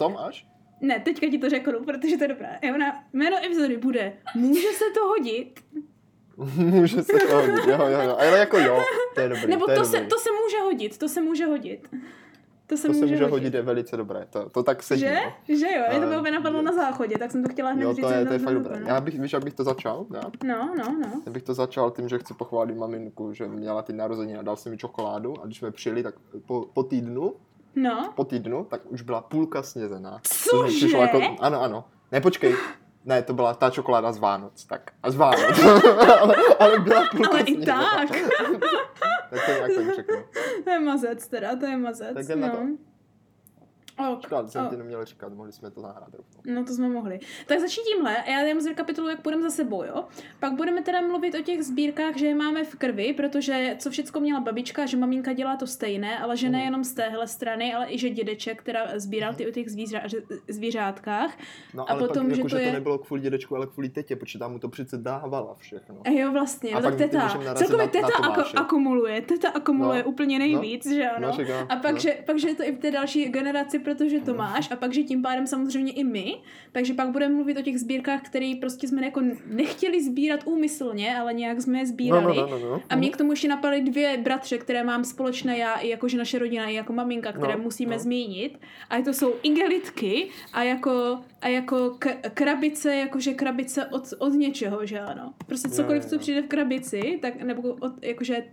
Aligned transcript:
potom 0.00 0.16
až? 0.28 0.46
Ne, 0.80 1.00
teďka 1.00 1.26
ti 1.30 1.38
to 1.38 1.50
řeknu, 1.50 1.84
protože 1.84 2.16
to 2.16 2.24
je 2.24 2.28
dobré. 2.28 2.58
Jo, 2.62 2.78
na, 2.78 3.04
jméno 3.12 3.36
epizody 3.44 3.76
bude 3.76 4.12
Může 4.34 4.68
se 4.68 4.84
to 4.94 5.06
hodit? 5.06 5.60
může 6.56 7.02
se 7.02 7.12
to 7.12 7.36
hodit, 7.36 7.66
jo, 7.66 7.78
jo, 7.88 8.00
jo. 8.02 8.16
Ale 8.20 8.38
jako 8.38 8.58
jo, 8.58 8.80
to 9.14 9.20
je 9.20 9.28
dobrý. 9.28 9.46
Nebo 9.46 9.64
to, 9.64 9.70
je 9.70 9.76
to, 9.76 9.82
dobrý. 9.82 9.98
se, 10.00 10.06
to 10.06 10.18
se 10.18 10.28
může 10.44 10.60
hodit, 10.64 10.98
to 10.98 11.08
se 11.08 11.20
může 11.22 11.46
hodit. 11.46 11.88
To 12.66 12.76
se 12.76 12.82
to 12.86 12.92
může, 12.92 13.00
se 13.00 13.06
může 13.06 13.24
hodit. 13.24 13.30
hodit, 13.32 13.54
je 13.54 13.62
velice 13.62 13.96
dobré. 13.96 14.26
To, 14.30 14.48
to 14.50 14.62
tak 14.62 14.82
sedí. 14.82 15.00
Že? 15.00 15.14
No. 15.48 15.56
Že 15.56 15.66
jo, 15.66 15.82
mě 15.90 15.98
to 15.98 16.02
Ale- 16.02 16.06
by 16.06 16.16
opět 16.16 16.30
napadlo 16.30 16.62
na 16.62 16.72
záchodě, 16.72 17.18
tak 17.18 17.30
jsem 17.30 17.42
to 17.42 17.48
chtěla 17.48 17.70
hned 17.70 17.84
Jo, 17.84 17.94
říct. 17.94 18.04
to 18.06 18.12
je, 18.12 18.26
to 18.26 18.32
je 18.32 18.38
fakt 18.38 18.48
bylo 18.52 18.64
dobré. 18.64 18.78
dobré. 18.78 18.94
Já 18.94 19.00
bych, 19.00 19.20
víš, 19.20 19.32
jak 19.32 19.44
bych 19.44 19.54
to 19.54 19.64
začal? 19.64 20.06
Já? 20.14 20.22
No, 20.44 20.74
no, 20.78 20.96
no. 21.00 21.22
Já 21.26 21.32
bych 21.32 21.42
to 21.42 21.54
začal 21.54 21.90
tím, 21.90 22.08
že 22.08 22.18
chci 22.18 22.34
pochválit 22.34 22.74
maminku, 22.74 23.32
že 23.32 23.48
měla 23.48 23.82
ty 23.82 23.92
narozeniny 23.92 24.38
a 24.38 24.42
dal 24.42 24.56
si 24.56 24.70
mi 24.70 24.76
čokoládu 24.76 25.34
a 25.42 25.46
když 25.46 25.58
jsme 25.58 25.70
přijeli, 25.70 26.02
tak 26.02 26.14
po, 26.46 26.66
po 26.74 26.82
týdnu, 26.82 27.34
No, 27.76 28.12
po 28.16 28.24
týdnu, 28.24 28.64
tak 28.64 28.80
už 28.84 29.02
byla 29.02 29.20
půlka 29.20 29.62
snězená. 29.62 30.20
Cože? 30.22 30.88
To 30.88 30.96
Jako, 30.96 31.20
ano, 31.40 31.62
ano. 31.62 31.84
Ne, 32.12 32.20
počkej. 32.20 32.54
Ne, 33.04 33.22
to 33.22 33.34
byla 33.34 33.54
ta 33.54 33.70
čokoláda 33.70 34.12
z 34.12 34.18
Vánoc, 34.18 34.64
tak. 34.64 34.90
A 35.02 35.10
z 35.10 35.16
Vánoc. 35.16 35.58
ale, 36.20 36.36
ale 36.58 36.78
byla 36.78 37.08
půlka 37.10 37.30
ale 37.30 37.40
i 37.40 37.54
snězená. 37.54 37.90
tak. 37.96 38.08
tak 39.30 39.46
to 39.46 39.52
nějak 39.52 39.72
tak 39.76 39.94
řeknu. 39.96 40.16
to 40.64 40.70
je 40.70 40.80
mazec 40.80 41.28
teda, 41.28 41.56
to 41.56 41.66
je 41.66 41.76
mazec. 41.76 42.14
Tak 42.14 42.24
jdem 42.24 42.40
na 42.40 42.48
no. 42.48 42.54
to. 42.54 42.89
Ok, 44.08 44.22
Škoda, 44.22 44.48
jsem 44.48 44.64
ok. 44.64 44.70
ti 44.70 44.76
neměl 44.76 45.04
říkat, 45.04 45.32
mohli 45.34 45.52
jsme 45.52 45.70
to 45.70 45.80
zahrát 45.80 46.08
rovnou. 46.14 46.54
No 46.60 46.64
to 46.64 46.72
jsme 46.72 46.88
mohli. 46.88 47.20
Tak 47.46 47.60
začni 47.60 47.82
tímhle 47.94 48.16
a 48.16 48.30
já 48.30 48.40
jenom 48.40 48.60
zrekapituluji, 48.60 49.10
jak 49.10 49.22
půjdeme 49.22 49.42
za 49.42 49.50
sebou, 49.50 49.84
jo. 49.84 50.04
Pak 50.40 50.52
budeme 50.52 50.82
teda 50.82 51.00
mluvit 51.00 51.34
o 51.34 51.42
těch 51.42 51.62
sbírkách, 51.62 52.16
že 52.16 52.26
je 52.26 52.34
máme 52.34 52.64
v 52.64 52.74
krvi, 52.74 53.12
protože 53.12 53.76
co 53.78 53.90
všecko 53.90 54.20
měla 54.20 54.40
babička, 54.40 54.86
že 54.86 54.96
maminka 54.96 55.32
dělá 55.32 55.56
to 55.56 55.66
stejné, 55.66 56.18
ale 56.18 56.36
že 56.36 56.46
Mhm. 56.46 56.52
nejenom 56.56 56.84
z 56.84 56.92
téhle 56.94 57.26
strany, 57.26 57.74
ale 57.74 57.86
i 57.92 57.98
že 57.98 58.10
dědeček, 58.10 58.58
která 58.60 58.98
sbíral 58.98 59.34
ty 59.34 59.48
o 59.48 59.50
těch 59.50 59.70
zvířa, 59.70 60.00
zvířátkách. 60.48 61.38
No 61.74 61.82
A 61.90 61.92
ale 61.92 62.00
potom, 62.08 62.26
pak, 62.26 62.34
že 62.34 62.40
jako, 62.40 62.48
to 62.48 62.56
že 62.56 62.62
je- 62.62 62.68
to 62.68 62.72
nebylo 62.74 62.98
kvůli 62.98 63.20
dědečku, 63.22 63.56
ale 63.56 63.66
kvůli 63.66 63.88
tetě, 63.88 64.16
protože 64.16 64.38
tam 64.38 64.52
mu 64.52 64.58
to 64.58 64.68
přece 64.68 64.96
dávala 64.98 65.54
všechno. 65.54 65.96
A 66.04 66.10
jo, 66.10 66.32
vlastně, 66.32 66.70
A 66.70 66.80
no 66.80 66.82
tak 66.82 66.96
teta, 66.98 67.28
celkově 67.54 67.86
na- 67.86 67.92
teta 67.92 68.06
na 68.06 68.14
ako, 68.28 68.34
Tomáše. 68.34 68.56
akumuluje, 68.56 69.20
teta 69.22 69.48
akumuluje 69.48 70.02
No, 70.02 70.08
úplně 70.10 70.38
nejvíc, 70.38 70.86
že 70.94 71.08
ano. 71.10 71.28
no, 71.38 71.54
a 71.68 71.76
pak, 71.76 71.92
no. 71.92 71.98
že, 71.98 72.18
pak, 72.26 72.38
že 72.38 72.48
je 72.48 72.54
to 72.54 72.62
i 72.62 72.72
v 72.72 72.78
té 72.78 72.90
další 72.90 73.24
generaci, 73.28 73.78
protože 73.94 74.20
to 74.20 74.34
máš, 74.34 74.70
a 74.70 74.76
pak, 74.76 74.92
že 74.94 75.02
tím 75.02 75.22
pádem 75.22 75.46
samozřejmě 75.46 75.92
i 75.92 76.04
my, 76.04 76.34
takže 76.72 76.94
pak 76.94 77.08
budeme 77.10 77.34
mluvit 77.34 77.56
o 77.58 77.62
těch 77.62 77.78
sbírkách, 77.80 78.22
které 78.22 78.52
prostě 78.60 78.88
jsme 78.88 79.04
jako 79.04 79.20
nechtěli 79.46 80.04
sbírat 80.04 80.40
úmyslně, 80.44 81.16
ale 81.18 81.34
nějak 81.34 81.60
jsme 81.62 81.78
je 81.78 81.84
No, 81.84 81.88
sbírali. 81.88 82.36
no, 82.36 82.46
no, 82.46 82.58
no, 82.58 82.68
no. 82.70 82.82
A 82.88 82.96
mě 82.96 83.10
k 83.10 83.16
tomu 83.16 83.32
ještě 83.32 83.48
napadly 83.48 83.80
dvě 83.80 84.18
bratře, 84.18 84.58
které 84.58 84.84
mám 84.84 85.04
společné 85.04 85.58
já, 85.58 85.74
i 85.74 85.88
jakože 85.88 86.18
naše 86.18 86.38
rodina, 86.38 86.66
i 86.66 86.74
jako 86.74 86.92
maminka, 86.92 87.32
které 87.32 87.56
No, 87.56 87.62
musíme 87.62 87.92
no. 87.96 87.98
zmínit. 88.02 88.58
A 88.90 89.02
to 89.02 89.12
jsou 89.12 89.34
igelitky 89.42 90.28
a 90.52 90.62
jako, 90.62 91.18
a 91.40 91.48
jako 91.48 91.96
k, 91.98 92.30
krabice, 92.34 92.96
jakože 92.96 93.34
krabice 93.34 93.86
od, 93.86 94.02
od 94.18 94.28
něčeho, 94.32 94.86
že 94.86 95.00
ano. 95.00 95.34
Prostě 95.46 95.68
cokoliv, 95.68 96.04
co 96.04 96.18
přijde 96.18 96.42
v 96.42 96.46
krabici, 96.46 97.18
tak 97.22 97.42
nebo 97.42 97.62
od, 97.80 98.04
jakože, 98.04 98.44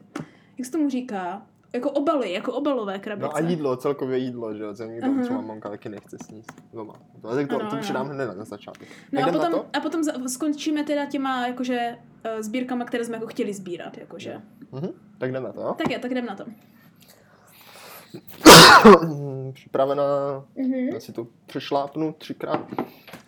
jak 0.57 0.65
se 0.65 0.71
tomu 0.71 0.89
říká? 0.89 1.47
Jako 1.77 1.91
obaly, 1.91 2.31
jako 2.33 2.53
obalové 2.53 2.99
krabice. 2.99 3.27
No 3.27 3.35
a 3.35 3.39
jídlo, 3.39 3.77
celkově 3.77 4.17
jídlo, 4.17 4.55
že 4.55 4.63
jo, 4.63 4.73
co 4.73 4.83
někdo 4.83 5.07
Aha. 5.11 5.23
třeba 5.23 5.41
mamka 5.41 5.69
taky 5.69 5.89
nechce 5.89 6.17
sníst 6.25 6.51
doma. 6.73 6.93
To, 7.21 7.35
tak 7.35 7.47
to, 7.47 7.55
Ano, 7.55 7.65
to 7.69 7.71
ano. 7.71 7.81
přidám 7.81 8.09
hned 8.09 8.37
na 8.37 8.45
začátek. 8.45 8.87
No 9.11 9.21
tak 9.21 9.29
a 9.29 9.31
potom, 9.31 9.51
to? 9.51 9.65
a 9.73 9.79
potom 9.79 10.03
skončíme 10.29 10.83
teda 10.83 11.05
těma 11.05 11.47
jakože 11.47 11.97
uh, 12.35 12.41
sbírkama, 12.41 12.85
které 12.85 13.05
jsme 13.05 13.15
jako 13.15 13.27
chtěli 13.27 13.53
sbírat, 13.53 13.97
jakože. 13.97 14.41
Mhm. 14.71 14.89
Tak 15.17 15.29
jdem 15.29 15.43
na 15.43 15.51
to, 15.53 15.61
jo? 15.61 15.75
Tak 15.77 15.89
je, 15.91 15.99
tak 15.99 16.11
jdem 16.11 16.25
na 16.25 16.35
to. 16.35 16.43
Připravená, 19.53 20.03
Mhm. 20.55 20.73
já 20.73 20.99
si 20.99 21.13
to 21.13 21.27
přešlápnu 21.45 22.15
třikrát. 22.17 22.61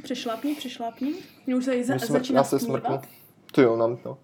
Přešlápni, 0.04 0.56
přešlápni. 0.56 1.14
Mě 1.46 1.56
už 1.56 1.66
se 1.66 1.84
za, 1.84 1.94
Já, 1.94 2.00
smrk, 2.00 2.12
začíná 2.12 2.40
já 2.40 2.44
se 2.44 2.60
smrknu. 2.60 3.00
To 3.52 3.62
jo, 3.62 3.78
nám 3.78 3.98
to. 3.98 4.18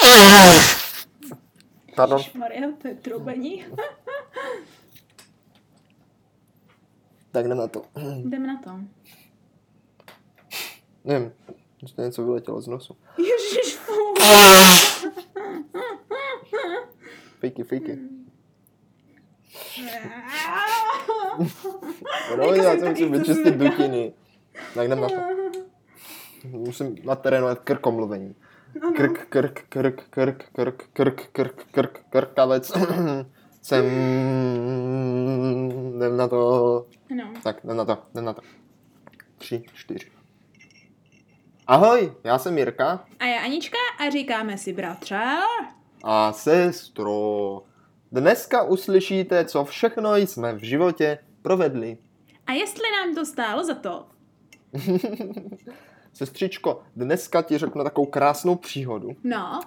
Pardon. 2.00 2.20
Maria, 2.34 2.72
to 2.82 2.88
je 2.88 2.94
trubení. 2.94 3.64
Tak 7.32 7.44
jdem 7.46 7.58
na 7.58 7.68
to. 7.68 7.82
Jdeme 8.24 8.46
na 8.46 8.60
to. 8.64 8.70
Nevím, 11.04 11.32
že 11.86 11.94
to 11.94 12.02
něco 12.02 12.24
vyletělo 12.24 12.60
z 12.60 12.66
nosu. 12.66 12.96
Ježiš. 13.18 13.78
Fejky, 17.38 17.62
fejky. 17.62 17.98
No, 22.36 22.54
já 22.54 22.76
jsem 22.76 22.96
si 22.96 23.08
vyčistit 23.08 23.54
dutiny. 23.54 24.12
Tak 24.74 24.86
jdem 24.86 25.00
na 25.00 25.08
to. 25.08 25.14
Musím 26.48 26.96
naterénovat 27.04 27.58
krkomluvení. 27.58 28.34
Krk, 28.78 29.26
krk, 29.28 29.64
krk, 29.68 30.02
krk, 30.10 30.44
krk, 30.52 30.88
krk, 30.92 31.28
krk, 31.32 31.66
krk, 31.72 31.98
krkavec. 32.10 32.72
Jsem... 33.62 33.84
Jdem 35.96 36.16
na 36.16 36.28
to. 36.28 36.86
No. 37.10 37.32
Tak, 37.42 37.64
jdem 37.64 37.76
na 37.76 37.84
to, 37.84 37.98
jdem 38.14 38.24
na 38.24 38.32
to. 38.32 38.42
Tři, 39.38 39.64
čtyři. 39.74 40.10
Ahoj, 41.66 42.12
já 42.24 42.38
jsem 42.38 42.58
Jirka 42.58 43.04
A 43.18 43.24
já 43.24 43.40
Anička 43.40 43.76
a 43.98 44.10
říkáme 44.10 44.58
si 44.58 44.72
bratře. 44.72 45.20
a 46.04 46.32
sestro. 46.32 47.62
Dneska 48.12 48.62
uslyšíte, 48.62 49.44
co 49.44 49.64
všechno 49.64 50.16
jsme 50.16 50.52
v 50.52 50.62
životě 50.64 51.18
provedli. 51.42 51.98
A 52.46 52.52
jestli 52.52 52.84
nám 52.92 53.14
to 53.14 53.26
stálo 53.26 53.64
za 53.64 53.74
to? 53.74 54.06
Sestřičko, 56.12 56.82
dneska 56.96 57.42
ti 57.42 57.58
řeknu 57.58 57.84
takovou 57.84 58.06
krásnou 58.06 58.54
příhodu. 58.54 59.10
No. 59.24 59.60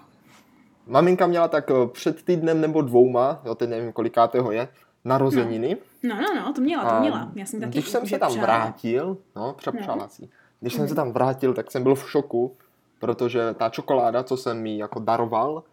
Maminka 0.87 1.27
měla 1.27 1.47
tak 1.47 1.71
eh, 1.71 1.87
před 1.87 2.23
týdnem 2.23 2.61
nebo 2.61 2.81
dvouma, 2.81 3.41
jo, 3.45 3.55
teď 3.55 3.69
nevím 3.69 3.93
kolikátého 3.93 4.51
je, 4.51 4.67
narozeniny. 5.05 5.77
No, 6.03 6.15
no, 6.15 6.41
no, 6.41 6.53
to 6.53 6.61
měla, 6.61 6.95
to 6.95 6.99
měla. 7.01 7.31
Já 7.35 7.45
jsem 7.45 7.59
taky 7.59 7.71
Když 7.71 7.89
jsem 7.89 8.07
se 8.07 8.19
tam 8.19 8.39
vrátil, 8.39 9.17
no, 9.35 9.53
přepřála 9.53 10.03
No. 10.03 10.09
si. 10.09 10.29
Když 10.59 10.73
jsem 10.73 10.87
se 10.87 10.95
tam 10.95 11.11
vrátil, 11.11 11.53
tak 11.53 11.71
jsem 11.71 11.83
byl 11.83 11.95
v 11.95 12.11
šoku, 12.11 12.55
protože 12.99 13.53
ta 13.53 13.69
čokoláda, 13.69 14.23
co 14.23 14.37
jsem 14.37 14.61
mi 14.61 14.77
jako 14.77 14.99
daroval, 14.99 15.63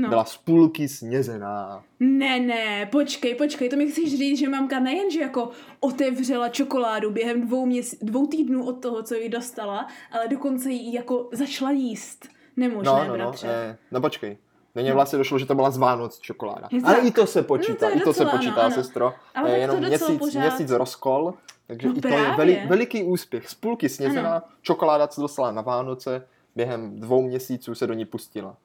No. 0.00 0.08
byla 0.08 0.24
z 0.24 0.36
půlky 0.36 0.88
snězená. 0.88 1.84
Ne, 2.00 2.40
ne, 2.40 2.86
počkej, 2.92 3.34
počkej, 3.34 3.68
to 3.68 3.76
mi 3.76 3.86
chceš 3.90 4.18
říct, 4.18 4.38
že 4.38 4.48
mamka 4.48 4.80
nejenže 4.80 5.20
jako 5.20 5.50
otevřela 5.80 6.48
čokoládu 6.48 7.10
během 7.10 7.46
dvou, 7.46 7.66
měs- 7.66 7.96
dvou 8.02 8.26
týdnů 8.26 8.66
od 8.66 8.72
toho, 8.82 9.02
co 9.02 9.14
ji 9.14 9.28
dostala, 9.28 9.86
ale 10.12 10.28
dokonce 10.28 10.70
ji 10.70 10.94
jako 10.96 11.28
začala 11.32 11.70
jíst. 11.70 12.28
Nemožné, 12.56 12.92
No, 12.92 12.98
no, 13.04 13.16
no, 13.16 13.16
bratře. 13.16 13.48
eh, 13.50 13.76
no 13.92 14.00
počkej. 14.00 14.36
Mně 14.74 14.92
vlastně 14.92 15.18
došlo, 15.18 15.38
že 15.38 15.46
to 15.46 15.54
byla 15.54 15.70
z 15.70 15.76
Vánoc 15.78 16.18
čokoláda. 16.20 16.68
Je 16.72 16.80
to 16.80 16.86
Ale 16.86 16.96
tak. 16.96 17.04
i 17.04 17.10
to 17.10 17.26
se 17.26 17.38
No, 17.38 17.44
počítá, 17.44 17.78
to 17.78 17.84
je 17.86 17.92
i 17.96 18.00
to 18.00 18.12
se 18.14 18.24
počítá, 18.24 18.52
ano, 18.54 18.62
ano. 18.62 18.74
sestro. 18.74 19.14
Ale 19.34 19.50
je 19.50 19.54
to 19.56 19.60
jenom 19.60 19.76
docela 19.76 19.88
měsíc, 20.10 20.18
pořád. 20.18 20.40
měsíc 20.40 20.70
rozkol, 20.70 21.34
takže 21.66 21.88
No 21.88 21.96
i 21.96 22.00
to 22.00 22.08
je 22.08 22.14
právě. 22.14 22.36
veli, 22.36 22.62
veliký 22.68 23.04
úspěch. 23.04 23.48
Z 23.48 23.54
půlky 23.54 23.88
snězená 23.88 24.42
čokoláda, 24.62 25.06
co 25.06 25.20
dostala 25.20 25.52
na 25.52 25.62
Vánoce, 25.62 26.26
během 26.56 27.00
dvou 27.00 27.22
měsíců 27.22 27.74
se 27.74 27.86
do 27.86 27.94
ní 27.94 28.04
pustila. 28.04 28.56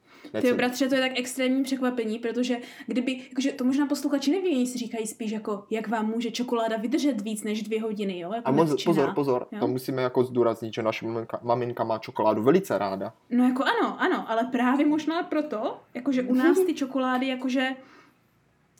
Ty 0.41 0.53
bratře, 0.53 0.89
to 0.89 0.95
je 0.95 1.01
tak 1.01 1.11
extrémní 1.19 1.63
překvapení, 1.63 2.19
protože 2.19 2.57
kdyby, 2.87 3.21
jakože 3.29 3.51
to 3.51 3.63
možná 3.63 3.85
posluchači 3.85 4.31
neví, 4.31 4.55
oni 4.55 4.67
si 4.67 4.77
říkají 4.77 5.07
spíš 5.07 5.31
jako, 5.31 5.63
jak 5.69 5.87
vám 5.87 6.09
může 6.09 6.31
čokoláda 6.31 6.77
vydržet 6.77 7.21
víc 7.21 7.43
než 7.43 7.63
dvě 7.63 7.81
hodiny, 7.81 8.19
jo? 8.19 8.31
Jako 8.33 8.47
A 8.47 8.51
moc, 8.51 8.69
nevčená. 8.69 8.93
pozor, 8.95 9.13
pozor, 9.13 9.47
jo? 9.51 9.59
to 9.59 9.67
musíme 9.67 10.01
jako 10.01 10.23
zdůraznit, 10.23 10.73
že 10.73 10.83
naše 10.83 11.05
maminka, 11.05 11.39
maminka 11.43 11.83
má 11.83 11.97
čokoládu 11.97 12.43
velice 12.43 12.77
ráda. 12.77 13.13
No 13.29 13.47
jako 13.47 13.63
ano, 13.63 14.01
ano, 14.01 14.25
ale 14.27 14.43
právě 14.51 14.85
možná 14.85 15.23
proto, 15.23 15.79
jakože 15.93 16.23
u 16.23 16.33
nás 16.33 16.59
ty 16.59 16.73
čokolády, 16.83 17.27
jakože 17.27 17.69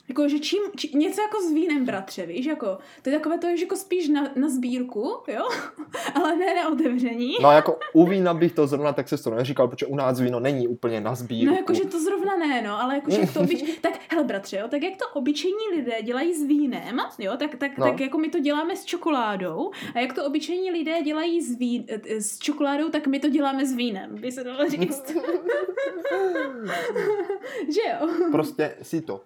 Jakože 0.10 0.40
čím, 0.40 0.60
či, 0.76 0.98
něco 0.98 1.22
jako 1.22 1.42
s 1.42 1.52
vínem, 1.52 1.86
bratře, 1.86 2.26
víš, 2.26 2.46
jako, 2.46 2.78
to 3.02 3.10
je 3.10 3.18
takové 3.18 3.38
to, 3.38 3.48
že 3.58 3.64
jako 3.64 3.76
spíš 3.76 4.10
na, 4.10 4.32
na 4.36 4.50
sbírku, 4.50 5.18
jo, 5.28 5.48
ale 6.16 6.36
ne 6.36 6.56
na 6.56 6.70
otevření. 6.70 7.36
No 7.42 7.52
jako 7.52 7.80
u 7.94 8.06
vína 8.06 8.34
bych 8.34 8.54
to 8.54 8.68
zrovna 8.68 8.94
tak 8.94 9.10
se 9.10 9.24
to 9.24 9.30
neříkal, 9.30 9.68
protože 9.68 9.86
u 9.86 9.96
nás 9.96 10.20
víno 10.20 10.40
není 10.40 10.68
úplně 10.68 11.02
na 11.02 11.16
sbírku. 11.16 11.52
No 11.52 11.58
jakože 11.58 11.86
to 11.86 12.00
zrovna 12.00 12.38
ne, 12.38 12.62
no, 12.62 12.82
ale 12.82 12.96
jakože 12.96 13.20
jak 13.20 13.34
to 13.34 13.40
obyč... 13.40 13.78
tak 13.82 14.00
hele 14.10 14.24
bratře, 14.24 14.58
jo, 14.58 14.68
tak 14.68 14.84
jak 14.84 14.98
to 14.98 15.06
obyčejní 15.14 15.70
lidé 15.76 16.02
dělají 16.02 16.34
s 16.34 16.44
vínem, 16.44 17.00
jo, 17.20 17.34
tak, 17.38 17.56
tak, 17.56 17.78
No. 17.78 17.86
tak 17.86 18.00
jako 18.00 18.18
my 18.18 18.30
to 18.30 18.40
děláme 18.40 18.76
s 18.76 18.86
čokoládou 18.86 19.72
a 19.96 20.00
jak 20.00 20.14
to 20.14 20.26
obyčejní 20.26 20.72
lidé 20.72 21.02
dělají 21.02 21.42
s, 21.42 21.58
vín, 21.58 21.86
eh, 21.88 22.22
s 22.22 22.40
čokoládou, 22.40 22.90
tak 22.90 23.08
my 23.08 23.20
to 23.20 23.30
děláme 23.30 23.66
s 23.66 23.74
vínem, 23.74 24.16
by 24.16 24.32
se 24.32 24.44
dalo 24.44 24.70
říct. 24.70 25.12
že 27.70 27.82
jo? 27.92 28.10
Prostě 28.32 28.76
si 28.82 29.02
to 29.02 29.22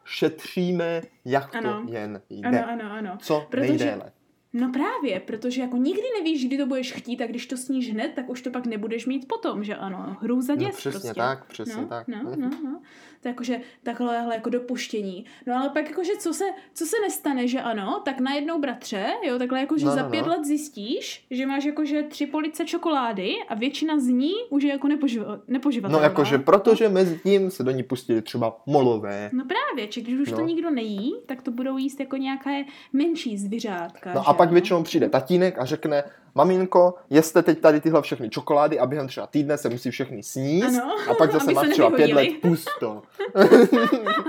šetříme, 0.67 1.01
jak 1.25 1.55
Ano. 1.55 1.81
to 1.85 1.91
jen 1.93 2.21
jde. 2.29 2.47
Ano, 2.63 2.69
ano, 2.83 2.91
ano. 2.91 3.17
Co 3.21 3.47
Protože- 3.49 3.67
nejdéle. 3.67 4.11
No 4.59 4.71
právě, 4.71 5.19
protože 5.19 5.62
jako 5.62 5.77
nikdy 5.77 6.04
nevíš, 6.18 6.45
kdy 6.48 6.57
to 6.57 6.65
budeš 6.65 6.94
chtít 6.94 7.21
a 7.21 7.27
když 7.27 7.45
to 7.48 7.57
sníš 7.57 7.92
hned, 7.94 8.12
tak 8.15 8.30
už 8.30 8.42
to 8.42 8.50
pak 8.51 8.65
nebudeš 8.65 9.06
mít 9.06 9.27
potom, 9.27 9.63
že 9.63 9.75
ano. 9.75 10.18
Hru 10.21 10.42
za 10.42 10.56
děs 10.56 10.68
No, 10.68 10.74
přesně 10.77 10.92
prostě. 11.00 11.13
tak, 11.13 11.45
přesně 11.45 11.81
no, 11.81 11.88
tak. 11.88 12.07
No, 12.07 12.18
no, 12.38 12.50
no. 12.63 12.81
To 13.21 13.27
jakože 13.27 13.62
takovéhle 13.83 14.36
jako 14.36 14.50
dopuštění. 14.50 15.25
No 15.48 15.56
ale 15.56 15.69
pak 15.69 15.89
jakože 15.89 16.12
co 16.19 16.33
se, 16.33 16.44
co 16.74 16.86
se 16.86 16.95
nestane, 17.01 17.48
že 17.48 17.62
ano, 17.62 18.01
tak 18.06 18.19
najednou 18.19 18.59
bratře, 18.59 19.07
jo, 19.24 19.38
takhle 19.39 19.59
jakože 19.59 19.86
No, 19.86 19.92
za 19.92 20.04
no, 20.04 20.09
pět 20.09 20.21
no. 20.25 20.31
let 20.31 20.45
zjistíš, 20.45 21.25
že 21.31 21.45
máš 21.45 21.65
jakože 21.65 22.03
tři 22.03 22.25
police 22.25 22.65
čokolády 22.65 23.36
a 23.50 23.56
většina 23.56 24.00
z 24.00 24.07
ní 24.07 24.33
už 24.50 24.63
je 24.63 24.69
jako 24.69 24.88
nepoživa, 24.88 25.39
nepoživatelná. 25.48 25.98
No 26.00 26.03
jakože, 26.03 26.38
protože 26.38 26.89
mezi 26.89 27.19
tím 27.24 27.51
se 27.51 27.63
do 27.63 27.71
ní 27.71 27.83
pustili 27.83 28.21
třeba 28.21 28.62
molové. 28.65 29.30
No 29.33 29.45
právě, 29.45 29.88
či 29.88 30.01
když 30.01 30.19
už 30.19 30.31
No. 30.31 30.38
to 30.38 30.44
nikdo 30.45 30.69
nejí, 30.69 31.15
tak 31.25 31.42
to 31.42 31.51
budou 31.51 31.77
jíst 31.77 32.00
jako 32.00 32.18
nějaké 32.18 32.65
menší 32.94 33.38
zvířátka. 33.38 34.13
No 34.13 34.21
že 34.21 34.25
a 34.27 34.33
pak 34.33 34.46
ano? 34.47 34.53
většinou 34.53 34.83
přijde 34.83 35.09
tatínek 35.09 35.59
a 35.59 35.65
řekne, 35.65 36.03
maminko, 36.38 36.94
jeste 37.10 37.42
teď 37.44 37.60
tady 37.60 37.81
tyhle 37.81 38.01
všechny 38.01 38.30
čokolády 38.30 38.80
a 38.80 38.86
během 38.86 39.07
třeba 39.07 39.28
týdne 39.28 39.57
se 39.57 39.69
musí 39.69 39.92
všechny 39.92 40.24
sníst 40.24 40.68
Ano. 40.68 40.94
a 41.10 41.13
pak 41.13 41.31
zase 41.38 41.51
máš 41.54 41.69
třeba 41.69 41.89
pět 41.89 42.13
let 42.13 42.30
pusto. 42.42 43.01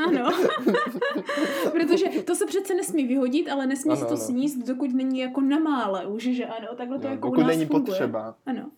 Ano. 0.08 0.30
Protože 1.72 2.06
to 2.24 2.34
se 2.34 2.46
přece 2.46 2.74
nesmí 2.74 3.06
vyhodit, 3.06 3.48
ale 3.50 3.66
nesmí 3.66 3.90
Ano, 3.90 3.96
se 4.00 4.04
to 4.04 4.14
ano. 4.14 4.20
sníst, 4.24 4.58
dokud 4.66 4.94
není 4.94 5.18
jako 5.20 5.40
na 5.40 5.58
mále 5.58 6.06
už, 6.06 6.22
že 6.22 6.44
ano, 6.46 6.68
takhle 6.76 6.98
to 6.98 7.06
No, 7.08 7.14
jako 7.14 7.28
u 7.30 7.34
nás 7.36 7.46
není 7.46 7.66
funguje. 7.66 7.86
potřeba. 7.86 8.34
Ano. 8.46 8.70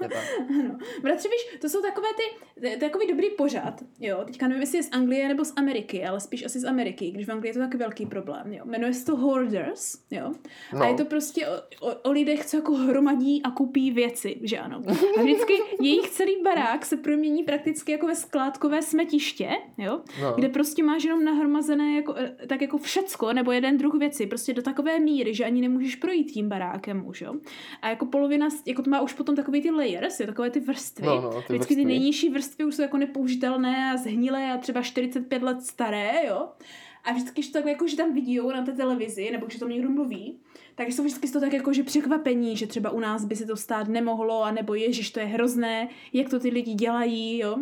Tak. 0.00 0.12
ano. 0.60 0.78
Bratře, 1.02 1.28
víš, 1.28 1.58
to 1.60 1.68
jsou 1.68 1.82
takové 1.82 2.08
ty, 2.16 2.76
takový 2.80 3.06
dobrý 3.06 3.30
pořad, 3.30 3.74
jo, 4.00 4.22
teďka 4.26 4.48
nevím, 4.48 4.60
jestli 4.60 4.78
je 4.78 4.82
z 4.82 4.88
Anglie 4.92 5.28
nebo 5.28 5.44
z 5.44 5.52
Ameriky, 5.56 6.04
ale 6.04 6.20
spíš 6.20 6.44
asi 6.44 6.60
z 6.60 6.64
Ameriky, 6.64 7.10
když 7.10 7.26
v 7.26 7.32
Anglii 7.32 7.50
je 7.50 7.54
to 7.54 7.60
taky 7.60 7.76
velký 7.76 8.06
problém, 8.06 8.52
jo. 8.52 8.64
Jmenuje 8.64 8.94
se 8.94 9.04
to 9.06 9.16
Hoarders, 9.16 9.94
jo. 10.10 10.32
No. 10.72 10.82
A 10.82 10.86
je 10.86 10.94
to 10.94 11.04
prostě 11.04 11.48
o, 11.48 11.52
o, 11.80 11.94
o 12.02 12.10
lidech, 12.10 12.46
co 12.46 12.62
jako 12.72 12.82
hromadí 12.82 13.42
a 13.42 13.50
kupí 13.50 13.90
věci, 13.90 14.36
že 14.42 14.58
ano. 14.58 14.82
A 15.18 15.22
vždycky 15.22 15.52
jejich 15.82 16.08
celý 16.10 16.32
barák 16.44 16.86
se 16.86 16.96
promění 16.96 17.42
prakticky 17.42 17.92
jako 17.92 18.06
ve 18.06 18.14
skládkové 18.14 18.82
smetiště, 18.82 19.48
jo, 19.78 20.00
No. 20.22 20.32
kde 20.36 20.48
prostě 20.48 20.82
máš 20.82 21.04
jenom 21.04 21.24
nahromazené 21.24 21.96
jako, 21.96 22.14
eh, 22.18 22.36
tak 22.46 22.62
jako 22.62 22.78
všecko, 22.78 23.32
nebo 23.32 23.52
jeden 23.52 23.76
druh 23.78 23.94
věci, 23.94 24.26
prostě 24.26 24.52
do 24.54 24.62
takové 24.62 25.00
míry, 25.00 25.34
že 25.34 25.44
ani 25.44 25.60
nemůžeš 25.60 25.96
projít 25.96 26.24
tím 26.32 26.48
barákem 26.48 27.06
už, 27.06 27.20
jo. 27.20 27.34
A 27.82 27.88
jako 27.88 28.06
polovina, 28.06 28.48
jako 28.66 28.82
to 28.82 28.90
má 28.90 29.00
už 29.00 29.12
potom 29.12 29.36
takový 29.36 29.62
ty 29.62 29.70
layers, 29.70 30.20
jo, 30.20 30.26
takové 30.26 30.50
ty 30.50 30.60
vrstvy. 30.60 31.06
No, 31.06 31.20
no, 31.20 31.30
ty 31.30 31.52
Vždycky 31.52 31.74
ty 31.74 31.80
vrstvy. 31.80 31.84
nejnižší 31.84 32.28
vrstvy 32.28 32.64
už 32.64 32.74
jsou 32.74 32.82
jako 32.82 32.96
nepoužitelné 32.96 33.92
a 33.92 33.96
zhnilé 33.96 34.52
a 34.52 34.56
třeba 34.58 34.82
45 34.82 35.42
let 35.42 35.62
staré, 35.62 36.12
jo. 36.28 36.48
A 37.06 37.12
vždycky, 37.12 37.32
když 37.34 37.46
to 37.46 37.52
takhle 37.52 37.70
jako, 37.72 37.88
že 37.88 37.96
tam 37.96 38.14
vidí 38.14 38.38
na 38.38 38.64
té 38.64 38.72
televizi, 38.72 39.30
nebo 39.30 39.46
když 39.46 39.56
o 39.56 39.60
tom 39.60 39.68
někdo 39.68 39.90
mluví, 39.90 40.38
tak 40.74 40.88
jsou 40.88 41.02
vždycky 41.02 41.30
toho 41.30 41.44
tak 41.44 41.52
jako, 41.52 41.72
že 41.72 41.82
překvapení, 41.82 42.56
že 42.56 42.66
třeba 42.66 42.90
u 42.90 43.00
nás 43.00 43.24
by 43.24 43.36
se 43.36 43.46
to 43.46 43.56
stát 43.56 43.88
nemohlo, 43.88 44.42
anebo 44.42 44.74
ježiš, 44.74 45.10
to 45.10 45.20
je 45.20 45.26
hrozné, 45.26 45.88
jak 46.12 46.28
to 46.28 46.40
ty 46.40 46.48
lidi 46.48 46.74
dělají, 46.74 47.38
jo. 47.38 47.56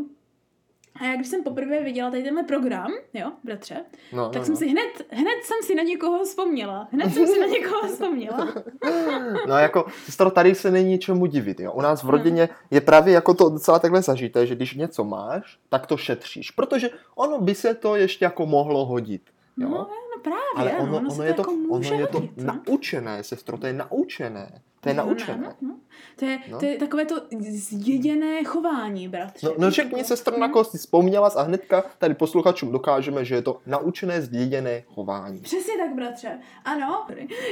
A 1.00 1.04
já 1.04 1.14
když 1.16 1.28
jsem 1.28 1.42
poprvé 1.44 1.80
viděla 1.84 2.10
tady 2.10 2.22
tenhle 2.22 2.42
program, 2.42 2.92
jo, 3.14 3.32
bratře, 3.44 3.76
No, 4.12 4.28
tak 4.30 4.40
no, 4.40 4.44
jsem 4.44 4.54
no. 4.54 4.58
si 4.58 4.68
hned, 4.68 5.06
hned 5.10 5.44
jsem 5.44 5.56
si 5.64 5.74
na 5.74 5.82
někoho 5.82 6.24
vzpomněla. 6.24 6.88
Hned 6.92 7.14
jsem 7.14 7.26
si 7.26 7.40
na 7.40 7.46
někoho 7.46 7.88
vzpomněla. 7.88 8.48
No 9.48 9.58
jako, 9.58 9.86
sestro, 10.04 10.30
tady 10.30 10.54
se 10.54 10.70
není 10.70 10.98
čemu 10.98 11.26
divit, 11.26 11.60
jo. 11.60 11.72
U 11.72 11.80
nás 11.80 12.00
v 12.02 12.04
No. 12.04 12.10
rodině 12.10 12.48
je 12.70 12.80
právě 12.80 13.14
jako 13.14 13.34
to 13.34 13.48
docela 13.48 13.78
takhle 13.78 14.02
zažité, 14.02 14.46
že 14.46 14.54
když 14.54 14.74
něco 14.74 15.04
máš, 15.04 15.58
tak 15.68 15.86
to 15.86 15.96
šetříš, 15.96 16.50
protože 16.50 16.90
ono 17.14 17.40
by 17.40 17.54
se 17.54 17.74
to 17.74 17.96
ještě 17.96 18.24
jako 18.24 18.46
mohlo 18.46 18.86
hodit, 18.86 19.22
jo. 19.56 19.68
No, 19.68 19.76
no 19.78 20.22
právě, 20.22 20.40
Ale 20.56 20.72
ono, 20.72 20.96
ono, 20.96 21.10
ono, 21.14 21.24
je 21.24 21.34
to, 21.34 21.40
jako 21.40 21.52
ono 21.70 22.00
je 22.00 22.06
to 22.06 22.18
hodit, 22.20 22.36
no. 22.36 22.54
naučené, 22.68 23.22
sestro, 23.22 23.58
to 23.58 23.66
je 23.66 23.72
naučené. 23.72 24.62
To 24.84 24.90
je 24.90 24.94
No, 24.94 25.06
naučené. 25.06 25.38
No, 25.42 25.52
no, 25.60 25.68
no. 25.68 25.74
To, 26.16 26.24
je, 26.24 26.38
No. 26.50 26.58
to 26.58 26.64
je 26.64 26.76
takové 26.78 27.04
to 27.04 27.14
zděděné 27.50 28.44
chování, 28.44 29.08
bratře. 29.08 29.46
No, 29.46 29.54
no 29.58 29.70
řekni, 29.70 30.04
sestro, 30.04 30.38
na 30.38 30.48
koho 30.48 30.64
jsi 30.64 30.78
vzpomněla 30.78 31.28
a 31.36 31.42
hnedka 31.42 31.84
tady 31.98 32.14
posluchačům 32.14 32.72
dokážeme, 32.72 33.24
že 33.24 33.34
je 33.34 33.42
to 33.42 33.60
naučené 33.66 34.22
zděděné 34.22 34.82
chování. 34.86 35.40
Přesně 35.40 35.74
tak, 35.78 35.94
bratře. 35.94 36.38
Ano, 36.64 37.06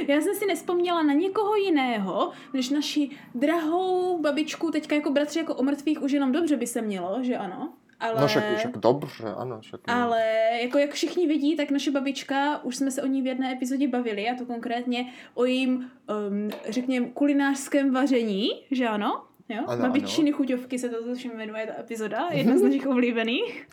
já 0.07 0.21
jsem 0.21 0.35
si 0.35 0.45
nespomněla 0.45 1.03
na 1.03 1.13
někoho 1.13 1.55
jiného, 1.55 2.31
než 2.53 2.69
naši 2.69 3.09
drahou 3.35 4.19
babičku, 4.21 4.71
teďka 4.71 4.95
jako 4.95 5.11
bratře, 5.11 5.39
jako 5.39 5.55
o 5.55 5.63
mrtvých 5.63 6.01
už 6.01 6.11
jenom 6.11 6.31
dobře 6.31 6.57
by 6.57 6.67
se 6.67 6.81
mělo, 6.81 7.17
že 7.23 7.37
ano? 7.37 7.73
Ale... 8.03 8.21
No 8.21 8.27
však, 8.27 8.57
však 8.57 8.77
dobře, 8.77 9.23
ano. 9.37 9.61
Však, 9.61 9.79
Ale 9.87 10.23
jako 10.61 10.77
jak 10.77 10.91
všichni 10.91 11.27
vidí, 11.27 11.55
tak 11.55 11.71
naše 11.71 11.91
babička, 11.91 12.63
už 12.63 12.75
jsme 12.75 12.91
se 12.91 13.03
o 13.03 13.07
ní 13.07 13.21
v 13.21 13.27
jedné 13.27 13.53
epizodě 13.53 13.87
bavili, 13.87 14.29
a 14.29 14.35
to 14.35 14.45
konkrétně 14.45 15.13
o 15.33 15.45
jejím, 15.45 15.91
um, 16.29 16.49
řekněme, 16.69 17.07
kulinářském 17.07 17.93
vaření, 17.93 18.49
že 18.71 18.87
ano? 18.87 19.23
Jo? 19.49 19.63
Ano, 19.67 19.81
Babičiny 19.81 20.31
chuťovky 20.31 20.79
se 20.79 20.89
to 20.89 21.15
všem 21.15 21.37
jmenuje 21.37 21.67
ta 21.67 21.79
epizoda, 21.79 22.27
jedna 22.31 22.57
z 22.57 22.61
našich 22.63 22.87
oblíbených. 22.87 23.67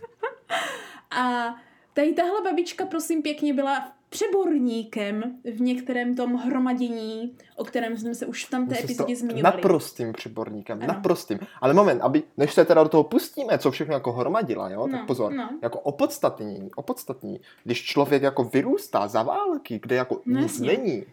a 1.10 1.54
tady 1.92 2.12
tahle 2.12 2.42
babička, 2.44 2.86
prosím 2.86 3.22
pěkně, 3.22 3.54
byla 3.54 3.92
přeborníkem 4.10 5.22
v 5.56 5.60
některém 5.60 6.14
tom 6.14 6.34
hromadění, 6.34 7.36
o 7.56 7.64
kterém 7.64 7.96
jsme 7.96 8.14
se 8.14 8.26
už 8.26 8.44
v 8.46 8.50
tamté 8.50 8.78
epizodě 8.78 9.16
zmiňovali. 9.16 9.42
Naprostým 9.42 10.12
přiborníkem, 10.12 10.78
Ano. 10.82 10.86
naprostým. 10.94 11.38
Ale 11.60 11.74
moment, 11.74 12.00
aby, 12.00 12.22
než 12.36 12.54
se 12.54 12.64
teda 12.64 12.82
do 12.82 12.88
toho 12.88 13.04
pustíme, 13.04 13.58
co 13.58 13.70
všechno 13.70 13.94
jako 13.94 14.12
hromadila, 14.12 14.70
jo, 14.70 14.86
No, 14.86 14.98
tak 14.98 15.06
pozor, 15.06 15.32
no. 15.32 15.48
jako 15.62 15.78
opodstatnění, 15.80 16.70
opodstatnění, 16.76 17.40
když 17.64 17.84
člověk 17.84 18.22
jako 18.22 18.44
vyrůstá 18.44 19.08
za 19.08 19.22
války, 19.22 19.78
kde 19.82 19.96
jako 19.96 20.20
No, 20.26 20.40
nic 20.40 20.52
jasně. 20.52 20.66
není, 20.66 21.04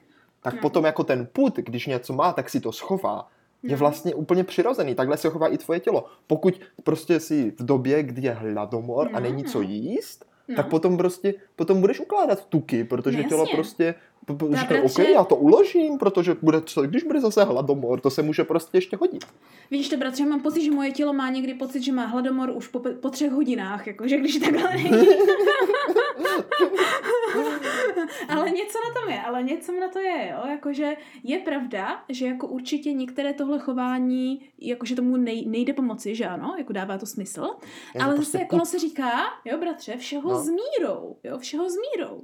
tak 0.41 0.53
No. 0.53 0.59
potom 0.61 0.85
jako 0.85 1.03
ten 1.03 1.27
put, 1.33 1.55
když 1.57 1.85
něco 1.87 2.13
má, 2.13 2.33
tak 2.33 2.49
si 2.49 2.59
to 2.59 2.71
schová. 2.71 3.27
Je 3.63 3.71
No. 3.71 3.77
vlastně 3.77 4.15
úplně 4.15 4.43
přirozený, 4.43 4.95
takhle 4.95 5.17
se 5.17 5.29
chová 5.29 5.47
i 5.47 5.57
tvoje 5.57 5.79
tělo. 5.79 6.05
Pokud 6.27 6.61
prostě 6.83 7.19
si 7.19 7.51
v 7.59 7.65
době, 7.65 8.03
kdy 8.03 8.21
je 8.21 8.31
hladomor 8.31 9.07
a 9.13 9.19
No, 9.19 9.29
není 9.29 9.43
co 9.43 9.57
no. 9.61 9.69
jíst, 9.69 10.25
No. 10.49 10.55
tak 10.55 10.69
potom 10.69 10.97
prostě, 10.97 11.33
potom 11.55 11.81
budeš 11.81 11.99
ukládat 11.99 12.45
tuky, 12.45 12.83
protože 12.83 13.17
No, 13.17 13.29
tělo 13.29 13.45
prostě 13.51 13.95
Já 14.49 14.63
bratře- 14.65 15.01
OK, 15.03 15.09
já 15.09 15.23
to 15.23 15.35
uložím, 15.35 15.97
protože 15.97 16.37
bude, 16.41 16.61
co, 16.61 16.81
když 16.81 17.03
bude 17.03 17.21
zase 17.21 17.43
hladomor, 17.43 17.99
to 17.99 18.09
se 18.09 18.21
může 18.21 18.43
prostě 18.43 18.77
ještě 18.77 18.97
hodit. 18.97 19.25
Vidíš 19.71 19.89
to, 19.89 19.97
bratře, 19.97 20.25
mám 20.25 20.39
pocit, 20.41 20.61
že 20.63 20.71
moje 20.71 20.91
tělo 20.91 21.13
má 21.13 21.29
někdy 21.29 21.53
pocit, 21.53 21.81
že 21.83 21.91
má 21.91 22.05
hladomor 22.05 22.49
už 22.49 22.67
po, 22.67 22.79
po 23.01 23.09
třech 23.09 23.31
hodinách, 23.31 23.87
jakože 23.87 24.17
když 24.17 24.35
takhle 24.37 24.73
není. 24.73 24.89
ale 28.29 28.49
něco 28.49 28.77
na 28.87 29.01
tom 29.01 29.09
je, 29.13 29.21
ale 29.21 29.43
něco 29.43 29.71
na 29.71 29.87
to 29.89 29.99
je, 29.99 30.29
jo, 30.33 30.47
jakože 30.51 30.93
je 31.23 31.39
pravda, 31.39 32.03
že 32.09 32.25
jako 32.27 32.47
určitě 32.47 32.93
některé 32.93 33.33
tohle 33.33 33.59
chování, 33.59 34.49
jakože 34.59 34.95
tomu 34.95 35.17
nej, 35.17 35.45
nejde 35.47 35.73
pomoci, 35.73 36.15
že 36.15 36.25
ano, 36.25 36.55
jako 36.57 36.73
dává 36.73 36.97
to 36.97 37.05
smysl, 37.05 37.41
to 37.41 38.03
ale 38.03 38.15
prostě 38.15 38.31
zase 38.31 38.43
jako 38.43 38.55
ono 38.55 38.65
se 38.65 38.79
říká, 38.79 39.11
jo, 39.45 39.57
bratře, 39.57 39.97
všeho 39.97 40.29
No. 40.31 40.43
s 40.43 40.49
mírou, 40.49 41.15
jo, 41.23 41.37
všeho 41.37 41.69
s 41.69 41.73
mírou. 41.75 42.21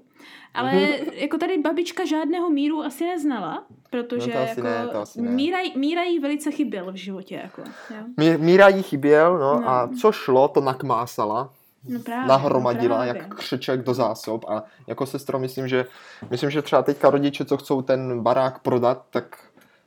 Ale 0.53 0.81
jako 1.13 1.37
tady 1.37 1.57
babička 1.57 2.05
žádného 2.05 2.49
míru 2.49 2.83
asi 2.83 3.05
neznala, 3.05 3.63
protože 3.89 4.27
No 4.27 4.33
to 4.37 4.43
asi 4.43 4.49
jako 4.49 4.61
ne, 4.61 4.87
to 4.91 4.99
asi 5.01 5.21
ne. 5.21 5.31
míra, 5.31 5.57
míra 5.75 6.03
jí 6.03 6.19
velice 6.19 6.51
chyběl 6.51 6.91
v 6.91 6.95
životě, 6.95 7.35
jako, 7.35 7.61
jo. 7.89 7.97
Mí- 8.17 8.37
Míra 8.37 8.67
jí 8.67 8.83
chyběl, 8.83 9.37
no, 9.39 9.59
No. 9.61 9.69
a 9.69 9.89
co 10.01 10.11
šlo, 10.11 10.47
to 10.47 10.61
nakmásala, 10.61 11.49
No 11.89 11.99
právě, 11.99 12.27
nahromadila 12.27 12.97
no 12.97 13.03
právě. 13.03 13.21
jak 13.23 13.35
křeček 13.35 13.81
do 13.83 13.93
zásob 13.93 14.45
a 14.49 14.63
jako 14.87 15.05
sestro 15.05 15.39
myslím, 15.39 15.67
že 15.67 15.85
myslím, 16.29 16.49
že 16.49 16.61
třeba 16.61 16.81
teďka 16.83 17.09
rodiče, 17.09 17.45
co 17.45 17.57
chcou 17.57 17.81
ten 17.81 18.21
barák 18.21 18.59
prodat, 18.59 19.05
tak 19.09 19.37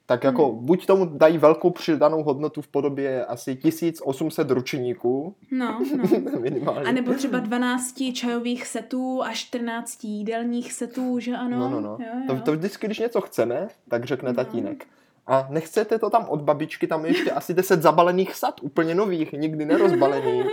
tak 0.06 0.24
jako 0.24 0.48
Hmm. 0.52 0.66
buď 0.66 0.86
tomu 0.86 1.04
dají 1.04 1.38
velkou 1.38 1.70
přidanou 1.70 2.22
hodnotu 2.22 2.62
v 2.62 2.68
podobě 2.68 3.24
asi 3.24 3.56
1800 3.56 4.50
ručníků, 4.50 5.34
No, 5.50 5.80
no. 5.96 6.40
minimálně. 6.40 6.88
A 6.88 6.92
nebo 6.92 7.14
třeba 7.14 7.38
12 7.38 8.02
čajových 8.12 8.66
setů 8.66 9.22
a 9.22 9.32
14 9.32 10.04
jídelních 10.04 10.72
setů, 10.72 11.18
že 11.18 11.32
ano? 11.36 11.58
No, 11.58 11.70
no, 11.70 11.80
no. 11.80 11.90
Jo, 12.00 12.06
To, 12.26 12.32
jo. 12.34 12.40
to 12.44 12.52
vždycky, 12.52 12.86
když 12.86 12.98
něco 12.98 13.20
chceme, 13.20 13.68
tak 13.88 14.04
řekne 14.04 14.28
No. 14.30 14.34
tatínek. 14.34 14.86
A 15.26 15.46
nechcete 15.50 15.98
to 15.98 16.10
tam 16.10 16.24
od 16.28 16.40
babičky, 16.42 16.86
tam 16.86 17.04
je 17.04 17.10
ještě 17.10 17.30
asi 17.30 17.54
10 17.54 17.82
zabalených 17.82 18.34
sad, 18.34 18.60
úplně 18.62 18.94
nových, 18.94 19.32
nikdy 19.32 19.64
nerozbalených. 19.64 20.46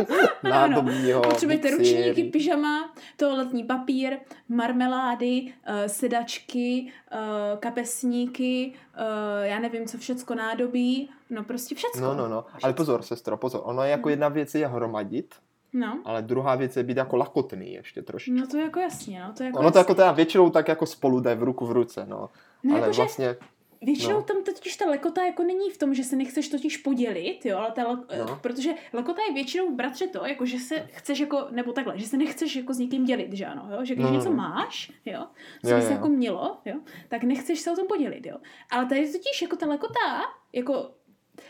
Nádobního, 0.42 1.20
Potřebujete 1.22 1.70
ručníky, 1.70 2.24
pyžama, 2.24 2.94
toaletní 3.16 3.64
papír, 3.64 4.16
marmelády, 4.48 5.40
uh, 5.42 5.74
sedačky, 5.86 6.92
uh, 7.12 7.18
kapesníky, 7.60 8.72
uh, 8.96 9.02
já 9.44 9.58
nevím, 9.58 9.86
co 9.86 9.98
všecko 9.98 10.34
nádobí, 10.34 11.10
no 11.30 11.44
prostě 11.44 11.74
všecko. 11.74 12.00
No, 12.00 12.14
no, 12.14 12.28
no. 12.28 12.44
Ale 12.62 12.72
pozor, 12.72 13.02
sestro, 13.02 13.36
pozor. 13.36 13.60
Ono 13.64 13.82
je 13.82 13.90
jako 13.90 14.08
No. 14.08 14.10
jedna 14.10 14.28
věc 14.28 14.54
je 14.54 14.66
hromadit, 14.66 15.34
No, 15.72 15.98
ale 16.04 16.22
druhá 16.22 16.54
věc 16.54 16.76
je 16.76 16.82
být 16.82 16.96
jako 16.96 17.16
lakotný 17.16 17.72
ještě 17.72 18.02
trošku. 18.02 18.30
no 18.32 18.46
to 18.46 18.56
je 18.56 18.62
jako 18.62 18.80
jasně, 18.80 19.20
no 19.20 19.32
to 19.36 19.42
je 19.42 19.46
jako 19.46 19.58
Ono 19.58 19.70
to 19.70 19.78
jako 19.78 19.94
teda 19.94 20.12
většinou 20.12 20.50
tak 20.50 20.68
jako 20.68 20.86
spolu 20.86 21.20
jde 21.20 21.34
v 21.34 21.42
ruku 21.42 21.66
v 21.66 21.72
ruce, 21.72 22.06
no. 22.08 22.28
No, 22.64 22.74
ale 22.74 22.80
jakože- 22.80 22.96
vlastně, 23.02 23.36
většinou 23.82 24.14
No. 24.16 24.22
tam 24.22 24.42
totiž 24.44 24.76
ta 24.76 24.84
lekota 24.90 25.24
jako 25.24 25.42
není 25.42 25.70
v 25.70 25.78
tom, 25.78 25.94
že 25.94 26.04
se 26.04 26.16
nechceš 26.16 26.48
totiž 26.48 26.76
podělit, 26.76 27.40
jo, 27.46 27.58
ale 27.58 27.70
ta, 27.72 27.82
No. 28.18 28.38
protože 28.42 28.70
lekota 28.92 29.22
je 29.28 29.34
většinou 29.34 29.74
bratře 29.74 30.06
to, 30.06 30.26
jako 30.26 30.46
že 30.46 30.58
se 30.58 30.88
chceš 30.92 31.18
jako, 31.20 31.46
nebo 31.50 31.72
takhle, 31.72 31.98
že 31.98 32.06
se 32.06 32.16
nechceš 32.16 32.56
jako 32.56 32.74
s 32.74 32.78
někým 32.78 33.04
dělit, 33.04 33.32
že 33.32 33.46
ano, 33.46 33.68
jo, 33.72 33.84
že 33.84 33.94
když 33.94 34.04
No, 34.04 34.10
no, 34.10 34.16
něco 34.16 34.30
no. 34.30 34.36
máš, 34.36 34.92
jo, 35.06 35.26
co 35.68 35.74
by 35.74 35.82
se 35.82 35.92
jako 35.92 36.08
mělo, 36.08 36.58
jo, 36.64 36.74
tak 37.08 37.22
nechceš 37.24 37.60
se 37.60 37.72
o 37.72 37.76
tom 37.76 37.86
podělit, 37.86 38.26
jo. 38.26 38.36
Ale 38.70 38.86
tady 38.86 39.12
totiž 39.12 39.42
jako 39.42 39.56
ta 39.56 39.66
lekota, 39.66 40.22
jako 40.52 40.90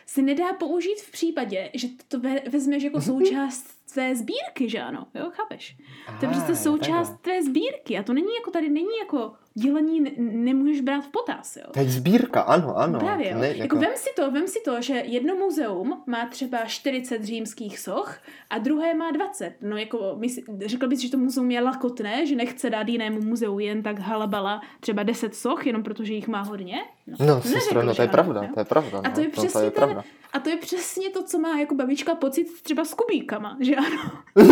se 0.06 0.22
nedá 0.22 0.52
použít 0.52 1.00
v 1.00 1.12
případě, 1.12 1.70
že 1.74 1.88
to 2.08 2.20
ve, 2.20 2.40
vezmeš 2.40 2.82
jako 2.82 3.00
součást 3.10 3.92
tvé 3.92 4.16
sbírky, 4.16 4.68
že 4.68 4.80
ano, 4.80 5.06
jo, 5.14 5.30
chápeš? 5.30 5.76
To 6.20 6.26
je 6.26 6.32
prostě 6.32 6.56
součást 6.56 7.20
tvé 7.20 7.42
sbírky 7.42 7.98
a 7.98 8.02
to 8.02 8.12
není 8.12 8.34
jako 8.38 8.50
tady 8.50 8.68
není 8.70 8.98
jako 9.02 9.32
dělení, 9.54 10.00
ne, 10.00 10.10
nemůžeš 10.18 10.80
brát 10.80 11.00
v 11.00 11.08
potaz, 11.08 11.56
jo. 11.56 11.64
To 11.72 11.80
je 11.80 11.90
sbírka, 11.90 12.40
ano, 12.40 12.78
ano. 12.78 12.98
Právě, 12.98 13.28
To 13.28 13.34
jo. 13.34 13.40
Ne, 13.40 13.48
jako... 13.48 13.60
jako, 13.60 13.76
vem 13.76 13.92
si 13.96 14.10
to, 14.16 14.30
vem 14.30 14.48
si 14.48 14.60
to, 14.64 14.82
že 14.82 14.94
jedno 14.94 15.34
muzeum 15.34 16.02
má 16.06 16.26
třeba 16.26 16.58
40 16.64 17.24
římských 17.24 17.78
soch 17.78 18.18
a 18.50 18.58
druhé 18.58 18.94
má 18.94 19.10
20. 19.10 19.54
No 19.60 19.76
jako, 19.76 20.14
mysl, 20.18 20.40
řekl 20.66 20.88
bys, 20.88 21.00
že 21.00 21.10
to 21.10 21.18
muzeum 21.18 21.50
je 21.50 21.60
lakotné, 21.60 22.26
že 22.26 22.36
nechce 22.36 22.70
dát 22.70 22.88
jinému 22.88 23.20
muzeu 23.20 23.58
jen 23.58 23.82
tak 23.82 23.98
halabala 23.98 24.60
třeba 24.80 25.02
10 25.02 25.34
soch, 25.34 25.66
jenom 25.66 25.82
protože 25.82 26.12
jich 26.14 26.28
má 26.28 26.42
hodně? 26.42 26.76
no, 27.06 27.16
neřekl, 27.26 27.48
sestro, 27.48 27.82
no 27.82 27.94
to 27.94 28.02
je 28.02 28.08
ano, 28.08 28.12
pravda, 28.12 28.42
jo. 28.42 28.48
to 28.54 28.60
je 28.60 28.64
pravda. 28.64 28.98
A 28.98 29.08
no, 29.08 29.14
to 29.14 29.20
je 29.20 29.28
to, 29.28 29.40
přesně 29.40 29.60
je 29.60 29.70
ten, 29.70 29.84
pravda. 29.84 30.04
a 30.32 30.38
to 30.40 30.50
je 30.50 30.56
přesně 30.56 31.10
to, 31.10 31.22
co 31.22 31.38
má 31.38 31.58
jako 31.58 31.74
babička 31.74 32.14
pocit 32.14 32.62
třeba 32.62 32.84
s 32.84 32.94
kubíkama, 32.94 33.56
že 33.60 33.76
ano? 33.76 34.12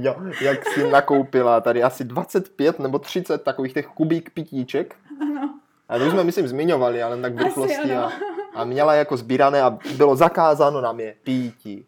Jo, 0.00 0.16
jak 0.40 0.68
si 0.68 0.90
nakoupila 0.90 1.60
tady 1.60 1.82
asi 1.82 2.04
25 2.04 2.78
nebo 2.78 2.98
30 2.98 3.42
takových 3.42 3.72
těch 3.74 3.86
kubík 3.86 4.30
pitíček. 4.30 4.96
Ano. 5.20 5.54
A 5.88 5.98
to 5.98 6.04
už 6.06 6.10
jsme, 6.12 6.24
myslím, 6.24 6.48
zmiňovali, 6.48 7.02
ale 7.02 7.20
tak 7.20 7.34
v 7.34 7.38
rychlosti. 7.38 7.92
A, 7.92 8.10
a 8.54 8.64
měla 8.64 8.94
jako 8.94 9.16
sbírané 9.16 9.62
a 9.62 9.78
bylo 9.96 10.16
zakázáno 10.16 10.80
nám 10.80 11.00
je 11.00 11.14
pítí. 11.22 11.86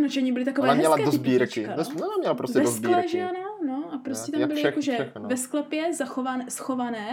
No, 0.00 0.08
že 0.08 0.20
oni 0.20 0.32
byly 0.32 0.44
takové 0.44 0.68
Ona 0.68 0.74
měla 0.74 0.96
hezké 0.96 1.04
do 1.04 1.12
sbírky. 1.12 1.66
No, 1.66 1.74
no. 2.00 2.08
měla 2.18 2.34
prostě 2.34 2.58
ve 2.58 2.64
do 2.64 2.70
sbírky. 2.70 3.08
že 3.08 3.22
ano, 3.22 3.38
no, 3.66 3.84
a 3.92 3.98
prostě 3.98 4.32
tam 4.32 4.48
byly 4.48 4.62
jakože 4.62 4.92
všechno. 4.92 5.28
ve 5.28 5.36
sklepě 5.36 5.94
zachované, 5.94 6.44
schované 6.50 7.08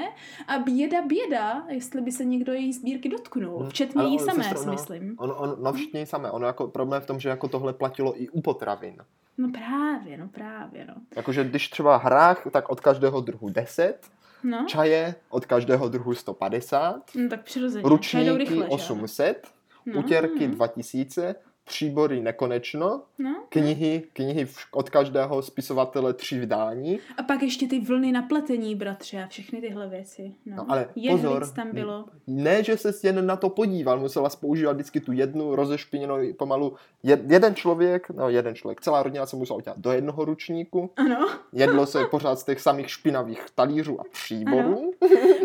a 0.47 0.57
běda, 0.59 1.01
běda, 1.01 1.63
jestli 1.69 2.01
by 2.01 2.11
se 2.11 2.25
někdo 2.25 2.53
její 2.53 2.73
sbírky 2.73 3.09
dotknul, 3.09 3.63
Hm. 3.63 3.69
včetně 3.69 4.03
jí 4.03 4.19
samé, 4.19 4.43
sestro, 4.43 4.65
no, 4.65 4.71
myslím. 4.71 5.15
On, 5.17 5.33
on, 5.37 5.55
no 5.61 5.73
všichni 5.73 5.99
jí 5.99 6.05
samé. 6.05 6.31
Ono 6.31 6.47
jako 6.47 6.67
problém 6.67 7.01
je 7.01 7.03
v 7.03 7.07
tom, 7.07 7.19
že 7.19 7.29
jako 7.29 7.47
tohle 7.47 7.73
platilo 7.73 8.21
i 8.21 8.29
u 8.29 8.41
potravin. 8.41 8.95
No 9.37 9.49
právě, 9.51 10.17
no 10.17 10.27
právě, 10.27 10.85
no. 10.85 10.93
Jakože 11.15 11.43
když 11.43 11.69
třeba 11.69 11.97
hrách, 11.97 12.47
tak 12.51 12.69
od 12.69 12.79
každého 12.79 13.21
druhu 13.21 13.49
10, 13.49 13.97
No, 14.43 14.65
čaje 14.67 15.15
od 15.29 15.45
každého 15.45 15.89
druhu 15.89 16.13
150, 16.15 17.01
no 17.15 17.29
tak 17.29 17.43
přirozeně. 17.43 17.83
Ručníky 17.89 18.37
rychle, 18.37 18.55
že 18.57 18.63
ano? 18.63 18.71
800, 18.71 19.47
No, 19.85 19.99
utěrky 19.99 20.47
mm. 20.47 20.53
2000, 20.55 21.35
příbory 21.65 22.21
nekonečno, 22.21 23.01
No. 23.19 23.35
knihy, 23.49 24.03
knihy 24.13 24.47
od 24.71 24.89
každého 24.89 25.41
spisovatele 25.41 26.13
tři 26.13 26.39
vydání. 26.39 26.99
A 27.17 27.23
pak 27.23 27.41
ještě 27.43 27.67
ty 27.67 27.79
vlny 27.79 28.11
na 28.11 28.21
pletení, 28.21 28.75
bratře, 28.75 29.23
a 29.23 29.27
všechny 29.27 29.61
tyhle 29.61 29.87
věci. 29.89 30.31
No, 30.45 30.55
No, 30.55 30.65
ale 30.71 30.89
Jehlic 30.95 31.21
pozor, 31.23 31.47
tam 31.55 31.71
bylo. 31.73 32.05
Ne, 32.27 32.63
že 32.63 32.77
se 32.77 32.93
jen 33.03 33.25
na 33.25 33.35
to 33.35 33.49
podíval, 33.49 33.99
musela 33.99 34.29
používat 34.39 34.73
vždycky 34.73 34.99
tu 34.99 35.11
jednu 35.11 35.55
rozešpiněnou 35.55 36.17
pomalu. 36.37 36.75
Jed, 37.03 37.31
jeden 37.31 37.55
člověk, 37.55 38.09
no 38.09 38.29
jeden 38.29 38.55
člověk, 38.55 38.81
celá 38.81 39.03
rodina 39.03 39.25
se 39.25 39.35
musela 39.35 39.57
udělat 39.57 39.79
do 39.79 39.91
jednoho 39.91 40.25
ručníku. 40.25 40.89
Ano. 40.95 41.27
Jedlo 41.53 41.85
se 41.85 42.05
pořád 42.05 42.39
z 42.39 42.43
těch 42.43 42.59
samých 42.61 42.89
špinavých 42.89 43.45
talířů 43.55 44.01
a 44.01 44.03
příborů. 44.11 44.91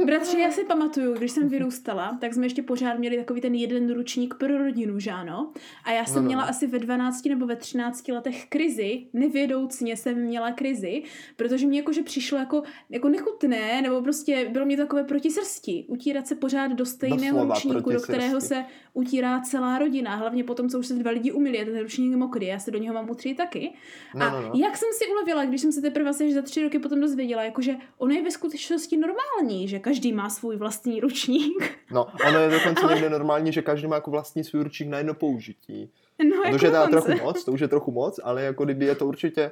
Bratře, 0.06 0.38
já 0.38 0.50
si 0.50 0.64
pamatuju, 0.64 1.14
když 1.14 1.32
jsem 1.32 1.48
vyrůstala, 1.48 2.18
tak 2.20 2.34
jsme 2.34 2.46
ještě 2.46 2.62
pořád 2.62 2.98
měli 2.98 3.16
takový 3.16 3.40
ten 3.40 3.54
jeden 3.54 3.94
ručník 3.94 4.34
pro 4.34 4.58
rodinu, 4.58 4.98
že 4.98 5.10
ano? 5.10 5.52
A 5.84 5.92
já 5.92 6.04
jsem 6.10 6.16
No, 6.16 6.22
no, 6.22 6.26
měla 6.26 6.42
no. 6.42 6.48
asi 6.50 6.66
ve 6.66 6.78
12 6.78 7.24
nebo 7.24 7.46
ve 7.46 7.56
13 7.56 8.08
letech 8.08 8.46
krizi, 8.48 9.06
nevědoucně 9.12 9.96
jsem 9.96 10.18
měla 10.22 10.52
krizi, 10.52 11.02
protože 11.36 11.66
mě 11.66 11.78
jakože 11.78 12.02
přišlo 12.02 12.38
jako, 12.38 12.62
jako 12.90 13.08
nechutné, 13.08 13.82
nebo 13.82 14.02
prostě 14.02 14.48
bylo 14.52 14.66
mě 14.66 14.76
takové 14.76 15.04
proti 15.04 15.30
srsti. 15.30 15.84
Utírat 15.88 16.26
se 16.26 16.34
pořád 16.34 16.72
do 16.72 16.86
stejného 16.86 17.38
Doslova 17.38 17.54
ručníku, 17.54 17.90
do 17.92 18.00
kterého 18.00 18.40
srsti. 18.40 18.54
se 18.54 18.64
utírá 18.94 19.40
celá 19.40 19.78
rodina. 19.78 20.16
Hlavně 20.16 20.44
potom, 20.44 20.68
co 20.68 20.78
už 20.78 20.86
se 20.86 20.94
dva 20.94 21.10
lidi 21.10 21.32
umili, 21.32 21.62
a 21.62 21.64
ten 21.64 21.80
ručník 21.80 22.10
je 22.10 22.16
mokrý, 22.16 22.46
já 22.46 22.58
se 22.58 22.70
do 22.70 22.78
něho 22.78 22.94
mám 22.94 23.10
utřít 23.10 23.36
taky. 23.36 23.72
No, 24.14 24.26
a 24.26 24.30
no, 24.30 24.40
no. 24.42 24.52
jak 24.54 24.76
jsem 24.76 24.88
si 24.92 25.10
ulevila, 25.12 25.44
když 25.44 25.60
jsem 25.60 25.72
se 25.72 25.80
teprve 25.80 26.10
asi 26.10 26.34
za 26.34 26.42
tři 26.42 26.62
roky 26.62 26.78
potom 26.78 27.00
dozvěděla, 27.00 27.42
jakože 27.44 27.74
ono 27.98 28.14
je 28.14 28.22
ve 28.22 28.30
skutečnosti 28.30 28.96
normální, 28.96 29.68
že 29.68 29.78
každý 29.78 30.12
má 30.12 30.28
svůj 30.30 30.56
vlastní 30.56 31.00
ručník. 31.00 31.78
No, 31.92 32.06
ono 32.28 32.38
je 32.38 32.50
dokonce 32.50 32.86
někde 32.94 33.10
normální, 33.10 33.52
že 33.52 33.62
každý 33.62 33.86
má 33.86 33.94
jako 33.94 34.10
vlastní 34.10 34.44
svůj 34.44 34.62
ručník 34.62 34.88
na 34.88 34.98
jedno 34.98 35.14
použití. 35.14 35.90
No, 36.24 36.36
to 36.36 36.42
jako 36.44 36.56
už 36.56 36.62
je 36.62 36.70
teda 36.70 36.86
trochu 36.86 37.12
moc, 37.24 37.44
to 37.44 37.52
už 37.52 37.60
je 37.60 37.68
trochu 37.68 37.90
moc, 37.92 38.20
ale 38.22 38.42
jako 38.42 38.64
kdyby 38.64 38.84
je 38.86 38.94
to 38.94 39.06
určitě, 39.06 39.50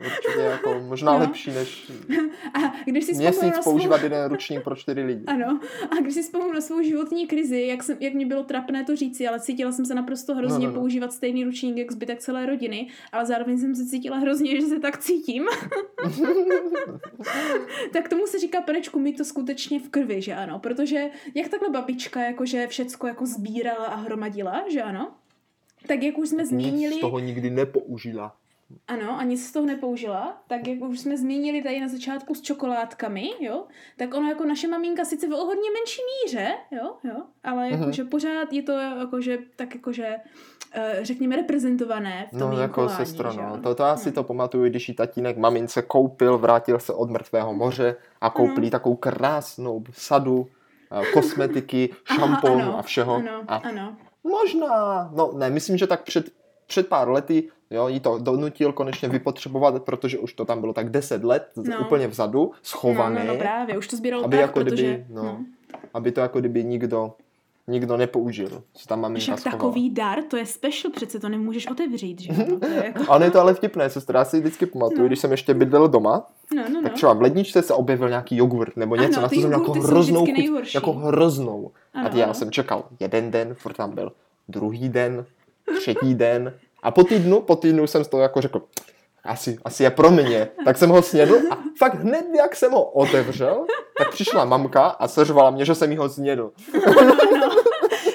určitě 0.00 0.40
jako 0.40 0.80
možná 0.88 1.12
No. 1.12 1.18
lepší, 1.18 1.50
než 1.50 1.92
A 2.54 2.58
když 2.84 3.04
si 3.04 3.14
měsíc 3.14 3.54
svou... 3.54 3.62
používat 3.72 4.02
jeden 4.02 4.28
ručník 4.28 4.62
pro 4.64 4.76
čtyři 4.76 5.02
lidi. 5.02 5.24
Ano, 5.26 5.60
a 5.90 6.00
když 6.00 6.14
si 6.14 6.22
vzpomenu 6.22 6.52
na 6.52 6.60
svou 6.60 6.82
životní 6.82 7.26
krizi, 7.26 7.62
jak, 7.62 7.82
jsem, 7.82 7.96
jak 8.00 8.14
mě 8.14 8.26
bylo 8.26 8.42
trapné 8.42 8.84
to 8.84 8.96
říci, 8.96 9.28
ale 9.28 9.40
cítila 9.40 9.72
jsem 9.72 9.84
se 9.86 9.94
naprosto 9.94 10.34
hrozně 10.34 10.58
No, 10.58 10.64
no, 10.64 10.70
no. 10.70 10.74
používat 10.80 11.12
stejný 11.12 11.44
ručník 11.44 11.76
jak 11.76 11.92
zbytek 11.92 12.18
celé 12.18 12.46
rodiny, 12.46 12.88
ale 13.12 13.26
zároveň 13.26 13.58
jsem 13.58 13.74
se 13.74 13.86
cítila 13.86 14.16
hrozně, 14.16 14.60
že 14.60 14.66
se 14.66 14.78
tak 14.80 14.98
cítím. 14.98 15.46
tak 17.92 18.08
tomu 18.08 18.26
se 18.26 18.38
říká, 18.38 18.60
panečku, 18.60 18.98
mi 18.98 19.12
to 19.12 19.24
skutečně 19.24 19.80
v 19.80 19.88
krvi, 19.88 20.22
že 20.22 20.34
ano, 20.34 20.58
protože 20.58 21.04
jak 21.34 21.48
takhle 21.48 21.70
babička 21.70 22.20
jakože 22.24 22.66
všecko 22.66 23.06
jako 23.06 23.26
sbírala 23.26 23.86
a 23.86 23.94
hromadila, 23.96 24.64
že 24.68 24.82
ano, 24.82 25.10
tak 25.88 26.02
jak 26.02 26.18
už 26.18 26.28
jsme 26.28 26.46
zmínili... 26.46 26.94
Nic 26.94 26.98
z 26.98 27.00
toho 27.00 27.18
nikdy 27.18 27.50
nepoužila. 27.50 28.36
Ano, 28.88 29.18
a 29.18 29.22
nic 29.22 29.46
z 29.48 29.52
toho 29.52 29.66
nepoužila, 29.66 30.42
tak 30.48 30.66
jak 30.66 30.80
už 30.80 31.00
jsme 31.00 31.16
zmínili 31.18 31.62
tady 31.62 31.80
na 31.80 31.88
začátku 31.88 32.34
s 32.34 32.42
čokoládkami, 32.42 33.30
jo, 33.40 33.64
tak 33.96 34.14
ono 34.14 34.28
jako 34.28 34.44
naše 34.44 34.68
maminka 34.68 35.04
sice 35.04 35.28
v 35.28 35.32
o 35.32 35.44
hodně 35.44 35.70
menší 35.70 36.00
míře, 36.24 36.48
jo, 36.70 36.94
jo, 37.04 37.22
ale 37.44 37.70
Mhm. 37.70 37.80
jakože 37.80 38.04
pořád 38.04 38.52
je 38.52 38.62
to 38.62 38.72
jakože 38.72 39.38
tak 39.56 39.74
jakože 39.74 40.16
eh, 40.72 40.98
řekněme 41.02 41.36
reprezentované 41.36 42.26
v 42.26 42.30
tom 42.30 42.40
No 42.40 42.46
jako 42.60 42.80
jinkování, 42.80 43.06
sestro, 43.06 43.30
že 43.32 43.40
no. 43.40 43.58
To, 43.62 43.74
to 43.74 43.82
já 43.82 43.96
si 43.96 44.08
No. 44.08 44.12
to 44.14 44.24
pamatuju, 44.24 44.64
když 44.64 44.88
jí 44.88 44.94
tatínek 44.94 45.36
mamince 45.36 45.82
koupil, 45.82 46.38
vrátil 46.38 46.78
se 46.78 46.92
od 46.92 47.10
mrtvého 47.10 47.54
moře 47.54 47.96
a 48.20 48.30
koupil 48.30 48.64
jí 48.64 48.70
takovou 48.70 48.96
krásnou 48.96 49.84
sadu 49.92 50.46
eh, 50.92 51.12
kosmetiky, 51.12 51.94
šamponu 52.14 52.62
ano, 52.62 52.78
a 52.78 52.82
všeho. 52.82 53.14
Ano, 53.14 53.44
A 53.48 53.56
ano. 53.56 53.96
Možná, 54.28 55.10
no 55.14 55.32
ne, 55.36 55.50
myslím, 55.50 55.76
že 55.76 55.86
tak 55.86 56.02
před, 56.02 56.30
před 56.66 56.86
pár 56.88 57.08
lety 57.08 57.48
jo, 57.70 57.88
jí 57.88 58.00
to 58.00 58.18
donutil 58.18 58.72
konečně 58.72 59.08
vypotřebovat, 59.08 59.82
protože 59.82 60.18
už 60.18 60.32
to 60.32 60.44
tam 60.44 60.60
bylo 60.60 60.72
tak 60.72 60.90
10 60.90 61.24
let 61.24 61.48
No. 61.56 61.80
úplně 61.80 62.08
vzadu, 62.08 62.52
schované, 62.62 63.20
No, 63.20 63.26
no, 63.26 63.32
no, 63.32 63.38
právě, 63.38 63.78
už 63.78 63.88
to 63.88 63.96
sbíralo 63.96 64.24
aby 64.24 64.36
tak, 64.36 64.40
jako 64.40 64.60
protože... 64.60 64.76
kdyby, 64.76 65.04
no, 65.08 65.38
aby 65.94 66.12
to 66.12 66.20
jako 66.20 66.40
kdyby 66.40 66.64
nikdo, 66.64 67.12
nikdo 67.68 67.96
nepoužil, 67.96 68.62
co 68.74 68.86
tam 68.88 69.00
maminka 69.00 69.22
Však 69.22 69.38
schovala. 69.38 69.58
takový 69.58 69.90
dar, 69.90 70.22
to 70.22 70.36
je 70.36 70.46
special, 70.46 70.92
přece 70.92 71.20
to 71.20 71.28
nemůžeš 71.28 71.66
otevřít, 71.66 72.20
že 72.20 72.32
jo? 72.32 72.56
To 72.60 72.66
je 72.66 72.84
jako... 72.84 73.02
A 73.12 73.16
ono 73.16 73.24
je 73.24 73.30
to 73.30 73.40
ale 73.40 73.54
vtipné, 73.54 73.90
sestra, 73.90 74.18
já 74.18 74.24
si 74.24 74.40
vždycky 74.40 74.66
pamatuju, 74.66 75.00
No. 75.02 75.06
když 75.06 75.18
jsem 75.18 75.30
ještě 75.30 75.54
bydlel 75.54 75.88
doma, 75.88 76.26
No, 76.56 76.62
no, 76.62 76.68
no. 76.74 76.82
tak 76.82 76.92
třeba 76.92 77.12
v 77.12 77.22
ledničce 77.22 77.62
se 77.62 77.74
objevil 77.74 78.08
nějaký 78.08 78.36
jogurt 78.36 78.76
nebo 78.76 78.96
něco, 78.96 79.18
Ano, 79.18 79.22
na 79.22 79.28
to 79.28 79.34
jsem 79.40 79.52
jako 79.52 79.72
hroznou 79.72 80.26
chuť, 80.26 80.74
jako 80.74 80.92
hroznou. 80.92 81.70
a 81.94 82.00
Ano, 82.00 82.08
ty 82.10 82.18
já 82.18 82.24
ano. 82.24 82.34
jsem 82.34 82.50
čekal 82.50 82.84
jeden 83.00 83.30
den, 83.30 83.54
furt 83.54 83.72
tam 83.76 83.94
byl, 83.94 84.12
druhý 84.48 84.88
den, 84.88 85.26
třetí 85.78 86.14
den 86.14 86.54
a 86.82 86.90
po 86.90 87.04
týdnu, 87.04 87.40
po 87.40 87.56
týdnu 87.56 87.86
jsem 87.86 88.04
z 88.04 88.08
toho 88.08 88.22
jako 88.22 88.40
řekl, 88.40 88.62
asi, 89.28 89.58
asi 89.64 89.82
je 89.82 89.90
pro 89.90 90.10
mě. 90.10 90.48
Tak 90.64 90.78
jsem 90.78 90.90
ho 90.90 91.02
snědl 91.02 91.34
a 91.50 91.58
fakt 91.78 91.94
hned, 91.94 92.26
jak 92.38 92.56
jsem 92.56 92.72
ho 92.72 92.84
otevřel, 92.84 93.66
tak 93.98 94.10
přišla 94.10 94.44
mamka 94.44 94.86
a 94.86 95.08
seřvala 95.08 95.50
mě, 95.50 95.64
že 95.64 95.74
jsem 95.74 95.96
ho 95.96 96.08
snědl. 96.08 96.50
No, 97.40 97.50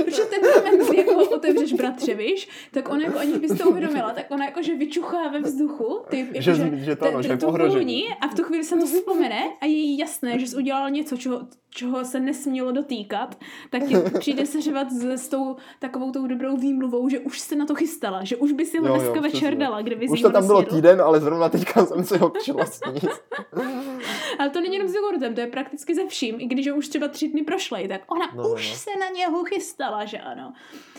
protože 0.06 0.23
ten 0.40 0.52
moment, 0.56 0.88
kdy 0.90 0.98
jako 0.98 1.16
otevřeš 1.30 1.74
bratře, 1.74 2.14
víš, 2.14 2.50
tak 2.72 2.90
ona 2.90 3.02
jako 3.04 3.20
aniž 3.20 3.38
bys 3.38 3.58
to 3.58 3.70
uvědomila, 3.70 4.12
tak 4.14 4.26
ona 4.32 4.46
jako 4.46 4.62
že 4.62 4.76
vyčuchá 4.76 5.28
ve 5.28 5.40
vzduchu, 5.40 6.00
ty, 6.10 6.20
jako, 6.20 6.42
Že- 6.42 6.78
že 6.78 6.96
to 6.96 7.06
ano, 7.06 7.22
že 7.22 7.38
ohrožení. 7.46 7.84
vůni 7.86 8.08
a 8.22 8.28
v 8.28 8.34
tu 8.36 8.44
chvíli 8.44 8.64
se 8.64 8.76
to 8.78 8.86
vzpomene 8.86 9.44
a 9.62 9.66
je 9.66 9.72
jí 9.72 9.98
jasné, 9.98 10.40
že 10.40 10.48
jsi 10.48 10.56
udělal 10.58 10.90
něco, 10.90 11.18
čeho, 11.18 11.42
čeho 11.70 12.06
se 12.06 12.20
nesmělo 12.20 12.72
dotýkat, 12.72 13.36
tak 13.70 13.84
ti 13.84 13.96
přijde 14.20 14.46
se 14.46 14.62
řevat 14.62 14.92
s, 14.92 15.04
s 15.06 15.28
tou 15.28 15.56
takovou 15.80 16.12
tou 16.12 16.28
dobrou 16.28 16.58
výmluvou, 16.58 17.10
že 17.10 17.20
už 17.20 17.40
se 17.40 17.56
na 17.56 17.66
to 17.66 17.76
chystala, 17.76 18.24
že 18.24 18.36
už 18.36 18.52
by 18.52 18.66
si 18.66 18.78
ho 18.80 18.88
Jo, 18.88 18.94
jo, 18.94 19.00
dneska 19.00 19.22
večer 19.22 19.56
dala, 19.58 19.82
kdyby 19.82 20.08
Už 20.10 20.20
si 20.20 20.24
to 20.24 20.32
tam 20.32 20.46
bylo 20.48 20.60
nesnědl. 20.62 20.76
týden, 20.76 21.02
ale 21.02 21.20
zrovna 21.20 21.50
teďka 21.50 21.86
jsem 21.86 22.04
si 22.04 22.18
ho 22.18 22.30
přišla 22.30 22.66
snít. 22.66 23.06
Ale 24.40 24.50
to 24.50 24.62
není 24.62 24.74
jenom 24.76 24.90
s 24.90 24.96
jogurtem, 24.96 25.36
to 25.36 25.42
je 25.42 25.48
prakticky 25.48 25.96
ze 25.96 26.08
vším, 26.08 26.36
i 26.40 26.46
když 26.46 26.72
už 26.72 26.88
třeba 26.88 27.08
tři 27.08 27.28
dny 27.28 27.44
prošly, 27.44 27.88
tak 27.88 28.02
ona 28.12 28.26
No, 28.36 28.44
no, 28.44 28.50
už 28.54 28.70
no. 28.72 28.76
se 28.78 28.90
na 29.00 29.08
něho 29.18 29.44
chystala, 29.44 30.06
že 30.06 30.18
ano. 30.24 30.54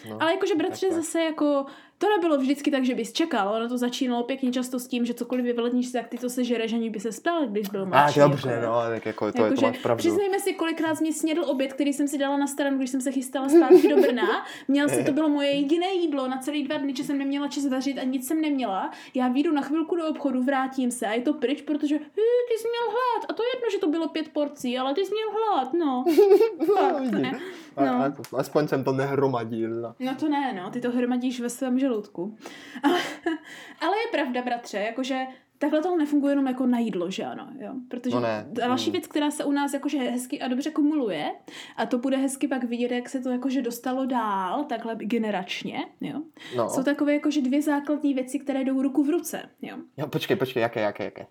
No, 0.09 0.17
Ale 0.23 0.33
jakože 0.33 0.55
bratře 0.55 0.87
takhle. 0.87 1.03
zase 1.03 1.21
jako 1.25 1.67
to 1.99 2.07
nebylo 2.17 2.39
vždycky 2.39 2.71
tak, 2.71 2.85
že 2.85 2.95
bys 2.95 3.13
čekal. 3.13 3.55
Ono 3.55 3.69
to 3.69 3.79
začínalo 3.79 4.23
pěkně 4.23 4.53
často 4.53 4.79
s 4.79 4.87
tím, 4.89 5.05
že 5.07 5.15
cokoliv 5.15 5.45
vyvledníš, 5.45 5.93
tak 5.93 6.09
ty 6.09 6.19
to 6.19 6.31
se 6.31 6.45
žereš, 6.45 6.73
aniž 6.73 6.91
by 6.91 7.01
se 7.01 7.13
spal, 7.13 7.47
když 7.47 7.69
byl 7.69 7.83
A 7.83 7.85
mladší. 7.85 8.21
dobře, 8.21 8.51
jako, 8.51 8.67
no, 8.67 8.73
tak 8.91 9.07
jako 9.07 9.33
to, 9.33 9.39
je, 9.39 9.45
Jakože 9.45 9.61
to 9.61 9.67
máš 9.67 9.79
pravdu. 9.79 9.99
Přiznejme 9.99 10.39
si, 10.41 10.53
kolikrát 10.55 11.01
mě 11.01 11.13
snědl 11.13 11.45
oběd, 11.47 11.73
který 11.73 11.93
jsem 11.93 12.09
si 12.09 12.19
dala 12.19 12.37
na 12.37 12.47
stranu, 12.47 12.79
když 12.79 12.91
jsem 12.91 13.01
se 13.01 13.13
chystala 13.13 13.49
zpátky 13.49 13.89
do 13.89 13.97
Brna. 13.97 14.47
Měl 14.69 14.89
si, 14.89 15.05
to 15.05 15.13
bylo 15.13 15.29
moje 15.29 15.49
jediné 15.51 15.87
jídlo 15.93 16.29
na 16.29 16.39
celý 16.39 16.63
dva 16.65 16.77
dny, 16.77 16.95
že 16.97 17.05
jsem 17.05 17.19
neměla 17.19 17.49
čas 17.49 17.67
vařit 17.67 17.99
a 17.99 18.03
nic 18.05 18.27
jsem 18.29 18.41
neměla. 18.41 18.91
Já 19.15 19.29
vyjdu 19.29 19.53
na 19.53 19.63
chvilku 19.63 19.97
do 19.97 20.07
obchodu, 20.09 20.43
vrátím 20.43 20.91
se 20.91 21.07
a 21.07 21.13
je 21.13 21.21
to 21.21 21.33
pryč, 21.35 21.63
protože 21.63 21.95
"Hy, 21.97 22.03
ty 22.49 22.59
jsi 22.59 22.69
měl 22.69 22.91
hlad. 22.91 23.31
A 23.31 23.33
to 23.33 23.43
je 23.43 23.49
jedno, 23.55 23.71
že 23.73 23.79
to 23.79 23.89
bylo 23.89 24.09
pět 24.09 24.29
porcí, 24.29 24.79
ale 24.79 24.95
ty 24.95 25.01
jsi 25.07 25.13
měl 25.13 25.29
hlad, 25.33 25.73
no. 25.75 26.05
Fakt, 26.79 27.01
vidíš. 27.01 27.21
ne. 27.23 27.41
A, 27.77 27.85
No. 27.85 27.93
a, 27.93 28.13
aspoň 28.39 28.69
jsem 28.69 28.85
to 28.85 28.93
nehromadil. 28.93 29.95
No 30.01 30.15
to 30.15 30.29
ne, 30.29 30.53
no, 30.63 30.71
ty 30.71 30.81
to 30.81 30.91
hromadíš 30.91 31.41
ve 31.41 31.51
svém 31.51 31.79
žaludku. 31.95 32.37
Ale, 32.83 32.99
ale 33.81 33.97
je 33.97 34.11
pravda, 34.13 34.43
bratře, 34.43 34.79
jakože 34.79 35.21
takhle 35.59 35.83
to 35.83 35.97
nefunguje 35.97 36.33
jenom 36.33 36.47
jako 36.47 36.67
na 36.67 36.79
jídlo, 36.79 37.11
že 37.11 37.25
ano, 37.25 37.49
jo? 37.59 37.73
Protože 37.89 38.15
No 38.15 38.21
ne. 38.21 38.47
další 38.49 38.91
Mm. 38.91 38.93
věc, 38.93 39.07
která 39.07 39.31
se 39.31 39.45
u 39.45 39.53
nás 39.53 39.73
jakože 39.75 39.99
hezky 39.99 40.41
a 40.41 40.49
dobře 40.49 40.71
kumuluje, 40.71 41.31
a 41.77 41.87
to 41.87 41.99
bude 41.99 42.17
hezky 42.17 42.49
pak 42.49 42.65
vidět, 42.65 42.91
jak 42.91 43.09
se 43.09 43.21
to 43.21 43.31
jakože 43.31 43.63
dostalo 43.63 44.07
dál, 44.07 44.65
takhle 44.65 44.97
generačně, 44.97 45.85
jo? 46.01 46.23
No. 46.57 46.69
Jsou 46.71 46.83
takové 46.83 47.15
jakože 47.15 47.41
dvě 47.41 47.63
základní 47.63 48.15
věci, 48.15 48.39
které 48.39 48.65
jdou 48.65 48.83
ruku 48.83 49.05
v 49.05 49.11
ruce, 49.11 49.43
jo? 49.63 49.77
Jo, 49.97 50.07
počkej, 50.07 50.37
počkej, 50.37 50.61
jaké, 50.61 50.81
jaké, 50.81 51.05
jaké? 51.05 51.27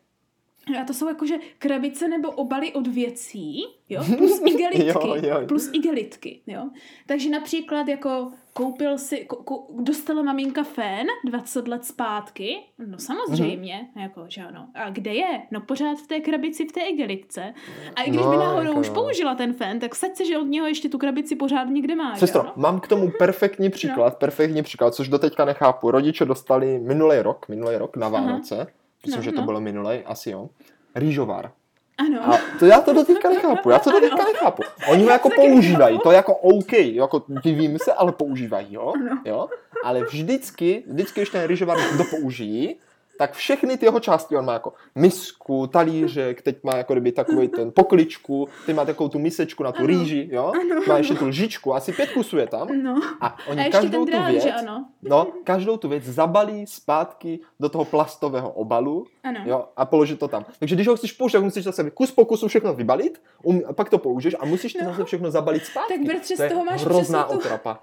A 0.82 0.86
to 0.86 0.93
jsou 0.93 1.08
jakože 1.08 1.36
krabice 1.60 2.08
nebo 2.08 2.32
obaly 2.32 2.74
od 2.74 2.88
věcí, 2.88 3.63
jo, 3.89 4.03
plus 4.17 4.41
igelitky, 4.46 4.88
Jo, 4.88 5.17
jo. 5.24 5.48
plus 5.48 5.70
igelitky, 5.74 6.41
jo. 6.48 6.70
Takže 7.08 7.29
například 7.29 7.88
jako 7.88 8.32
koupil 8.53 8.98
si, 8.98 9.25
ko, 9.25 9.36
ko, 9.36 9.67
dostala 9.79 10.22
maminka 10.22 10.63
fén 10.63 11.08
20 11.25 11.67
let 11.67 11.86
zpátky, 11.86 12.58
no 12.88 13.00
samozřejmě, 13.00 13.88
Mhm. 13.96 14.03
jako, 14.03 14.25
že 14.27 14.41
ano. 14.41 14.67
A 14.75 14.89
kde 14.89 15.13
je? 15.13 15.41
No 15.51 15.62
pořád 15.62 15.98
v 15.98 16.08
té 16.08 16.20
krabici, 16.20 16.65
v 16.67 16.72
té 16.72 16.82
igelitce. 16.82 17.53
A 17.96 18.01
i 18.03 18.10
když 18.10 18.22
No, 18.22 18.32
by 18.32 18.38
náhodou 18.38 18.67
jako 18.67 18.79
už 18.79 18.88
jo. 18.88 18.93
použila 18.93 19.36
ten 19.36 19.53
fén, 19.53 19.79
tak 19.79 19.96
saď 19.96 20.15
se, 20.15 20.25
že 20.25 20.38
od 20.38 20.48
něho 20.48 20.67
ještě 20.67 20.89
tu 20.89 20.98
krabici 20.98 21.36
pořád 21.36 21.63
někde 21.70 21.96
má, 21.96 22.15
Sestro, 22.15 22.41
ano? 22.41 22.53
mám 22.55 22.79
k 22.79 22.88
tomu 22.88 23.12
perfektní 23.20 23.70
příklad, 23.70 24.13
No. 24.13 24.20
perfektní 24.20 24.63
příklad, 24.63 24.96
což 24.96 25.08
doteďka 25.08 25.46
nechápu. 25.46 25.91
Rodiče 25.91 26.25
dostali 26.25 26.79
minulý 26.79 27.20
rok, 27.20 27.46
minulý 27.50 27.75
rok 27.77 27.98
na 27.98 28.10
Vánoce, 28.10 28.67
myslím, 29.05 29.19
No, 29.19 29.24
že 29.24 29.31
to 29.31 29.39
no. 29.41 29.45
bylo 29.45 29.62
minulý, 29.62 30.00
asi 30.05 30.29
jo, 30.31 30.50
rýžovar. 30.95 31.51
Ano. 31.98 32.33
A 32.33 32.39
to 32.60 32.65
já 32.65 32.81
to 32.81 32.93
doteďka 32.93 33.29
nechápu, 33.33 33.69
já 33.69 33.79
to 33.79 33.91
doteďka 33.91 34.24
nechápu. 34.24 34.63
Oni 34.91 35.03
ho 35.03 35.10
jako 35.10 35.29
používají, 35.36 36.00
to 36.00 36.12
je 36.12 36.15
jako 36.15 36.36
OK, 36.36 36.74
jako 36.74 37.24
divím 37.43 37.79
se, 37.79 37.93
ale 37.93 38.12
používají 38.12 38.75
ho, 38.75 38.93
Ano. 38.95 39.22
jo. 39.25 39.48
Ale 39.83 40.01
vždycky, 40.03 40.83
vždycky, 40.88 41.19
když 41.22 41.29
ten 41.29 41.48
rýžovar 41.48 41.77
dopoužijí, 41.98 42.75
tak 43.17 43.34
všechny 43.34 43.77
ty 43.77 43.86
jeho 43.86 44.00
části, 44.00 44.38
on 44.38 44.46
má 44.46 44.53
jako 44.53 44.74
misku, 44.96 45.67
talířek, 45.67 46.41
teď 46.41 46.63
má 46.63 46.75
jako 46.75 46.93
kdyby 46.93 47.12
takový 47.12 47.48
ten 47.48 47.72
pokličku, 47.72 48.48
teď 48.65 48.75
má 48.75 48.86
takovou 48.86 49.10
tu 49.10 49.20
misečku 49.20 49.63
na 49.63 49.72
tu 49.72 49.77
Ano. 49.77 49.88
rýži, 49.88 50.29
jo, 50.32 50.53
Ano. 50.62 50.82
má 50.88 50.98
ještě 50.98 51.13
tu 51.15 51.25
lžičku, 51.27 51.75
asi 51.75 51.93
pět 51.93 52.10
kusů 52.13 52.38
je 52.38 52.48
tam 52.48 52.84
No. 52.84 53.00
a 53.22 53.38
oni 53.48 53.62
A 53.62 53.63
ještě 53.63 53.72
každou 53.82 54.05
ten 54.05 54.24
tu 54.24 54.32
věc, 54.32 54.43
že 54.43 54.51
ano? 54.51 54.86
no, 55.01 55.27
každou 55.43 55.77
tu 55.77 55.89
věc 55.89 56.03
zabalí 56.03 56.67
zpátky 56.67 57.39
do 57.60 57.70
toho 57.70 57.86
plastového 57.86 58.50
obalu, 58.51 59.05
Ano. 59.24 59.39
jo, 59.46 59.65
a 59.77 59.86
položit 59.86 60.20
to 60.20 60.27
tam. 60.27 60.46
Takže 60.60 60.75
když 60.75 60.88
ho 60.88 60.96
chceš 60.96 61.12
použít, 61.12 61.34
tak 61.34 61.43
musíš 61.43 61.63
zase 61.63 61.89
kus 61.91 62.12
po 62.12 62.25
kusu 62.25 62.48
všechno 62.48 62.74
vybalit, 62.74 63.22
um, 63.43 63.62
pak 63.75 63.89
to 63.89 63.98
použiješ 63.98 64.36
a 64.39 64.46
musíš 64.46 64.74
to 64.74 64.84
No. 64.84 64.89
zase 64.89 65.05
všechno 65.05 65.32
zabalit 65.32 65.65
zpátky. 65.65 65.93
Tak 65.98 66.08
bratře, 66.08 66.36
z 66.36 66.38
to 66.38 66.43
je 66.43 66.50
toho 66.50 66.65
máš 66.65 66.86
hrozná 66.86 67.24
přesně 67.24 67.39
tu- 67.41 67.46
otrapa. 67.48 67.79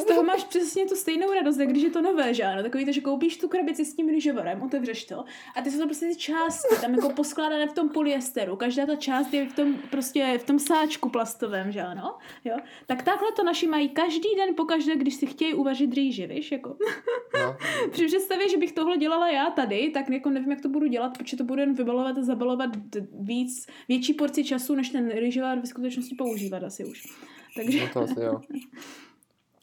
Z 0.00 0.04
toho 0.04 0.22
máš 0.22 0.44
přesně 0.44 0.86
tu 0.86 0.94
stejnou 0.94 1.32
radost, 1.32 1.58
jak 1.58 1.68
když 1.68 1.82
je 1.82 1.90
to 1.90 2.02
nové, 2.02 2.34
že 2.34 2.44
ano? 2.44 2.62
Takový 2.62 2.84
to, 2.84 2.92
že 2.92 3.00
koupíš 3.00 3.36
tu 3.36 3.48
krabici 3.48 3.84
s 3.84 3.94
tím 3.94 4.08
rýžovarem, 4.08 4.62
otevřeš 4.62 5.04
to 5.04 5.24
a 5.56 5.62
ty 5.62 5.70
jsou 5.70 5.78
to 5.78 5.84
prostě 5.84 6.06
ty 6.06 6.16
části, 6.16 6.76
tam 6.80 6.94
jako 6.94 7.10
poskládané 7.10 7.66
v 7.66 7.72
tom 7.72 7.88
polyesteru, 7.88 8.56
každá 8.56 8.86
ta 8.86 8.96
část 8.96 9.34
je 9.34 9.48
v 9.48 9.54
tom 9.54 9.74
prostě 9.90 10.38
v 10.38 10.44
tom 10.44 10.58
sáčku 10.58 11.08
plastovém, 11.08 11.72
že 11.72 11.82
ano? 11.82 12.18
Jo? 12.44 12.56
Tak 12.86 13.02
takhle 13.02 13.32
to 13.36 13.44
naši 13.44 13.66
mají 13.66 13.88
každý 13.88 14.28
den 14.36 14.54
pokaždé, 14.56 14.96
když 14.96 15.14
si 15.14 15.26
chtějí 15.26 15.54
uvařit 15.54 15.94
rýži, 15.94 16.26
víš, 16.26 16.52
jako. 16.52 16.76
No. 17.34 17.56
Při 17.90 18.06
představě, 18.06 18.48
že 18.48 18.56
bych 18.56 18.72
tohle 18.72 18.96
dělala 18.96 19.30
já 19.30 19.50
tady, 19.50 19.90
tak 19.90 20.10
jako 20.10 20.30
nevím, 20.30 20.50
jak 20.50 20.60
to 20.60 20.68
budu 20.68 20.86
dělat, 20.86 21.18
protože 21.18 21.36
to 21.36 21.44
budu 21.44 21.60
jen 21.60 21.74
vybalovat 21.74 22.18
a 22.18 22.22
zabalovat 22.22 22.70
víc, 23.20 23.66
větší 23.88 24.14
porci 24.14 24.44
času, 24.44 24.74
než 24.74 24.90
ten 24.90 25.10
rýžovár 25.10 25.58
ve 25.58 25.66
skutečnosti 25.66 26.14
používat 26.14 26.62
asi 26.62 26.84
už. 26.84 27.02
Takže... 27.56 27.80
no 27.80 27.88
to 27.92 28.00
asi 28.00 28.20
jo. 28.20 28.40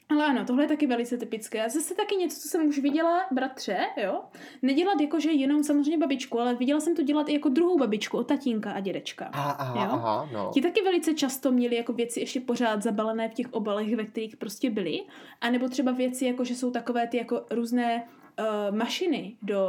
Ale 0.10 0.26
ano, 0.26 0.46
tohle 0.46 0.64
je 0.64 0.68
taky 0.68 0.88
velice 0.88 1.18
typické. 1.18 1.66
A 1.66 1.70
zase 1.70 1.96
taky 1.96 2.16
něco, 2.16 2.40
co 2.42 2.48
jsem 2.48 2.68
už 2.68 2.80
viděla, 2.80 3.22
bratře, 3.32 3.78
jo? 4.04 4.22
Nedělat 4.62 5.02
jakože 5.02 5.32
jenom 5.32 5.64
samozřejmě 5.64 5.98
babičku, 5.98 6.40
ale 6.40 6.56
viděla 6.56 6.80
jsem 6.80 6.96
to 6.96 7.02
dělat 7.04 7.30
i 7.30 7.34
jako 7.34 7.50
druhou 7.50 7.78
babičku, 7.78 8.18
od 8.18 8.28
tatínka 8.28 8.72
a 8.72 8.80
dědečka. 8.80 9.30
Aha, 9.34 9.52
aha, 9.52 9.86
Jo? 9.86 9.92
aha, 9.92 10.30
no. 10.34 10.52
Ti 10.54 10.62
taky 10.62 10.82
velice 10.82 11.14
často 11.14 11.52
měli 11.52 11.76
jako 11.76 11.94
věci 11.94 12.20
ještě 12.20 12.40
pořád 12.40 12.84
zabalené 12.84 13.30
v 13.30 13.34
těch 13.34 13.54
obalech, 13.54 13.96
ve 13.96 14.06
kterých 14.06 14.38
prostě 14.38 14.70
byly. 14.70 15.00
A 15.42 15.50
nebo 15.50 15.70
třeba 15.70 15.92
věci, 15.92 16.26
jako 16.26 16.44
že 16.44 16.56
jsou 16.56 16.72
takové 16.72 17.08
ty 17.08 17.18
jako 17.18 17.46
různé 17.52 18.08
uh, 18.40 18.78
mašiny 18.78 19.38
do 19.42 19.68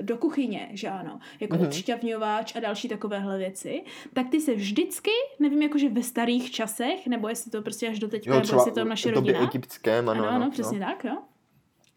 do 0.00 0.16
kuchyně, 0.16 0.68
že 0.72 0.88
ano, 0.88 1.20
jako 1.40 1.54
Mhm. 1.54 1.64
mm-hmm. 1.64 1.68
odšťavňováč 1.68 2.56
a 2.56 2.60
další 2.60 2.88
takovéhle 2.88 3.38
věci, 3.38 3.82
tak 4.12 4.28
ty 4.28 4.40
se 4.40 4.54
vždycky, 4.54 5.10
nevím, 5.38 5.62
jakože 5.62 5.88
ve 5.88 6.02
starých 6.02 6.50
časech, 6.50 7.06
nebo 7.06 7.28
jestli 7.28 7.50
to 7.50 7.62
prostě 7.62 7.88
až 7.88 7.98
do 7.98 8.08
teďka, 8.08 8.34
Jo, 8.34 8.40
nebo 8.40 8.54
jestli 8.56 8.72
to 8.72 8.84
naše 8.84 9.12
době 9.12 9.32
rodina. 9.32 9.48
egyptském, 9.50 10.08
ano, 10.08 10.24
Ano, 10.28 10.36
ano, 10.36 10.50
přesně 10.50 10.78
tak, 10.78 11.04
jo. 11.04 11.16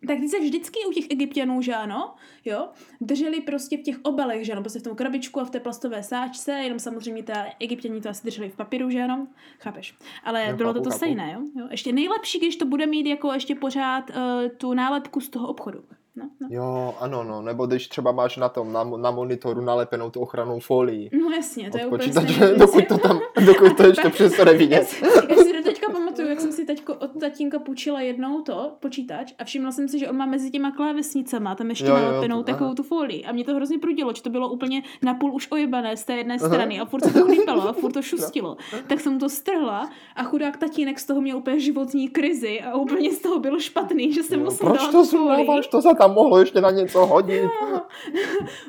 Tak 0.07 0.17
ty 0.19 0.29
se 0.29 0.39
vždycky 0.39 0.79
u 0.89 0.91
těch 0.93 1.05
egyptianů, 1.11 1.61
že 1.61 1.75
ano, 1.75 2.13
jo, 2.45 2.67
drželi 3.01 3.41
prostě 3.41 3.77
v 3.77 3.81
těch 3.81 3.95
obalech, 4.03 4.45
že 4.45 4.51
ano, 4.51 4.61
prostě 4.61 4.79
v 4.79 4.83
tom 4.83 4.95
krabičku 4.95 5.39
a 5.39 5.45
v 5.45 5.49
té 5.49 5.59
plastové 5.59 6.03
sáčce, 6.03 6.51
jenom 6.51 6.79
samozřejmě 6.79 7.23
ta 7.23 7.45
egyptiani 7.59 8.01
to 8.01 8.09
asi 8.09 8.23
drželi 8.25 8.49
v 8.49 8.55
papíru, 8.55 8.89
že 8.89 9.01
ano, 9.03 9.27
chápeš. 9.59 9.95
Ale 10.23 10.45
Jo, 10.49 10.55
bylo 10.57 10.69
chápu, 10.69 10.79
to 10.79 10.83
to 10.83 10.89
chápu. 10.89 10.97
stejné, 10.97 11.31
jo? 11.33 11.41
jo. 11.61 11.67
Ještě 11.71 11.91
nejlepší, 11.93 12.39
když 12.39 12.55
to 12.55 12.65
bude 12.65 12.85
mít 12.87 13.07
jako 13.09 13.33
ještě 13.33 13.55
pořád 13.55 14.09
uh, 14.09 14.15
tu 14.57 14.73
nálepku 14.73 15.21
z 15.21 15.29
toho 15.29 15.47
obchodu. 15.47 15.83
No, 16.19 16.29
no. 16.39 16.47
Jo, 16.51 16.95
ano, 16.99 17.23
no, 17.23 17.41
nebo 17.41 17.65
když 17.65 17.87
třeba 17.87 18.11
máš 18.11 18.37
na 18.37 18.49
tom, 18.49 18.73
na, 18.73 18.83
na 18.83 19.11
monitoru 19.11 19.61
nalepenou 19.61 20.09
tu 20.09 20.19
ochranou 20.21 20.59
folii. 20.59 21.09
no 21.23 21.29
jasně, 21.35 21.71
to 21.71 21.77
je 21.77 21.85
úplně 21.85 22.13
dokud 22.57 22.87
to 22.87 22.97
tam, 22.97 23.19
dokud 23.45 23.77
to 23.77 23.87
ještě 23.87 24.09
přestane 24.09 24.51
Já 24.51 24.57
vidět. 24.57 24.87
si, 24.87 25.05
já 25.05 25.35
si 25.35 25.53
do 25.53 25.63
teďka 25.63 25.91
pamatuju, 25.91 26.27
jak 26.27 26.41
jsem 26.41 26.51
si 26.51 26.65
teďko 26.65 26.93
od 26.95 27.08
tatínka 27.19 27.59
půjčila 27.59 28.01
jednou 28.01 28.41
to, 28.41 28.71
počítač, 28.79 29.33
a 29.39 29.43
všimla 29.43 29.71
jsem 29.71 29.87
si, 29.87 29.99
že 29.99 30.09
on 30.09 30.17
má 30.17 30.25
mezi 30.25 30.51
těma 30.51 30.71
klávesnicama 30.71 31.55
tam 31.55 31.69
ještě 31.69 31.85
Jo, 31.85 31.95
jo, 31.97 32.01
nalepenou 32.01 32.37
to- 32.37 32.43
takovou 32.43 32.73
tu 32.73 32.83
folii. 32.83 33.25
A 33.25 33.31
mě 33.31 33.43
to 33.43 33.55
hrozně 33.55 33.79
prudilo, 33.79 34.13
že 34.13 34.21
to 34.23 34.29
bylo 34.29 34.49
úplně 34.49 34.81
napůl 35.01 35.33
už 35.33 35.47
ojebané 35.51 35.97
z 35.97 36.03
té 36.03 36.13
jedné 36.13 36.39
strany 36.39 36.79
a 36.79 36.85
furt 36.85 37.03
se 37.03 37.13
to 37.13 37.25
chlípalo 37.25 37.69
a 37.69 37.73
furt 37.73 37.91
to 37.91 38.01
šustilo. 38.09 38.57
Tak 38.87 38.99
jsem 38.99 39.19
to 39.19 39.29
strhla 39.29 39.89
a 40.15 40.23
chudák 40.23 40.57
tatínek 40.57 40.99
z 40.99 41.05
toho 41.05 41.21
měl 41.21 41.37
úplně 41.37 41.59
životní 41.59 42.09
krizi 42.09 42.61
a 42.61 42.75
úplně 42.75 43.11
z 43.11 43.19
toho 43.21 43.39
bylo 43.39 43.59
špatný, 43.59 44.13
že 44.13 44.23
jsem 44.23 44.39
Jo, 44.39 44.45
mu 44.51 44.57
proč 44.57 44.87
to 44.87 45.05
sundáváš? 45.05 45.67
To 45.67 45.81
se 45.81 45.89
tam 45.97 46.13
mohlo 46.13 46.39
ještě 46.39 46.61
na 46.61 46.71
něco 46.71 47.05
hodit. 47.05 47.43
Jo. 47.43 47.81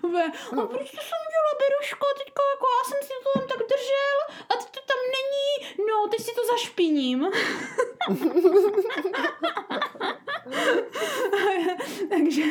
A 0.53 0.67
proč 0.67 0.91
to 0.91 0.97
jsem 0.97 1.23
Beruško, 1.63 2.07
teďka 2.21 2.43
jako 2.55 2.67
já 2.77 2.81
jsem 2.89 2.99
si 3.09 3.13
to 3.25 3.29
tam 3.39 3.45
tak 3.53 3.61
držel 3.73 4.17
a 4.51 4.53
teď 4.61 4.69
to 4.77 4.81
tam 4.91 5.01
není, 5.17 5.49
no, 5.89 5.97
teď 6.11 6.21
si 6.27 6.33
to 6.39 6.43
zašpiním. 6.53 7.21
Takže 12.09 12.43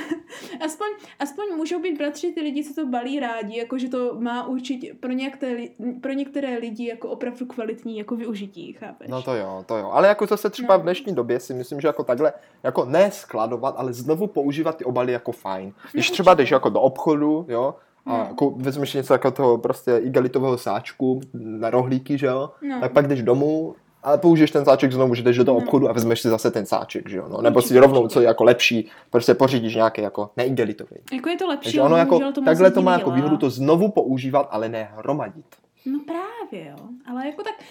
aspoň, 0.65 0.87
aspoň 1.19 1.45
můžou 1.55 1.79
být 1.79 1.97
bratři 1.97 2.31
ty 2.31 2.41
lidi, 2.41 2.63
co 2.63 2.73
to 2.81 2.85
balí 2.87 3.19
rádi, 3.19 3.57
jako 3.57 3.77
že 3.77 3.89
to 3.89 4.15
má 4.19 4.47
určitě 4.47 4.93
pro, 4.99 5.11
některé, 5.11 5.65
pro 6.01 6.11
některé 6.13 6.57
lidi 6.57 6.87
jako 6.87 7.09
opravdu 7.09 7.45
kvalitní 7.45 7.97
jako 7.97 8.15
využití, 8.15 8.73
chápeš? 8.73 9.07
No 9.09 9.21
to 9.21 9.35
jo, 9.35 9.63
to 9.67 9.77
jo. 9.77 9.89
Ale 9.93 10.07
jako 10.07 10.25
zase 10.25 10.49
třeba 10.49 10.73
No. 10.73 10.79
v 10.79 10.83
dnešní 10.83 11.15
době 11.15 11.39
si 11.39 11.53
myslím, 11.53 11.81
že 11.81 11.87
jako 11.87 12.03
takhle, 12.03 12.33
jako 12.63 12.85
ne 12.85 13.11
skladovat, 13.11 13.75
ale 13.77 13.93
znovu 13.93 14.27
používat 14.27 14.77
ty 14.77 14.83
obaly 14.85 15.11
jako 15.11 15.31
fajn. 15.31 15.73
Když 15.91 16.09
No, 16.09 16.13
třeba 16.13 16.33
jdeš 16.33 16.51
jako 16.51 16.69
do 16.69 16.81
obchodu, 16.81 17.45
jo, 17.49 17.75
a 18.05 18.17
No. 18.17 18.25
jako 18.29 18.49
vezmeš 18.49 18.93
něco 18.93 19.13
jako 19.13 19.31
toho 19.31 19.57
prostě 19.57 19.97
igelitového 19.97 20.57
sáčku 20.57 21.21
na 21.33 21.69
rohlíky, 21.69 22.17
že 22.17 22.25
jo, 22.27 22.49
No. 22.61 22.79
tak 22.81 22.91
pak 22.91 23.07
jdeš 23.07 23.23
domů 23.23 23.75
a 24.03 24.17
použiješ 24.17 24.51
ten 24.51 24.65
sáček 24.65 24.91
znovu, 24.91 25.15
že 25.15 25.23
jdeš 25.23 25.37
do 25.37 25.45
toho 25.45 25.59
No. 25.59 25.63
obchodu 25.65 25.89
a 25.89 25.93
vezmeš 25.93 26.21
si 26.21 26.29
zase 26.29 26.51
ten 26.51 26.65
sáček, 26.65 27.09
že 27.09 27.17
jo, 27.17 27.25
no. 27.29 27.41
Nebo 27.41 27.61
si 27.61 27.79
rovnou, 27.79 28.07
co 28.07 28.21
je 28.21 28.27
jako 28.27 28.43
lepší, 28.43 28.87
prostě 29.09 29.33
pořídíš 29.33 29.75
nějaký 29.75 30.01
jako 30.01 30.29
neigelitový. 30.37 30.95
Jako 31.13 31.29
je 31.29 31.37
to 31.37 31.47
lepší, 31.47 31.63
Takže 31.67 31.81
ono 31.81 31.97
jako, 31.97 32.19
to 32.33 32.41
takhle 32.45 32.71
to 32.71 32.81
má 32.81 32.91
jako 32.91 33.09
nedělá. 33.09 33.15
výhodu 33.15 33.37
to 33.37 33.49
znovu 33.49 33.91
používat, 33.91 34.47
ale 34.51 34.69
ne 34.69 34.89
hromadit. 34.95 35.45
No 35.85 35.99
právě, 35.99 36.69
jo. 36.69 36.89
Ale 37.05 37.27
jako 37.27 37.43
tak 37.43 37.63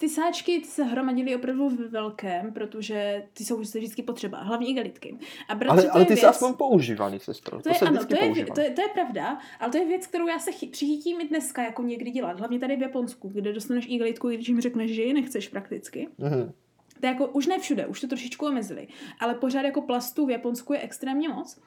ty 0.00 0.08
sáčky 0.08 0.60
ty 0.60 0.66
se 0.66 0.84
hromadily 0.84 1.36
opravdu 1.36 1.68
ve 1.68 1.88
velkém, 1.88 2.52
protože 2.52 3.22
ty 3.32 3.44
jsou 3.44 3.56
vždycky 3.56 4.02
potřeba, 4.02 4.42
hlavně 4.42 4.68
igelitky. 4.68 5.18
A 5.48 5.54
bratře, 5.54 5.72
Ale, 5.72 5.82
to 5.82 5.94
ale 5.94 6.04
ty 6.04 6.08
věc, 6.14 6.20
se 6.20 6.26
aspoň 6.26 6.54
používali, 6.54 7.20
sestro. 7.20 7.56
To, 7.56 7.62
to 7.62 7.68
je, 7.68 7.74
se 7.74 7.84
ano, 7.84 7.92
vždycky 7.92 8.14
to 8.14 8.38
je, 8.38 8.46
to, 8.46 8.60
je, 8.60 8.70
to 8.70 8.80
je 8.80 8.88
pravda, 8.88 9.38
ale 9.60 9.72
to 9.72 9.78
je 9.78 9.86
věc, 9.86 10.06
kterou 10.06 10.28
já 10.28 10.38
se 10.38 10.52
chy, 10.52 10.66
přichytím 10.66 11.20
i 11.20 11.28
dneska 11.28 11.62
jako 11.62 11.82
někdy 11.82 12.10
dělat. 12.10 12.38
Hlavně 12.38 12.58
tady 12.58 12.76
v 12.76 12.80
Japonsku, 12.80 13.28
kde 13.28 13.52
dostaneš 13.52 13.86
igelitku, 13.88 14.30
i 14.30 14.34
když 14.34 14.48
jim 14.48 14.60
řekneš, 14.60 14.90
že 14.90 15.02
ji 15.02 15.12
nechceš 15.12 15.48
prakticky. 15.48 16.08
Mhm. 16.18 16.52
To 17.00 17.06
je 17.06 17.12
jako 17.12 17.26
už 17.26 17.46
ne 17.46 17.58
všude, 17.58 17.86
už 17.86 18.00
to 18.00 18.06
trošičku 18.06 18.46
omezili, 18.46 18.88
ale 19.20 19.34
pořád 19.34 19.62
jako 19.62 19.82
plastů 19.82 20.26
v 20.26 20.30
Japonsku 20.30 20.72
je 20.72 20.80
extrémně 20.80 21.28
moc. 21.28 21.60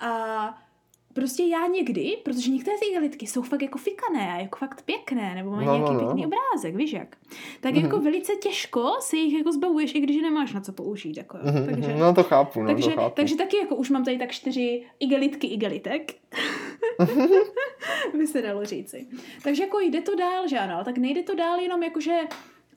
A 0.00 0.62
prostě 1.18 1.42
já 1.42 1.66
někdy, 1.66 2.16
protože 2.22 2.50
některé 2.50 2.76
ty 2.78 2.86
igelitky 2.86 3.26
jsou 3.26 3.42
fakt 3.42 3.62
jako 3.62 3.78
fikané 3.78 4.32
a 4.32 4.38
jako 4.40 4.56
fakt 4.58 4.82
pěkné, 4.82 5.34
nebo 5.34 5.50
mají 5.50 5.66
No, 5.66 5.74
nějaký 5.74 5.92
no, 5.92 6.00
no. 6.00 6.06
pěkný 6.06 6.26
obrázek, 6.26 6.76
víš 6.76 6.92
jak. 6.92 7.16
Tak 7.60 7.74
Mhm. 7.74 7.84
jako 7.84 7.98
velice 7.98 8.32
těžko 8.36 8.90
se 9.00 9.16
jich 9.16 9.38
jako 9.38 9.52
zbavuješ, 9.52 9.94
i 9.94 10.00
když 10.00 10.22
nemáš 10.22 10.52
na 10.52 10.60
co 10.60 10.72
použít. 10.72 11.16
Jako. 11.16 11.38
Mhm, 11.42 11.66
takže, 11.66 11.88
mhm, 11.90 11.98
No 12.00 12.14
to 12.14 12.22
chápu, 12.22 12.62
no 12.62 12.66
takže, 12.74 12.90
to 12.90 12.96
chápu. 12.96 13.14
takže 13.16 13.36
taky 13.36 13.56
jako 13.56 13.76
už 13.76 13.90
mám 13.90 14.04
tady 14.04 14.18
tak 14.18 14.30
čtyři 14.32 14.82
igelitky 15.00 15.46
igelitek. 15.46 16.14
by 18.18 18.26
se 18.26 18.42
dalo 18.42 18.64
říci. 18.64 19.06
Takže 19.42 19.62
jako 19.62 19.80
jde 19.80 20.00
to 20.00 20.14
dál, 20.16 20.48
že 20.48 20.58
ano, 20.58 20.74
ale 20.74 20.84
tak 20.84 20.98
nejde 20.98 21.22
to 21.22 21.34
dál 21.34 21.60
jenom 21.60 21.82
jakože 21.82 22.18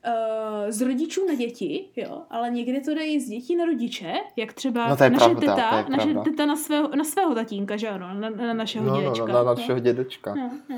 uh, 0.06 0.70
z 0.70 0.80
rodičů 0.82 1.26
na 1.28 1.34
děti, 1.34 1.84
jo, 1.96 2.22
ale 2.30 2.50
někdy 2.50 2.80
to 2.80 2.94
jde 2.94 3.04
i 3.04 3.20
z 3.20 3.28
dětí 3.28 3.56
na 3.56 3.64
rodiče, 3.64 4.12
jak 4.36 4.52
třeba 4.52 4.88
No 4.88 4.96
to 4.96 5.04
je 5.04 5.10
naše, 5.10 5.24
pravda, 5.24 5.40
teta, 5.54 5.70
to 5.70 5.76
je 5.76 5.96
naše 5.96 6.12
pravda. 6.12 6.22
teta 6.30 6.46
na 6.46 6.56
svého, 6.56 6.88
na 6.96 7.04
svého 7.04 7.34
tatínka, 7.34 7.76
že 7.76 7.88
ano, 7.88 8.14
na, 8.14 8.30
na 8.30 8.52
našeho 8.54 8.84
No, 8.86 8.94
no, 8.94 9.00
dědečka. 9.00 9.26
no, 9.26 9.32
na 9.32 9.42
našeho 9.42 9.78
dědečka. 9.78 10.34
No, 10.34 10.50
no. 10.68 10.76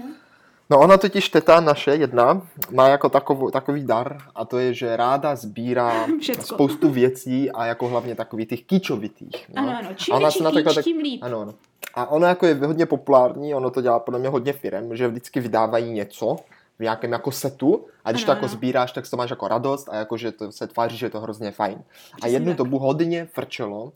No 0.70 0.80
ona 0.80 0.96
totiž 0.96 1.28
teta 1.28 1.60
naše 1.60 1.90
jedna 1.90 2.46
má 2.70 2.88
jako 2.88 3.08
takovou, 3.08 3.50
takový 3.50 3.84
dar 3.86 4.18
a 4.34 4.44
to 4.44 4.58
je, 4.58 4.74
že 4.74 4.96
ráda 4.96 5.36
sbírá 5.36 6.06
Všecko. 6.20 6.54
spoustu 6.54 6.88
věcí 6.88 7.50
a 7.50 7.66
jako 7.66 7.88
hlavně 7.88 8.14
takových 8.14 8.48
těch 8.48 8.62
kýčovitých. 8.64 9.50
No. 9.56 9.62
Ano, 9.62 9.78
ano, 9.78 9.88
čím 9.96 10.14
A 10.14 10.16
ona 10.16 10.30
se 10.30 10.42
na 10.44 10.50
takhle 10.50 10.70
kýč, 10.70 10.74
tak- 10.74 10.84
tím 10.84 10.98
líp. 10.98 11.22
Ano, 11.22 11.40
ano. 11.40 11.54
A 11.94 12.06
ono 12.10 12.26
jako 12.26 12.46
je 12.46 12.54
hodně 12.54 12.86
populární, 12.86 13.54
ono 13.54 13.70
to 13.70 13.80
dělá 13.80 13.98
podle 13.98 14.20
mě 14.20 14.28
hodně 14.28 14.52
firem, 14.52 14.96
že 14.96 15.08
vždycky 15.08 15.40
vydávají 15.40 15.92
něco 15.92 16.36
v 16.78 16.82
nějakém 16.82 17.12
jako 17.12 17.30
setu 17.32 17.86
a 18.04 18.10
když 18.12 18.22
Ano, 18.22 18.26
to 18.26 18.32
jako 18.32 18.44
ano. 18.44 18.54
sbíráš, 18.54 18.92
tak 18.92 19.10
to 19.10 19.16
máš 19.16 19.30
jako 19.30 19.48
radost 19.48 19.88
a 19.88 19.96
jako, 19.96 20.16
že 20.16 20.32
to 20.32 20.52
se 20.52 20.66
tváří, 20.66 20.96
že 20.96 21.06
je 21.06 21.10
to 21.10 21.20
hrozně 21.20 21.50
fajn. 21.50 21.82
A 22.22 22.26
jednu 22.26 22.50
tak. 22.50 22.56
dobu 22.58 22.78
hodně 22.78 23.28
frčelo 23.32 23.92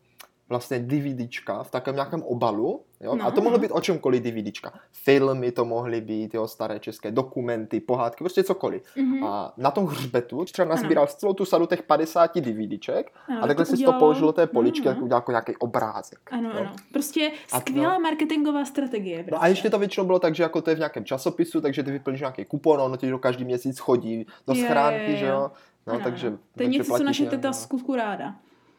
vlastně 0.49 0.79
DVDčka 0.79 1.63
v 1.63 1.71
takovém 1.71 1.95
nějakém 1.97 2.23
obalu, 2.23 2.81
jo? 3.01 3.17
No, 3.17 3.27
a 3.27 3.31
to 3.31 3.41
mohlo 3.41 3.59
no. 3.59 3.63
být 3.63 3.71
o 3.71 3.81
čemkoliv 3.81 4.23
DVDčka. 4.23 4.73
Filmy 4.93 5.53
to 5.53 5.65
mohly 5.65 6.01
být, 6.01 6.35
jo, 6.35 6.49
staré 6.49 6.79
české 6.81 7.11
dokumenty, 7.11 7.81
pohádky, 7.81 8.25
prostě 8.25 8.45
cokoliv. 8.45 8.83
Mhm. 8.97 9.25
A 9.25 9.53
na 9.57 9.71
tom 9.71 9.87
hřbetu 9.87 10.45
třeba 10.45 10.69
nazbíral 10.69 11.07
celou 11.07 11.33
tu 11.33 11.45
sadu 11.45 11.67
těch 11.67 11.83
50 11.83 12.41
DVDček 12.41 13.13
Ano, 13.29 13.39
a 13.43 13.47
takhle 13.47 13.65
to 13.65 13.71
si 13.71 13.77
to 13.77 13.77
udělal- 13.77 13.99
položil 13.99 14.27
do 14.27 14.33
té 14.33 14.47
poličky, 14.47 14.87
no, 14.87 14.91
tak 14.91 14.99
no. 14.99 15.05
udělal 15.05 15.19
jako 15.21 15.31
nějaký 15.33 15.57
obrázek. 15.57 16.19
Ano, 16.31 16.51
jo. 16.51 16.61
ano. 16.61 16.73
Prostě 16.93 17.31
A- 17.53 17.61
skvělá 17.61 17.99
marketingová 17.99 18.65
strategie. 18.65 19.19
No 19.19 19.25
Prostě. 19.25 19.45
a 19.45 19.47
ještě 19.47 19.71
to 19.71 19.79
většinou 19.79 20.07
bylo 20.07 20.19
tak, 20.19 20.35
že 20.35 20.43
jako 20.43 20.63
to 20.63 20.71
je 20.71 20.77
v 20.77 20.79
nějakém 20.79 21.05
časopisu, 21.05 21.61
takže 21.61 21.83
ty 21.83 21.91
vyplníš 21.91 22.21
nějaký 22.21 22.45
kupon, 22.45 22.81
ono 22.81 22.97
ti 22.97 23.11
do 23.11 23.19
každý 23.19 23.45
měsíc 23.45 23.79
chodí 23.79 24.27
do 24.47 24.55
schránky, 24.55 25.11
jo, 25.13 25.17
že 25.19 25.27
jo. 25.27 25.51
No, 25.87 25.95
Ano, 25.95 26.05
takže, 26.05 26.27
ano. 26.27 26.37
To 26.37 26.63
je 26.63 26.67
takže 26.67 26.79
něco, 26.79 26.97
co 26.97 27.05
naše 27.05 27.27
teta 27.27 27.49
no. 27.49 27.55
skutku 27.55 27.95
ráda. 27.97 28.35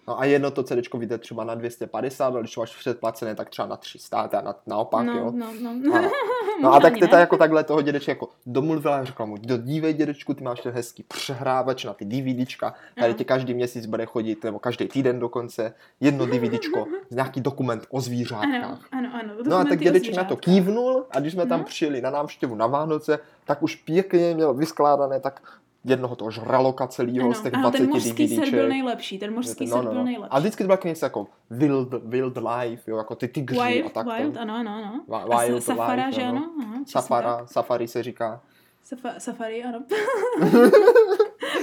No 0.09 0.19
a 0.19 0.25
jedno 0.25 0.51
to 0.51 0.63
CD 0.63 0.93
vyjde 0.93 1.17
třeba 1.17 1.43
na 1.43 1.55
250, 1.55 2.25
ale 2.25 2.39
když 2.39 2.57
máš 2.57 2.75
předplacené, 2.75 3.35
tak 3.35 3.49
třeba 3.49 3.67
na 3.67 3.77
300, 3.77 4.17
a 4.21 4.41
na, 4.41 4.55
naopak, 4.67 5.05
no, 5.05 5.13
jo. 5.13 5.31
no, 5.35 5.53
no. 5.61 5.95
A, 5.95 6.01
no 6.61 6.73
a 6.73 6.79
tak 6.79 6.93
teta 6.99 7.15
ne. 7.15 7.21
jako 7.21 7.37
takhle 7.37 7.63
toho 7.63 7.81
dědečka 7.81 8.11
jako 8.11 8.29
domluvila 8.45 8.97
a 8.97 9.03
řekla 9.03 9.25
mu, 9.25 9.37
do 9.37 9.57
dívej 9.57 9.93
dědečku, 9.93 10.33
ty 10.33 10.43
máš 10.43 10.61
ten 10.61 10.73
hezký 10.73 11.03
přehrávač 11.03 11.85
na 11.85 11.93
ty 11.93 12.05
DVDčka, 12.05 12.73
tady 12.99 13.13
ti 13.13 13.25
každý 13.25 13.53
měsíc 13.53 13.85
bude 13.85 14.05
chodit, 14.05 14.43
nebo 14.43 14.59
každý 14.59 14.87
týden 14.87 15.19
dokonce, 15.19 15.73
jedno 15.99 16.25
DVDčko, 16.25 16.87
nějaký 17.11 17.41
dokument 17.41 17.85
o 17.89 18.01
zvířátkách. 18.01 18.53
Ano, 18.53 18.79
ano, 18.91 19.09
ano. 19.13 19.33
No 19.45 19.57
a 19.57 19.63
tak 19.63 19.79
dědeček 19.79 20.15
na 20.15 20.23
to 20.23 20.35
kývnul 20.37 21.05
a 21.11 21.19
když 21.19 21.33
jsme 21.33 21.45
tam 21.45 21.63
přijeli 21.63 22.01
na 22.01 22.09
návštěvu 22.09 22.55
na 22.55 22.67
Vánoce, 22.67 23.19
tak 23.45 23.63
už 23.63 23.75
pěkně 23.75 24.35
měl 24.35 24.53
vyskládané 24.53 25.19
tak 25.19 25.41
jednoho 25.85 26.15
toho 26.15 26.31
žraloka 26.31 26.87
celého 26.87 27.33
z 27.33 27.41
těch 27.41 27.53
ano, 27.53 27.61
20 27.61 27.77
ten 27.77 27.89
mořský 27.89 28.27
set 28.27 28.35
byl 28.35 28.45
DVDček. 28.45 28.69
nejlepší, 28.69 29.19
ten 29.19 29.33
mořský 29.33 29.65
No, 29.65 29.71
set 29.71 29.75
no, 29.77 29.83
byl 29.83 29.93
no. 29.93 30.03
nejlepší. 30.03 30.29
A 30.31 30.39
vždycky 30.39 30.63
to 30.63 30.67
bylo 30.67 30.73
jako 30.73 30.87
něco 30.87 31.05
jako 31.05 31.27
wild, 31.49 31.89
wild 32.03 32.37
life, 32.37 32.91
jo, 32.91 32.97
jako 32.97 33.15
ty 33.15 33.27
tygři 33.27 33.59
a 33.59 33.65
Wild, 33.67 33.91
tak. 33.93 34.07
wild, 34.19 34.37
ano, 34.37 34.55
ano, 34.55 34.71
ano. 34.71 35.03
Wi- 35.07 35.35
A 35.35 35.45
wild 35.45 35.63
safara, 35.63 36.05
life, 36.05 36.11
že 36.21 36.23
ano. 36.27 36.49
ano? 36.63 36.83
Safara, 36.87 37.37
tak. 37.37 37.51
safari 37.51 37.87
se 37.87 38.03
říká. 38.03 38.41
Safa, 38.89 39.19
safari, 39.19 39.63
ano. 39.63 39.83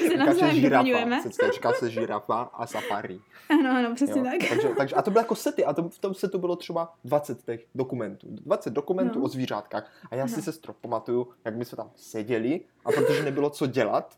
se 0.08 0.16
navzájem 0.16 0.56
žirafa, 0.56 0.82
doplňujeme. 0.84 1.22
se 1.22 1.52
říká 1.52 1.72
se 1.72 1.90
žirafa 1.90 2.40
a 2.42 2.66
safari. 2.66 3.20
Ano, 3.50 3.70
ano, 3.78 3.94
přesně 3.94 4.18
Jo. 4.20 4.24
tak. 4.24 4.48
Takže, 4.48 4.68
takže, 4.76 4.94
a 4.96 5.02
to 5.02 5.10
bylo 5.10 5.20
jako 5.20 5.34
sety 5.44 5.64
a 5.64 5.72
to, 5.72 5.88
v 5.88 5.98
tom 5.98 6.14
setu 6.14 6.38
bylo 6.38 6.56
třeba 6.56 6.94
20 7.04 7.42
těch 7.44 7.60
dokumentů. 7.74 8.26
20 8.30 8.72
dokumentů 8.72 9.18
No. 9.18 9.24
o 9.24 9.28
zvířátkách. 9.28 9.90
A 10.10 10.14
já 10.14 10.28
si 10.28 10.36
No. 10.36 10.42
se 10.42 10.52
stro 10.52 10.72
pamatuju, 10.72 11.28
jak 11.44 11.56
my 11.56 11.64
jsme 11.64 11.76
tam 11.76 11.90
seděli 11.96 12.60
a 12.84 12.92
protože 12.92 13.22
nebylo 13.22 13.50
co 13.50 13.66
dělat, 13.66 14.14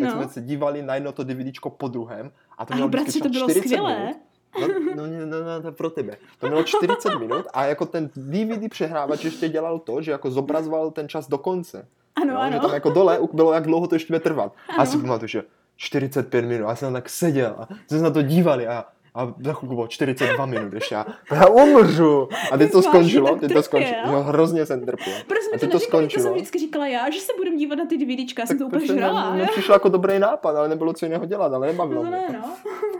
tak 0.00 0.06
No. 0.08 0.10
jsme 0.12 0.28
se 0.28 0.40
dívali 0.40 0.82
na 0.82 0.94
jedno 0.94 1.12
to 1.12 1.24
DVDčko 1.24 1.70
po 1.70 1.88
druhém 1.88 2.32
a 2.58 2.64
to 2.66 2.72
Ale 2.72 2.76
mělo 2.76 2.88
vždycky 2.88 3.04
bratře, 3.04 3.20
to 3.20 3.28
bylo 3.28 3.44
40 3.50 3.68
skvělé. 3.68 3.98
minut. 3.98 4.16
No, 4.96 5.06
no, 5.06 5.26
no, 5.26 5.44
no, 5.44 5.60
no, 5.62 5.72
pro 5.72 5.90
tebe. 5.90 6.16
To 6.38 6.46
mělo 6.46 6.64
40 6.64 7.18
minut 7.18 7.46
a 7.52 7.64
jako 7.64 7.86
ten 7.86 8.10
DVD 8.16 8.68
přehrávač 8.70 9.24
ještě 9.24 9.48
dělal 9.48 9.78
to, 9.78 10.02
že 10.02 10.10
jako 10.10 10.30
zobrazoval 10.30 10.90
ten 10.90 11.08
čas 11.08 11.28
do 11.28 11.38
konce. 11.38 11.88
Ano, 12.16 12.32
jo, 12.34 12.38
Že 12.40 12.46
ano. 12.46 12.60
tam 12.60 12.74
jako 12.74 12.90
dole 12.90 13.18
bylo, 13.32 13.52
jak 13.52 13.64
dlouho 13.64 13.86
to 13.86 13.94
ještě 13.94 14.12
bude 14.12 14.20
trvat. 14.20 14.52
A 14.68 14.72
já 14.72 14.78
Ano. 14.78 14.86
si 14.90 14.98
pamatuju, 14.98 15.28
že 15.28 15.42
45 15.76 16.44
minut, 16.44 16.68
já 16.68 16.74
jsem 16.76 16.86
tam 16.86 16.92
tak 16.92 17.08
seděl 17.08 17.54
a 17.58 17.66
jsme 17.66 17.98
se 17.98 18.04
na 18.04 18.10
to 18.10 18.22
dívali 18.22 18.66
a 18.66 18.84
a 19.14 19.26
za 19.26 19.52
chvilku 19.52 19.74
bylo 19.74 19.86
42 19.88 20.46
minut 20.46 20.72
ještě 20.72 20.96
a 20.96 21.06
já 21.34 21.46
umřu. 21.46 22.28
A 22.52 22.56
teď 22.58 22.72
to 22.72 22.82
skončilo, 22.82 23.36
teď 23.36 23.52
to 23.52 23.62
skončilo. 23.62 23.98
Jo, 24.12 24.20
hrozně 24.22 24.66
jsem 24.66 24.86
trpěl. 24.86 25.14
Proč 25.26 25.38
A 25.38 25.42
jsme 25.42 25.58
to 25.58 25.66
to 25.66 25.72
neříkali, 25.72 25.80
to 25.80 25.80
skončilo. 25.80 26.22
jsem 26.22 26.32
vždycky 26.34 26.58
říkala 26.58 26.86
já, 26.86 27.10
že 27.10 27.20
se 27.20 27.32
budem 27.38 27.56
dívat 27.56 27.74
na 27.78 27.86
ty 27.86 27.96
DVDčka, 27.98 28.42
já 28.42 28.46
jsem 28.46 28.58
to 28.58 28.66
úplně 28.66 28.86
žrala. 28.86 29.30
mě 29.34 29.42
jo. 29.42 29.48
přišlo 29.50 29.74
jako 29.74 29.88
dobrý 29.88 30.18
nápad, 30.18 30.56
ale 30.56 30.68
nebylo 30.68 30.92
co 30.92 31.06
jiného 31.06 31.26
dělat, 31.26 31.52
ale 31.54 31.66
nebavilo 31.72 32.02
No 32.04 32.10
mě. 32.10 32.18
ne, 32.20 32.40
no. 32.42 32.54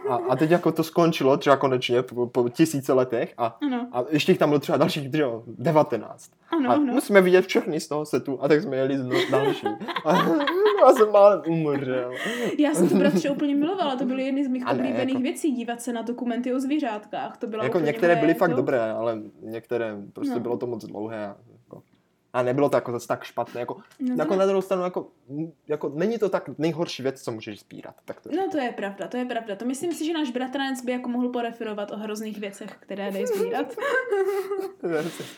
A, 0.09 0.15
a 0.15 0.37
teď 0.37 0.51
jako 0.51 0.73
to 0.73 0.85
skončilo 0.85 1.37
třeba 1.37 1.57
konečně 1.57 2.03
po, 2.03 2.27
po 2.27 2.49
tisíce 2.49 2.93
letech 2.93 3.35
a, 3.39 3.59
Ano, 3.63 3.89
a 3.93 4.05
ještě 4.11 4.33
jich 4.33 4.39
tam 4.39 4.49
bylo 4.49 4.59
třeba 4.61 4.79
dalších 4.79 5.15
jo, 5.15 5.43
19. 5.47 6.31
ano, 6.51 6.71
A 6.71 6.73
ano. 6.73 6.93
musíme 6.93 7.21
vidět 7.21 7.47
všechny 7.47 7.81
z 7.81 7.89
toho 7.89 8.07
setu 8.07 8.39
a 8.43 8.49
tak 8.49 8.63
jsme 8.63 8.77
jeli 8.77 8.99
z 8.99 9.31
další. 9.31 9.67
A 10.05 10.17
já 10.87 10.93
jsem 10.97 11.11
málem 11.13 11.43
umřel. 11.49 12.11
Já 12.59 12.75
jsem 12.75 12.89
to 12.89 12.95
bratře 12.95 13.31
úplně 13.31 13.55
milovala, 13.55 13.97
to 13.97 14.05
byly 14.05 14.23
jedny 14.25 14.45
z 14.45 14.49
mých 14.49 14.67
A 14.67 14.71
oblíbených 14.71 15.09
jako- 15.09 15.23
věcí, 15.23 15.53
dívat 15.53 15.83
se 15.83 15.93
na 15.93 16.03
dokumenty 16.03 16.55
o 16.55 16.61
zvířátkách. 16.61 17.37
To 17.37 17.47
byla 17.47 17.65
Jako 17.65 17.81
některé 17.81 18.17
byly 18.17 18.35
fakt 18.35 18.51
to. 18.51 18.57
dobré, 18.57 18.93
ale 18.93 19.19
některé 19.43 19.97
prostě 20.13 20.35
No. 20.35 20.41
bylo 20.41 20.57
to 20.57 20.67
moc 20.67 20.85
dlouhé. 20.85 21.27
A, 21.27 21.37
a 22.33 22.43
nebylo 22.43 22.69
to 22.69 22.77
jako 22.77 22.93
zase 22.93 23.09
tak 23.09 23.25
špatné. 23.25 23.61
Jako, 23.61 23.77
No, 24.01 24.15
jako 24.19 24.37
na 24.37 24.47
druhou 24.47 24.63
stranu, 24.63 24.83
jako, 24.83 25.09
jako, 25.69 25.93
není 25.95 26.19
to 26.19 26.29
tak 26.29 26.51
nejhorší 26.59 27.03
věc, 27.03 27.23
co 27.23 27.33
můžeš 27.33 27.61
sbírat. 27.61 27.95
Tak 28.05 28.21
to 28.21 28.31
no 28.37 28.51
to 28.51 28.59
je 28.59 28.73
pravda, 28.73 29.09
to 29.09 29.17
je 29.17 29.25
pravda. 29.25 29.57
To 29.57 29.65
myslím 29.65 29.93
si, 29.93 30.07
že 30.07 30.13
náš 30.13 30.31
bratranec 30.31 30.85
by 30.85 30.93
jako 30.93 31.09
mohl 31.09 31.29
poreferovat 31.29 31.91
o 31.91 31.97
hrozných 31.97 32.39
věcech, 32.39 32.77
které 32.81 33.11
dej 33.11 33.27
sbírat. 33.27 33.67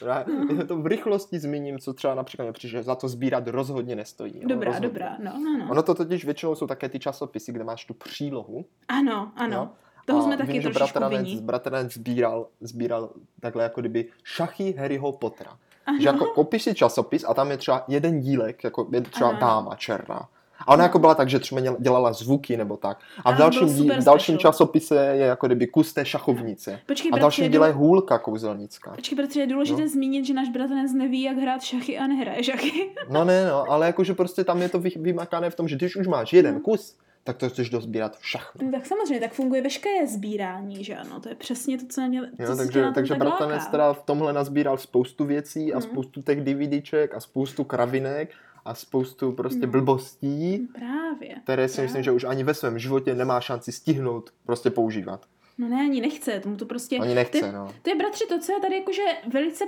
Já 0.07 0.25
to 0.67 0.77
v 0.77 0.87
rychlosti 0.87 1.39
zmíním, 1.39 1.79
co 1.79 1.95
třeba 1.95 2.15
například 2.15 2.53
přišlo, 2.53 2.79
že 2.79 2.83
za 2.83 2.95
to 2.95 3.09
sbírat 3.09 3.49
rozhodně 3.49 3.97
nestojí. 3.97 4.41
Dobrá, 4.47 4.67
rozhodně. 4.67 4.89
dobrá, 4.89 5.17
no, 5.19 5.33
no, 5.39 5.59
no. 5.59 5.71
Ono 5.71 5.83
to 5.83 5.95
totiž 5.95 6.25
většinou 6.25 6.55
jsou 6.55 6.67
také 6.67 6.89
ty 6.89 6.99
časopisy, 6.99 7.53
kde 7.53 7.65
máš 7.65 7.85
tu 7.85 7.95
přílohu. 7.95 8.65
Ano, 8.89 9.33
ano. 9.37 9.57
jo. 9.57 9.69
Toho 10.07 10.21
A 10.21 10.23
jsme 10.23 10.37
taky 10.37 10.53
vím, 10.53 10.63
že 10.63 10.71
trošičku 10.71 10.99
bratranec, 10.99 11.41
bratranec 11.41 11.93
sbíral, 11.93 12.49
sbíral 12.61 13.11
takhle 13.41 13.63
jako 13.63 13.81
kdyby 13.81 14.09
šachy 14.25 14.73
Harryho 14.73 15.13
Pottera. 15.13 15.59
Ano. 15.87 15.99
Že 16.01 16.07
jako 16.09 16.25
koupíš 16.25 16.63
si 16.63 16.75
časopis 16.75 17.25
a 17.29 17.35
tam 17.35 17.51
je 17.51 17.57
třeba 17.57 17.85
jeden 17.89 18.21
dílek, 18.21 18.65
jako 18.65 18.87
je 18.93 19.01
třeba 19.01 19.31
Ano. 19.31 19.39
dáma 19.41 19.75
černá. 19.77 20.29
A 20.67 20.73
ona 20.73 20.83
jako 20.83 20.99
byla 20.99 21.15
tak, 21.15 21.29
že 21.29 21.39
třeba 21.39 21.61
dělala 21.79 22.13
zvuky 22.13 22.57
nebo 22.57 22.77
tak. 22.77 22.99
A 23.25 23.33
v 23.33 23.37
dalším, 23.37 23.75
dí, 23.75 23.91
v 23.91 24.05
dalším 24.05 24.39
časopise 24.39 24.95
je 25.07 25.27
jako 25.27 25.47
kdyby 25.47 25.67
kus 25.67 25.93
té 25.93 26.05
šachovnice. 26.05 26.81
Počkej, 26.87 27.11
A 27.15 27.17
v 27.17 27.21
dalším 27.21 27.51
díle 27.53 27.69
je 27.69 27.73
hůlka 27.73 28.19
kouzelnická. 28.19 28.91
Počkej, 28.95 29.17
bratře, 29.17 29.41
je 29.41 29.47
důležité 29.47 29.83
No. 29.83 29.89
zmínit, 29.89 30.25
že 30.27 30.35
náš 30.35 30.49
bratranec 30.49 30.93
neví, 30.93 31.23
jak 31.23 31.37
hrát 31.37 31.63
šachy 31.63 31.99
a 31.99 32.07
nehraje 32.07 32.45
šachy. 32.45 32.91
No 33.11 33.25
ne, 33.25 33.47
no, 33.47 33.71
ale 33.71 33.87
jakože 33.87 34.15
prostě 34.15 34.45
tam 34.45 34.63
je 34.63 34.69
to 34.69 34.79
vy- 34.79 34.93
vymakané 34.97 35.51
v 35.51 35.55
tom, 35.55 35.69
že 35.69 35.77
když 35.77 35.97
už 35.97 36.07
máš 36.07 36.33
jeden 36.33 36.55
No. 36.55 36.61
kus, 36.61 36.97
tak 37.25 37.37
to 37.37 37.49
chceš 37.49 37.71
dozbírat 37.71 38.19
všechno. 38.19 38.67
No, 38.67 38.73
tak 38.73 38.87
samozřejmě, 38.87 39.21
tak 39.21 39.33
funguje 39.33 39.63
veškeré 39.63 40.07
sbírání, 40.07 40.85
že 40.85 40.97
ano? 40.97 41.21
To 41.21 41.29
je 41.29 41.35
přesně 41.35 41.79
to, 41.79 41.87
co 41.89 42.01
na 42.01 42.07
ně, 42.07 42.21
co 42.37 42.43
Jo, 42.43 42.57
takže, 42.57 42.83
na 42.83 42.93
takže 42.93 43.09
tak 43.15 43.19
bratranec 43.19 43.59
láká. 43.59 43.71
teda 43.71 43.93
v 43.93 44.03
tomhle 44.03 44.33
nazbíral 44.33 44.77
spoustu 44.79 45.25
věcí 45.25 45.73
a 45.75 45.77
Mm. 45.77 45.83
spoustu 45.83 46.23
těch 46.23 46.41
DVDček 46.45 47.15
a 47.15 47.21
spoustu 47.21 47.65
kravinek 47.65 48.31
a 48.65 48.75
spoustu 48.75 49.33
prostě 49.33 49.67
No. 49.67 49.73
blbostí, 49.73 50.69
Právě. 50.75 51.35
které 51.45 51.69
si 51.69 51.75
Právě. 51.75 51.87
myslím, 51.87 52.03
že 52.03 52.11
už 52.13 52.25
ani 52.25 52.45
ve 52.45 52.55
svém 52.55 52.79
životě 52.79 53.15
nemá 53.15 53.41
šanci 53.41 53.73
stihnout 53.73 54.31
prostě 54.47 54.71
používat. 54.71 55.27
No 55.59 55.69
ne, 55.69 55.77
ani 55.77 56.01
nechce, 56.01 56.41
tomu 56.41 56.57
to 56.57 56.67
prostě... 56.67 56.99
Ani 56.99 57.15
nechce, 57.15 57.47
je, 57.47 57.53
no. 57.53 57.73
to 57.83 57.91
je, 57.91 57.97
bratři, 57.97 58.25
to, 58.29 58.39
co 58.39 58.53
já 58.53 58.59
tady 58.59 58.75
jakože 58.79 59.03
velice 59.33 59.65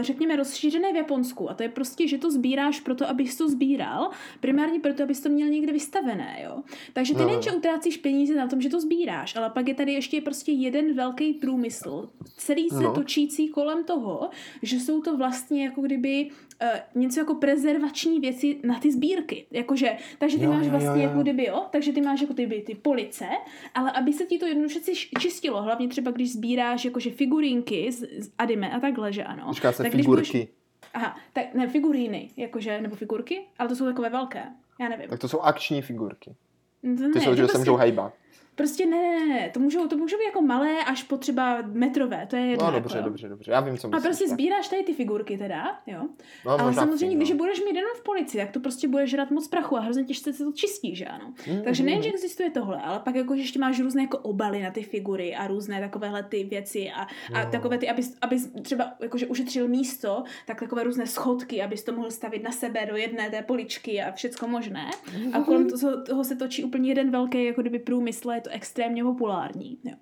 řekněme, 0.00 0.36
rozšířené 0.36 0.92
v 0.92 0.96
Japonsku. 0.96 1.50
A 1.50 1.54
to 1.54 1.62
je 1.62 1.68
prostě, 1.68 2.08
že 2.08 2.18
to 2.18 2.30
sbíráš 2.30 2.80
proto, 2.80 3.08
abys 3.08 3.36
to 3.36 3.48
sbíral, 3.48 4.10
primárně 4.40 4.80
proto, 4.80 5.02
abys 5.02 5.20
to 5.20 5.28
měl 5.28 5.48
někde 5.48 5.72
vystavené, 5.72 6.38
jo. 6.44 6.62
Takže 6.92 7.12
ty 7.14 7.18
No, 7.18 7.24
no, 7.24 7.24
no. 7.24 7.28
nejen, 7.30 7.42
že 7.42 7.52
utrácíš 7.58 7.96
peníze 7.96 8.34
na 8.34 8.46
tom, 8.46 8.60
že 8.60 8.68
to 8.68 8.80
sbíráš, 8.80 9.36
ale 9.36 9.50
pak 9.50 9.68
je 9.68 9.74
tady 9.74 9.92
ještě 9.92 10.20
prostě 10.20 10.52
jeden 10.52 10.94
velký 10.94 11.32
průmysl, 11.34 12.10
celý 12.36 12.68
se 12.70 12.80
No. 12.82 12.94
točící 12.94 13.48
kolem 13.48 13.84
toho, 13.84 14.30
že 14.62 14.80
jsou 14.80 15.00
to 15.00 15.16
vlastně 15.16 15.64
jako 15.64 15.80
kdyby 15.80 16.30
uh, 16.62 16.68
něco 17.02 17.20
jako 17.20 17.34
prezervační 17.34 18.20
věci 18.20 18.60
na 18.64 18.78
ty 18.80 18.92
sbírky. 18.92 19.46
Jakože, 19.50 19.96
takže 20.18 20.38
ty 20.38 20.44
Jo, 20.44 20.50
máš 20.52 20.64
jo, 20.64 20.70
vlastně 20.70 20.88
jo, 20.90 20.96
jo. 20.96 21.02
jako 21.02 21.22
kdyby, 21.22 21.44
jo, 21.44 21.64
takže 21.70 21.92
ty 21.92 22.00
máš 22.00 22.20
jako 22.20 22.34
ty, 22.34 22.62
ty 22.66 22.74
police, 22.74 23.26
ale 23.74 23.90
aby 23.92 24.12
se 24.12 24.24
ti 24.24 24.38
to 24.38 24.46
jednoduše 24.46 24.80
či- 24.80 25.08
čistilo, 25.20 25.62
hlavně 25.62 25.88
třeba 25.88 26.10
když 26.10 26.32
sbíráš 26.32 26.84
jakože 26.84 27.10
figurinky 27.10 27.92
z, 27.92 27.98
z 28.24 28.30
anime 28.38 28.70
a 28.70 28.80
takhle, 28.80 29.12
že 29.12 29.24
ano. 29.24 29.52
Říká 29.70 29.76
se 29.76 29.82
tak 29.82 29.92
když 29.92 30.06
budeš- 30.06 30.30
figurky. 30.30 30.52
Aha, 30.94 31.16
tak 31.32 31.54
ne, 31.54 31.68
figuríny, 31.68 32.30
jakože, 32.36 32.80
nebo 32.80 32.96
figurky, 32.96 33.46
ale 33.58 33.68
to 33.68 33.76
jsou 33.76 33.84
takové 33.84 34.10
velké. 34.10 34.42
Já 34.80 34.88
nevím. 34.88 35.08
Tak 35.08 35.18
to 35.18 35.28
jsou 35.28 35.40
akční 35.40 35.82
figurky. 35.82 36.34
No 36.82 36.96
to 36.96 37.02
Ty 37.12 37.18
ne, 37.18 37.24
jsou, 37.24 37.30
to 37.30 37.36
že 37.36 37.42
se 37.42 37.46
prostě, 37.46 37.58
můžou 37.58 37.76
hejbat. 37.76 38.14
Prostě 38.56 38.86
ne, 38.86 38.96
ne, 38.96 39.26
ne, 39.26 39.50
to 39.54 39.60
můžou, 39.60 39.88
to 39.88 39.96
můžou 39.96 40.16
být 40.16 40.24
jako 40.24 40.42
malé 40.42 40.84
až 40.84 41.02
po 41.02 41.16
třeba 41.16 41.62
metrové, 41.62 42.26
to 42.30 42.36
je 42.36 42.42
jedno. 42.42 42.66
No 42.66 42.72
jako, 42.72 42.78
dobře, 42.82 42.98
jo. 42.98 43.04
dobře, 43.04 43.28
dobře. 43.28 43.52
Já 43.52 43.60
vím, 43.60 43.78
co 43.78 43.86
A 43.86 43.90
myslíš. 43.90 44.02
prostě 44.02 44.24
tak. 44.24 44.32
sbíráš 44.32 44.68
tady 44.68 44.82
ty 44.82 44.94
figurky 44.94 45.38
teda, 45.38 45.78
jo. 45.86 46.02
No, 46.46 46.60
Ale 46.60 46.74
samozřejmě, 46.74 47.06
chci, 47.06 47.16
když 47.16 47.30
no. 47.30 47.36
budeš 47.36 47.60
mít 47.64 47.76
jenom 47.76 47.90
v 47.96 48.02
policii, 48.02 48.40
tak 48.40 48.50
to 48.50 48.60
prostě 48.60 48.88
bude 48.88 49.06
žrat 49.06 49.30
moc 49.30 49.48
prachu 49.48 49.76
a 49.76 49.80
hrozně 49.80 50.04
těžce 50.04 50.32
se 50.32 50.44
to 50.44 50.52
čistí, 50.52 50.96
že 50.96 51.04
ano. 51.04 51.32
Mm, 51.52 51.62
Takže 51.62 51.82
mm, 51.82 51.86
nejen, 51.86 51.98
mm. 51.98 52.02
že 52.02 52.10
existuje 52.10 52.50
tohle, 52.50 52.82
ale 52.82 52.98
pak 52.98 53.14
jako, 53.14 53.34
že 53.36 53.40
ještě 53.42 53.58
máš 53.58 53.80
různé 53.80 54.02
jako 54.02 54.18
obaly 54.18 54.62
na 54.62 54.70
ty 54.70 54.82
figury 54.82 55.34
a 55.34 55.46
různé 55.46 55.80
takovéhle 55.80 56.22
ty 56.22 56.44
věci 56.44 56.90
a, 56.90 57.02
a 57.34 57.40
Jo. 57.40 57.48
takové 57.50 57.78
ty, 57.78 57.88
abys, 57.88 58.16
abys 58.22 58.52
třeba 58.62 58.92
jakože 59.00 59.26
ušetřil 59.26 59.68
místo, 59.68 60.22
tak 60.46 60.60
takové 60.60 60.84
různé 60.84 61.06
schodky, 61.06 61.62
abys 61.62 61.82
to 61.82 61.92
mohl 61.92 62.10
stavit 62.10 62.42
na 62.42 62.52
sebe 62.52 62.86
do 62.90 62.96
jedné 62.96 63.30
té 63.30 63.42
poličky 63.42 64.02
a 64.02 64.12
všecko 64.12 64.48
možné. 64.48 64.90
A 65.32 65.40
kolem 65.40 65.70
toho, 65.70 66.02
toho 66.02 66.24
se 66.24 66.36
točí 66.36 66.64
úplně 66.64 66.90
jeden 66.90 67.10
velký 67.10 67.44
jako 67.44 67.60
kdyby 67.60 67.78
průmysl, 67.78 68.30
a 68.30 68.45
to 68.48 68.54
extrémně 68.54 69.04
populární. 69.04 69.78
Jo. 69.84 69.94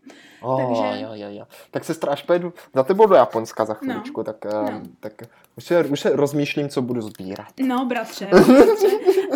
Oh, 0.42 0.66
Takže- 0.66 1.00
jo, 1.02 1.08
jo, 1.12 1.26
jo. 1.30 1.44
Tak 1.70 1.84
se 1.84 1.94
až 2.08 2.22
pojedu 2.22 2.52
za 2.74 2.82
tebou 2.82 3.06
do 3.06 3.14
Japonska 3.14 3.64
za 3.64 3.74
chviličku, 3.74 4.20
no. 4.20 4.24
tak, 4.24 4.44
No. 4.44 4.62
no. 4.62 4.82
tak 5.00 5.12
už, 5.56 5.64
se, 5.64 5.84
už 5.84 6.00
se 6.00 6.16
rozmýšlím, 6.16 6.68
co 6.68 6.82
budu 6.82 7.00
sbírat. 7.00 7.46
No, 7.66 7.84
bratře, 7.84 8.26
bratře. 8.30 8.88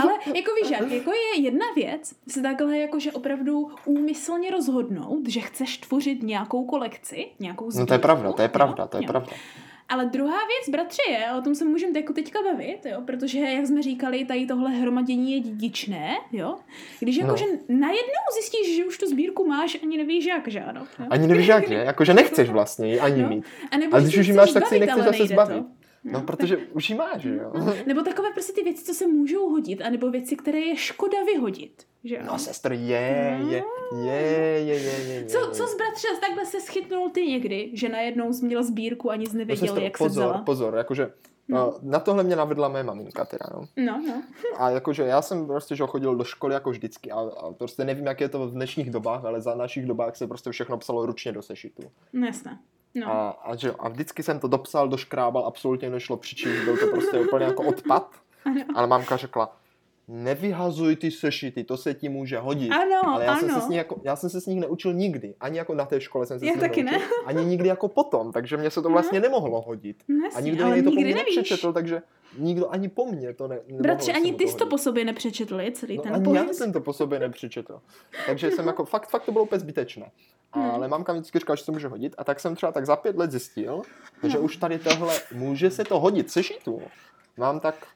Ale 0.03 0.13
jako 0.27 0.51
víš, 0.63 0.71
jak, 0.71 0.91
jako 0.91 1.11
je 1.13 1.41
jedna 1.43 1.67
věc 1.77 2.15
se 2.29 2.43
takhle 2.43 2.79
jakože 2.79 3.13
opravdu 3.13 3.71
úmyslně 3.85 4.51
rozhodnout, 4.51 5.29
že 5.29 5.41
chceš 5.41 5.79
tvořit 5.79 6.23
nějakou 6.23 6.65
kolekci, 6.65 7.27
nějakou 7.41 7.71
sbírku. 7.71 7.81
No 7.81 7.87
to 7.87 7.93
je 7.95 7.99
pravda, 7.99 8.33
to 8.33 8.43
je 8.43 8.47
jo, 8.49 8.53
pravda, 8.53 8.87
to 8.87 8.97
je 8.97 9.03
jo. 9.03 9.07
pravda. 9.09 9.33
Ale 9.91 10.07
druhá 10.07 10.37
věc, 10.37 10.69
bratře, 10.73 11.03
je, 11.11 11.19
o 11.39 11.43
tom 11.43 11.55
se 11.55 11.65
můžeme 11.65 11.93
jako 12.01 12.13
teďka 12.13 12.39
bavit, 12.43 12.79
jo, 12.85 13.01
protože, 13.07 13.39
jak 13.39 13.67
jsme 13.67 13.83
říkali, 13.83 14.25
tady 14.25 14.47
tohle 14.47 14.71
hromadění 14.71 15.33
je 15.33 15.41
dědičné, 15.41 16.11
jo. 16.33 16.57
Když 17.01 17.19
No. 17.19 17.25
jakože 17.27 17.45
najednou 17.69 18.23
zjistíš, 18.35 18.77
že 18.77 18.85
už 18.85 18.99
tu 18.99 19.07
sbírku 19.07 19.47
máš, 19.49 19.79
ani 19.83 19.97
nevíš 19.97 20.25
jak, 20.25 20.49
že 20.49 20.61
ano. 20.61 20.87
Jo? 20.99 21.07
Ani 21.11 21.27
nevíš 21.27 21.47
jak, 21.47 21.69
že? 21.69 21.75
Jakože 21.89 22.15
nechceš 22.15 22.49
vlastně 22.51 22.89
ji 22.93 23.01
ani 23.01 23.23
No. 23.23 23.29
mít. 23.29 23.45
A 23.71 23.77
nebo 23.77 23.97
A 23.97 24.01
když 24.01 24.17
už 24.19 24.27
ji 24.27 24.33
máš, 24.33 24.53
tak 24.53 24.67
si 24.67 24.75
ji 24.75 24.81
nechceš 24.81 25.05
zase 25.05 25.27
zbavit. 25.27 25.57
to. 25.59 25.65
No, 26.05 26.21
protože 26.21 26.57
už 26.57 26.91
ji 26.91 26.97
máš, 26.97 27.23
že 27.23 27.37
jo? 27.37 27.53
Nebo 27.87 28.03
takové 28.03 28.33
prostě 28.33 28.53
ty 28.53 28.63
věci, 28.63 28.85
co 28.85 28.95
se 28.95 29.07
můžou 29.07 29.49
hodit, 29.51 29.81
anebo 29.83 30.11
věci, 30.11 30.37
které 30.37 30.59
je 30.59 30.77
škoda 30.77 31.25
vyhodit. 31.25 31.83
Že 32.05 32.15
jo? 32.15 32.21
No, 32.27 32.39
sestr, 32.39 32.73
je, 32.73 32.79
je, 33.49 33.63
je, 34.05 34.05
je, 34.05 34.61
je, 34.61 34.75
je, 34.77 35.15
je. 35.15 35.25
Co, 35.25 35.51
co 35.53 35.67
z 35.67 35.77
bratře, 35.77 36.09
takhle 36.21 36.47
se 36.47 36.61
schytnul 36.61 37.11
ty 37.11 37.27
někdy, 37.27 37.71
že 37.75 37.89
najednou 37.89 38.33
jsi 38.33 38.47
měla 38.47 38.63
sbírku 38.63 39.11
a 39.11 39.17
nic 39.17 39.33
No, 39.33 39.39
nevěděl, 39.39 39.67
sestro, 39.67 39.85
jak 39.85 39.99
se 39.99 40.05
pozor, 40.05 40.25
vzala? 40.25 40.43
pozor, 40.43 40.75
jakože 40.77 41.13
No. 41.51 41.59
no. 41.59 41.79
na 41.83 41.99
tohle 42.01 42.23
mě 42.25 42.37
navedla 42.37 42.69
moje 42.69 42.83
maminka 42.85 43.25
teda, 43.25 43.45
no. 43.55 43.69
No, 43.77 44.03
no. 44.09 44.23
A 44.57 44.71
jakože 44.71 45.03
já 45.03 45.23
jsem 45.23 45.47
prostě 45.47 45.77
že 45.77 45.85
chodil 45.87 46.17
do 46.17 46.25
školy 46.25 46.55
jako 46.55 46.71
vždycky 46.71 47.11
a, 47.11 47.21
a 47.21 47.53
prostě 47.53 47.85
nevím, 47.85 48.07
jak 48.07 48.21
je 48.21 48.29
to 48.29 48.47
v 48.47 48.53
dnešních 48.53 48.91
dobách, 48.91 49.25
ale 49.25 49.41
za 49.41 49.55
našich 49.55 49.87
dobách 49.87 50.17
se 50.17 50.27
prostě 50.27 50.51
všechno 50.51 50.79
psalo 50.79 51.07
ručně 51.07 51.33
do 51.33 51.43
sešitu. 51.43 51.83
No 52.13 52.27
jasné. 52.27 52.59
No. 53.01 53.11
A, 53.13 53.31
a, 53.31 53.57
že, 53.57 53.73
a 53.79 53.89
vždycky 53.89 54.23
jsem 54.23 54.41
to 54.41 54.49
dopsal, 54.49 54.89
doškrábal, 54.89 55.47
absolutně 55.47 55.91
nešlo 55.91 56.17
přičíst, 56.17 56.65
byl 56.65 56.77
to 56.77 56.87
prostě 56.87 57.19
úplně 57.21 57.45
jako 57.45 57.63
odpad. 57.63 58.11
Ano. 58.45 58.61
Ale 58.75 58.87
mamka 58.87 59.17
řekla, 59.17 59.57
nevyhazuj 60.09 60.97
ty 60.97 61.11
sešity, 61.11 61.65
to 61.65 61.77
se 61.77 61.95
ti 61.95 62.09
může 62.09 62.39
hodit. 62.39 62.71
Ano, 62.73 63.09
Ale 63.15 63.25
já 63.25 63.37
jsem, 63.37 63.49
se 63.49 63.55
ano. 63.55 63.65
s 63.67 63.69
ní 63.69 63.77
jako, 63.77 64.01
já 64.05 64.17
jsem 64.17 64.31
se 64.31 64.41
s 64.41 64.47
nich 64.47 64.61
neučil 64.61 64.93
nikdy. 64.95 65.35
Ani 65.41 65.59
jako 65.59 65.75
na 65.75 65.85
té 65.85 66.01
škole 66.01 66.27
jsem 66.27 66.39
se 66.39 66.47
Já 66.47 66.53
s 66.53 66.55
nich 66.55 66.61
taky 66.61 66.83
neučil. 66.83 67.01
ne. 67.09 67.15
Ani 67.27 67.45
nikdy 67.45 67.69
jako 67.69 67.89
potom, 67.89 68.33
takže 68.33 68.57
mě 68.57 68.71
se 68.71 68.83
to 68.83 68.89
vlastně 68.89 69.21
nemohlo 69.21 69.61
hodit. 69.61 70.03
No 70.09 70.29
A 70.37 70.41
nikdo 70.41 70.65
ale 70.67 70.77
jiný 70.77 70.85
to 70.85 70.91
po 70.91 70.97
nikdy 70.97 71.13
mně 71.15 71.23
nevíš. 71.23 71.37
nepřečetl, 71.37 71.73
takže 71.73 72.03
nikdo 72.39 72.71
ani 72.71 72.89
po 72.89 73.07
mně 73.07 73.35
to 73.35 73.49
ne, 73.49 73.59
Bratře, 73.81 74.13
ani 74.13 74.33
ty 74.35 74.45
to 74.45 74.51
jsi 74.51 74.57
to 74.57 74.67
po 74.67 74.79
sobě 74.79 75.05
nepřečetli, 75.05 75.73
celý 75.73 75.97
No, 75.97 76.03
ten 76.03 76.15
ani 76.15 76.25
pohled. 76.25 76.47
já 76.47 76.53
jsem 76.53 76.73
to 76.73 76.81
po 76.81 76.93
sobě 76.93 77.19
nepřečetl. 77.19 77.81
Takže 78.27 78.51
jsem 78.51 78.67
jako, 78.67 78.85
fakt, 78.85 79.09
fakt 79.09 79.25
to 79.25 79.33
bylo 79.33 79.45
úplně 79.45 79.59
zbytečné. 79.61 80.11
Hmm. 80.53 80.71
Ale 80.71 80.89
mamka 80.89 81.13
mi 81.13 81.19
vždycky 81.19 81.39
říkala, 81.39 81.57
že 81.57 81.61
se 81.63 81.67
to 81.67 81.73
může 81.73 81.89
hodit. 81.89 82.15
A 82.19 82.25
tak 82.25 82.41
jsem 82.41 82.57
třeba 82.57 82.73
tak 82.73 82.87
za 82.87 82.97
pět 82.97 83.17
let 83.17 83.31
zjistil, 83.31 83.83
že 84.23 84.39
No. 84.39 84.45
už 84.45 84.57
tady 84.57 84.79
tohle, 84.79 85.15
může 85.35 85.71
se 85.71 85.85
to 85.85 86.01
hodit 86.01 86.31
sešitu. 86.31 86.83
Mám 87.37 87.61
tak 87.61 87.87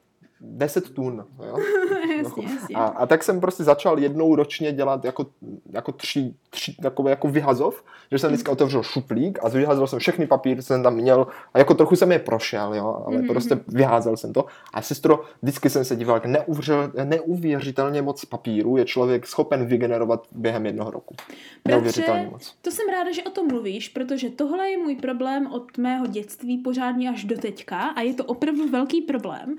10 0.43 0.89
tun. 0.89 1.25
Jo? 1.47 1.57
jasně, 2.17 2.43
jasně. 2.43 2.75
A, 2.75 2.83
a, 2.83 3.05
tak 3.05 3.23
jsem 3.23 3.39
prostě 3.39 3.63
začal 3.63 3.99
jednou 3.99 4.35
ročně 4.35 4.71
dělat 4.71 5.05
jako, 5.05 5.25
jako 5.71 5.91
tři, 5.91 6.33
tři 6.49 6.75
takové 6.81 7.09
jako 7.09 7.27
vyhazov, 7.27 7.83
že 8.11 8.19
jsem 8.19 8.29
vždycky 8.29 8.51
otevřel 8.51 8.83
šuplík 8.83 9.39
a 9.41 9.49
vyházel 9.49 9.87
jsem 9.87 9.99
všechny 9.99 10.27
papíry, 10.27 10.61
co 10.61 10.67
jsem 10.67 10.83
tam 10.83 10.95
měl 10.95 11.27
a 11.53 11.59
jako 11.59 11.73
trochu 11.73 11.95
jsem 11.95 12.11
je 12.11 12.19
prošel, 12.19 12.75
jo, 12.75 13.03
ale 13.05 13.17
Mhm, 13.17 13.27
prostě 13.27 13.59
vyházel 13.67 14.17
jsem 14.17 14.33
to. 14.33 14.45
A 14.73 14.81
sestro, 14.81 15.23
vždycky 15.41 15.69
jsem 15.69 15.85
se 15.85 15.95
díval, 15.95 16.15
jak 16.15 16.25
neuvěřil, 16.25 16.91
neuvěřitelně 17.03 18.01
moc 18.01 18.25
papíru 18.25 18.77
je 18.77 18.85
člověk 18.85 19.27
schopen 19.27 19.65
vygenerovat 19.65 20.27
během 20.31 20.65
jednoho 20.65 20.91
roku. 20.91 21.15
Neuvěřitelně 21.67 22.27
moc. 22.31 22.55
To 22.61 22.71
jsem 22.71 22.89
ráda, 22.89 23.11
že 23.11 23.23
o 23.23 23.29
tom 23.29 23.47
mluvíš, 23.47 23.89
protože 23.89 24.29
tohle 24.29 24.69
je 24.69 24.77
můj 24.77 24.95
problém 24.95 25.47
od 25.51 25.77
mého 25.77 26.07
dětství 26.07 26.57
pořádně 26.57 27.09
až 27.09 27.23
do 27.23 27.37
teďka 27.37 27.79
a 27.79 28.01
je 28.01 28.13
to 28.13 28.25
opravdu 28.25 28.69
velký 28.69 29.01
problém. 29.01 29.55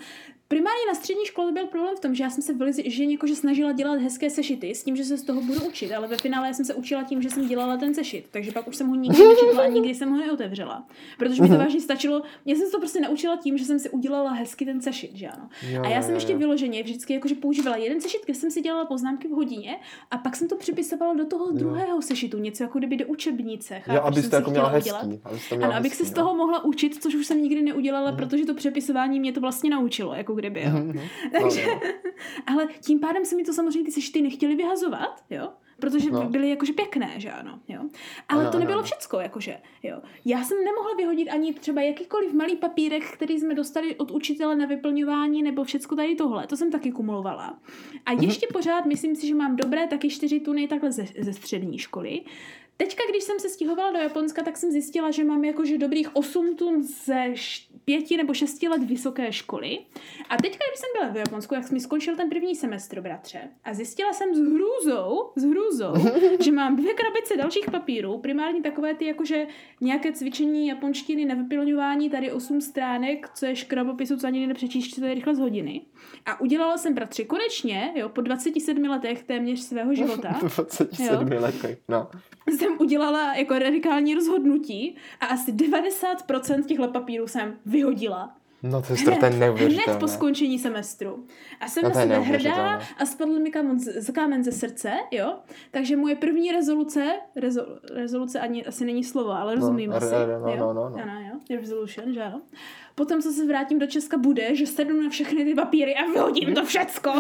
Primárně 0.49 0.81
na 0.89 0.95
střední 0.95 1.25
škole 1.27 1.53
byl 1.53 1.67
problém 1.67 1.97
v 1.97 2.01
tom, 2.01 2.15
že 2.15 2.23
já 2.25 2.31
jsem 2.31 2.43
se 2.43 2.53
vyloženě 2.55 3.13
jakože 3.15 3.37
snažila 3.37 3.73
dělat 3.73 3.99
hezké 4.01 4.31
sešity 4.31 4.75
s 4.75 4.85
tím, 4.85 4.97
že 4.97 5.05
se 5.05 5.17
z 5.17 5.23
toho 5.23 5.41
budu 5.41 5.61
učit, 5.67 5.93
ale 5.93 6.09
ve 6.09 6.17
finále 6.17 6.47
já 6.47 6.53
jsem 6.55 6.65
se 6.65 6.75
učila 6.75 7.03
tím, 7.03 7.23
že 7.23 7.31
jsem 7.31 7.49
dělala 7.49 7.77
ten 7.77 7.95
sešit, 7.95 8.27
takže 8.31 8.53
pak 8.53 8.69
už 8.69 8.77
jsem 8.77 8.89
ho 8.89 8.95
nikdy 8.95 9.25
nečetla 9.29 9.63
a 9.63 9.67
nikdy 9.69 9.95
jsem 9.95 10.11
ho 10.11 10.17
neotevřela. 10.19 10.87
Protože 11.19 11.43
mi 11.43 11.49
to 11.49 11.57
vážně 11.59 11.81
stačilo, 11.81 12.23
já 12.47 12.55
jsem 12.57 12.67
se 12.67 12.73
to 12.73 12.79
prostě 12.79 13.01
naučila 13.01 13.37
tím, 13.37 13.59
že 13.59 13.65
jsem 13.65 13.79
si 13.79 13.91
udělala 13.91 14.31
hezky 14.33 14.65
ten 14.65 14.81
sešit, 14.81 15.11
že 15.17 15.29
ano. 15.29 15.49
Jo, 15.71 15.83
A 15.85 15.89
já 15.89 15.97
jo, 15.97 16.03
jsem 16.03 16.11
jo, 16.11 16.17
ještě 16.17 16.33
jo. 16.33 16.39
vyloženě 16.39 16.83
vždycky 16.83 17.13
jakože 17.15 17.35
používala 17.35 17.77
jeden 17.77 18.01
sešit, 18.01 18.21
kde 18.25 18.35
jsem 18.35 18.51
si 18.51 18.61
dělala 18.61 18.85
poznámky 18.85 19.29
v 19.29 19.31
hodině 19.31 19.77
a 20.11 20.19
pak 20.19 20.37
jsem 20.37 20.49
to 20.49 20.57
připisovala 20.57 21.15
do 21.15 21.25
toho 21.27 21.51
druhého 21.53 22.03
sešitu, 22.03 22.39
něco 22.39 22.63
jako 22.63 22.79
kdyby 22.79 22.97
do 22.97 23.07
učebnice. 23.07 23.75
Jo, 23.75 23.81
chápeš, 23.85 23.97
jsem 24.03 24.07
abyste 24.07 24.37
jako 24.37 24.51
měla 24.51 24.69
hezký. 24.69 24.91
to 25.49 25.57
měla 25.57 25.71
Ano, 25.71 25.79
abych 25.79 25.93
hezký, 25.93 26.05
se 26.05 26.11
z 26.13 26.15
no. 26.17 26.23
toho 26.23 26.35
mohla 26.37 26.65
učit, 26.65 27.03
což 27.03 27.15
už 27.15 27.27
jsem 27.27 27.43
nikdy 27.43 27.63
neudělala, 27.63 28.11
Mhm. 28.11 28.17
protože 28.19 28.45
to 28.47 28.55
přepisování 28.55 29.21
mě 29.21 29.33
to 29.33 29.41
vlastně 29.41 29.71
naučilo, 29.71 30.15
jako 30.15 30.34
kdyby, 30.35 30.63
jo. 30.63 30.71
Mhm, 30.71 30.87
mhm. 30.89 31.01
Takže, 31.43 31.67
No, 31.67 31.81
ale 32.47 32.69
tím 32.81 33.01
pádem 33.01 33.25
se 33.25 33.37
mi 33.37 33.45
to 33.45 33.53
samozřejmě 33.53 33.85
ty 33.85 33.91
sešity 33.93 34.23
nechtěli 34.23 34.55
vyhazovat, 34.55 35.25
jo. 35.31 35.49
Protože 35.81 36.11
No. 36.11 36.25
byly 36.29 36.49
jakože 36.51 36.73
pěkné, 36.73 37.11
že 37.17 37.31
ano, 37.31 37.61
jo. 37.69 37.81
Ale 38.29 38.43
Ano, 38.43 38.53
to 38.53 38.59
nebylo 38.59 38.79
ano. 38.79 38.85
všecko, 38.87 39.21
jakože, 39.21 39.57
jo. 39.83 40.01
Já 40.25 40.45
jsem 40.45 40.65
nemohla 40.65 40.95
vyhodit 40.97 41.29
ani 41.29 41.55
třeba 41.55 41.83
jakýkoliv 41.83 42.33
malý 42.33 42.57
papírek, 42.57 43.11
který 43.13 43.39
jsme 43.41 43.55
dostali 43.55 43.97
od 43.97 44.11
učitele 44.11 44.57
na 44.57 44.67
vyplňování, 44.67 45.43
nebo 45.43 45.65
všecko 45.65 45.97
tady 45.97 46.15
tohle. 46.15 46.47
To 46.47 46.57
jsem 46.57 46.71
taky 46.71 46.93
kumulovala. 46.93 47.59
A 48.07 48.13
Mhm. 48.13 48.23
ještě 48.25 48.47
pořád 48.53 48.87
myslím 48.87 49.17
si, 49.17 49.27
že 49.27 49.35
mám 49.35 49.57
dobré 49.57 49.87
taky 49.87 50.09
čtyři 50.11 50.41
tuny 50.41 50.69
takhle 50.69 50.93
ze, 50.93 51.05
ze 51.21 51.33
střední 51.33 51.79
školy. 51.79 52.21
Teďka, 52.77 53.03
když 53.11 53.25
jsem 53.25 53.39
se 53.41 53.49
stěhovala 53.49 53.93
do 53.93 53.99
Japonska, 53.99 54.43
tak 54.43 54.57
jsem 54.57 54.71
zjistila, 54.71 55.11
že 55.11 55.25
mám 55.25 55.45
jakože 55.45 55.79
dobrých 55.79 56.17
8 56.17 56.57
tun 56.57 56.83
ze 56.83 57.25
pěti 57.85 58.17
nebo 58.17 58.35
šesti 58.35 58.69
let 58.69 58.83
vysoké 58.83 59.33
školy. 59.33 59.79
A 60.29 60.37
teďka, 60.37 60.65
když 60.71 60.81
jsem 60.81 60.91
byla 61.01 61.13
v 61.13 61.17
Japonsku, 61.17 61.55
jak 61.55 61.71
mi 61.71 61.81
skončil 61.81 62.17
ten 62.17 62.29
první 62.29 62.57
semestr, 62.57 63.01
bratře. 63.01 63.41
A 63.65 63.75
zjistila 63.75 64.13
jsem 64.13 64.35
s 64.35 64.39
hrůzou, 64.39 65.31
s 65.37 65.45
hrůzou, 65.45 65.95
že 66.41 66.53
mám 66.53 66.77
dvě 66.77 66.95
krabice 66.95 67.37
dalších 67.37 67.71
papírů, 67.71 68.19
primárně 68.19 68.63
takové 68.63 68.95
ty 68.95 69.05
jakože 69.05 69.47
nějaké 69.81 70.13
cvičení 70.13 70.69
japonštiny 70.69 71.25
na 71.25 71.35
vyplňování, 71.35 72.11
tady 72.11 72.33
8 72.33 72.61
stránek, 72.61 73.29
co 73.35 73.47
je 73.47 73.57
škrabopisu, 73.57 74.17
co 74.17 74.27
ani 74.27 74.47
nepřečíš, 74.47 74.89
to 74.89 75.05
je 75.05 75.15
rychle 75.15 75.35
z 75.35 75.39
hodiny. 75.39 75.81
A 76.27 76.41
udělala 76.41 76.79
jsem, 76.79 76.95
bratře, 76.95 77.25
konečně, 77.25 77.93
jo, 77.95 78.09
po 78.09 78.21
27 78.21 78.83
letech 78.83 79.23
téměř 79.23 79.61
svého 79.61 79.95
života, 79.95 80.37
27 80.41 81.29
letech, 81.29 81.79
no. 81.89 82.09
jsem 82.47 82.77
udělala 82.81 83.35
jako 83.35 83.59
radikální 83.59 84.15
rozhodnutí 84.15 84.97
a 85.21 85.27
asi 85.27 85.53
90% 85.53 86.65
těchto 86.65 86.89
papírů 86.89 87.27
jsem 87.27 87.57
vyhodila. 87.75 88.35
No 88.63 88.83
to 88.83 88.93
je 88.93 89.05
to 89.05 89.11
je 89.11 89.17
Hned 89.17 89.31
po 89.31 89.37
neuvěřitelné. 89.39 90.09
skončení 90.09 90.59
semestru. 90.59 91.27
A 91.61 91.69
jsem 91.69 91.83
No 91.83 91.89
na 91.89 91.95
sebe 91.95 92.05
hrdá 92.05 92.19
neuvěřitelné. 92.23 92.79
a 92.99 93.07
spadl 93.07 93.39
mi 93.39 93.51
kámen 93.51 93.81
z, 93.81 93.85
z 94.07 94.13
kámen 94.13 94.45
ze 94.45 94.53
srdce, 94.53 94.91
jo. 95.11 95.35
Takže 95.71 95.97
moje 95.97 96.17
první 96.17 96.53
rezoluce, 96.53 97.13
rezo, 97.37 97.67
rezoluce 97.95 98.41
ani 98.41 98.65
asi 98.67 98.85
není 98.85 99.05
slovo, 99.05 99.31
ale 99.31 99.55
rozumíme 99.55 99.99
re- 99.99 100.07
si. 100.07 100.15
re- 100.15 100.39
no, 100.41 100.49
jo? 100.49 100.57
no, 100.59 100.73
no, 100.73 100.89
no. 100.91 100.97
Ano, 101.03 101.21
jo. 101.51 101.57
Resolution, 101.61 102.13
že 102.13 102.23
ano. 102.23 102.41
Potom, 102.95 103.23
co 103.23 103.31
se 103.33 103.47
vrátím 103.47 103.79
do 103.79 103.87
Česka, 103.87 104.17
bude, 104.17 104.57
že 104.57 104.67
sednu 104.67 105.03
na 105.03 105.11
všechny 105.11 105.45
ty 105.45 105.55
papíry 105.55 105.95
a 105.95 106.07
vyhodím 106.13 106.55
to 106.55 106.65
všecko. 106.65 107.13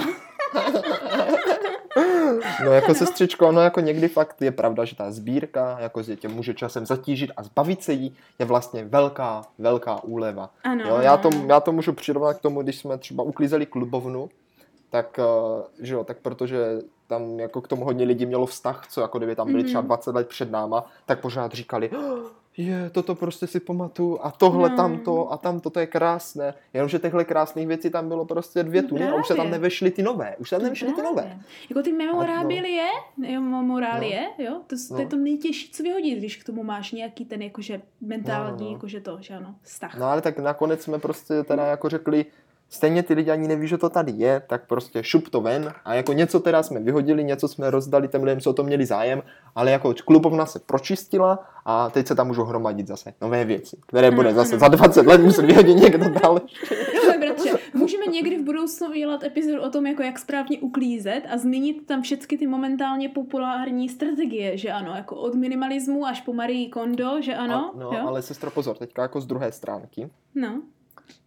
No 2.64 2.72
jako 2.72 2.94
sestřičko, 2.94 3.52
no 3.52 3.60
jako 3.60 3.80
někdy 3.80 4.08
fakt 4.08 4.42
je 4.42 4.52
pravda, 4.52 4.84
že 4.84 4.96
ta 4.96 5.12
sbírka 5.12 5.76
jako 5.80 6.02
že 6.02 6.16
tě 6.16 6.28
může 6.28 6.54
časem 6.54 6.86
zatížit 6.86 7.30
a 7.36 7.42
zbavit 7.42 7.82
se 7.82 7.92
jí 7.92 8.16
je 8.38 8.46
vlastně 8.46 8.84
velká, 8.84 9.42
velká 9.58 10.04
úleva. 10.04 10.50
Ano, 10.64 10.84
Jo, 10.84 10.94
ano, 10.94 11.02
já, 11.02 11.16
to, 11.16 11.28
ano. 11.28 11.44
já 11.48 11.60
to 11.60 11.72
můžu 11.72 11.92
přirovnat 11.92 12.36
k 12.38 12.40
tomu, 12.42 12.62
když 12.62 12.78
jsme 12.78 12.98
třeba 12.98 13.24
uklízeli 13.24 13.66
klubovnu, 13.66 14.30
tak, 14.90 15.18
eh, 15.18 15.24
že 15.86 15.94
jo, 15.94 16.04
tak 16.04 16.18
protože 16.22 16.58
tam 17.06 17.40
jako 17.40 17.60
k 17.60 17.68
tomu 17.68 17.84
hodně 17.84 18.04
lidí 18.04 18.26
mělo 18.26 18.46
vztah, 18.46 18.86
co 18.90 19.00
jako 19.00 19.18
kdyby 19.18 19.36
tam 19.36 19.46
byli 19.46 19.58
Mhm. 19.58 19.66
třeba 19.68 19.80
20 19.82 20.14
let 20.14 20.28
před 20.28 20.50
náma, 20.50 20.84
tak 21.06 21.20
pořád 21.20 21.52
říkali, 21.52 21.90
"Oh, 21.90 22.18
je, 22.56 22.90
toto 22.90 23.14
prostě 23.14 23.46
si 23.46 23.60
pamatuju 23.60 24.18
a 24.22 24.30
tohle 24.30 24.70
No. 24.70 24.76
tamto 24.76 25.32
a 25.32 25.36
tamto, 25.36 25.70
to 25.70 25.80
je 25.80 25.86
krásné. 25.86 26.54
Jenomže 26.74 26.98
těchto 26.98 27.24
krásných 27.24 27.68
věcí 27.68 27.90
tam 27.90 28.08
bylo 28.08 28.24
prostě 28.24 28.62
dvě 28.62 28.82
No 28.82 28.88
tuny 28.88 29.08
a 29.08 29.14
už 29.14 29.26
se 29.26 29.34
tam 29.34 29.50
nevešly 29.50 29.90
ty 29.90 30.02
nové. 30.02 30.36
Už 30.38 30.48
se 30.48 30.54
tam 30.56 30.62
nevešly 30.62 30.92
ty 30.92 31.02
nové. 31.02 31.38
Jako 31.70 31.82
ty 31.82 31.92
memorábilie, 31.92 32.88
jo, 33.28 33.40
memorálie, 33.40 34.26
jo, 34.38 34.60
to, 34.66 34.76
to 34.88 34.98
je 34.98 35.04
No. 35.04 35.10
to 35.10 35.16
nejtěžší, 35.16 35.70
co 35.72 35.82
vyhodit, 35.82 36.18
když 36.18 36.36
k 36.36 36.44
tomu 36.46 36.62
máš 36.64 36.92
nějaký 36.92 37.24
ten 37.24 37.42
jakože 37.42 37.82
mentální, 38.00 38.50
No, 38.58 38.64
no, 38.64 38.66
no. 38.66 38.72
jakože 38.72 39.00
to, 39.00 39.18
že 39.20 39.34
ano, 39.34 39.54
vztah. 39.62 39.98
No 39.98 40.06
ale 40.06 40.20
tak 40.22 40.38
nakonec 40.38 40.82
jsme 40.82 40.98
prostě 40.98 41.42
teda 41.42 41.66
jako 41.66 41.88
řekli, 41.88 42.26
stejně 42.74 43.02
ty 43.02 43.14
lidi 43.14 43.30
ani 43.30 43.48
neví, 43.48 43.68
že 43.68 43.78
to 43.78 43.88
tady 43.88 44.12
je, 44.16 44.42
tak 44.46 44.66
prostě 44.66 45.02
šup 45.02 45.28
to 45.28 45.40
ven 45.40 45.72
a 45.84 45.94
jako 45.94 46.12
něco 46.12 46.40
teda 46.40 46.62
jsme 46.62 46.80
vyhodili, 46.80 47.24
něco 47.24 47.48
jsme 47.48 47.70
rozdali 47.70 48.08
těm 48.08 48.22
lidem, 48.22 48.40
co 48.40 48.50
o 48.50 48.52
to 48.52 48.62
měli 48.64 48.86
zájem, 48.86 49.22
ale 49.54 49.70
jako 49.70 49.94
klubovna 50.04 50.46
se 50.46 50.58
pročistila 50.58 51.46
a 51.64 51.90
teď 51.90 52.06
se 52.06 52.14
tam 52.14 52.26
můžou 52.26 52.44
hromadit 52.44 52.86
zase 52.86 53.14
nové 53.20 53.44
věci, 53.44 53.76
které 53.86 54.10
bude 54.10 54.34
zase 54.34 54.58
za 54.58 54.68
20 54.68 55.06
let 55.06 55.20
muset 55.20 55.44
vyhodit 55.44 55.76
někdo 55.76 56.08
dál. 56.08 56.40
Hele, 57.02 57.18
bratře, 57.18 57.50
můžeme 57.74 58.06
někdy 58.06 58.38
v 58.38 58.42
budoucnu 58.42 58.88
udělat 58.88 59.22
epizodu 59.22 59.62
o 59.62 59.70
tom, 59.70 59.86
jako 59.86 60.02
jak 60.02 60.18
správně 60.18 60.58
uklízet 60.58 61.22
a 61.30 61.38
zmínit 61.38 61.86
tam 61.86 62.02
všechny 62.02 62.38
ty 62.38 62.46
momentálně 62.46 63.08
populární 63.08 63.88
strategie, 63.88 64.58
že 64.58 64.72
ano, 64.72 64.94
jako 64.96 65.16
od 65.16 65.34
minimalismu 65.34 66.06
až 66.06 66.20
po 66.20 66.32
Marie 66.32 66.68
Kondo, 66.68 67.20
že 67.20 67.34
ano, 67.34 67.72
a, 67.74 67.78
no, 67.78 67.92
jo? 67.92 68.08
ale 68.08 68.22
sestro, 68.22 68.50
pozor, 68.50 68.76
teďka 68.76 69.02
jako 69.02 69.20
z 69.20 69.26
druhé 69.26 69.52
stránky. 69.52 70.10
No. 70.34 70.62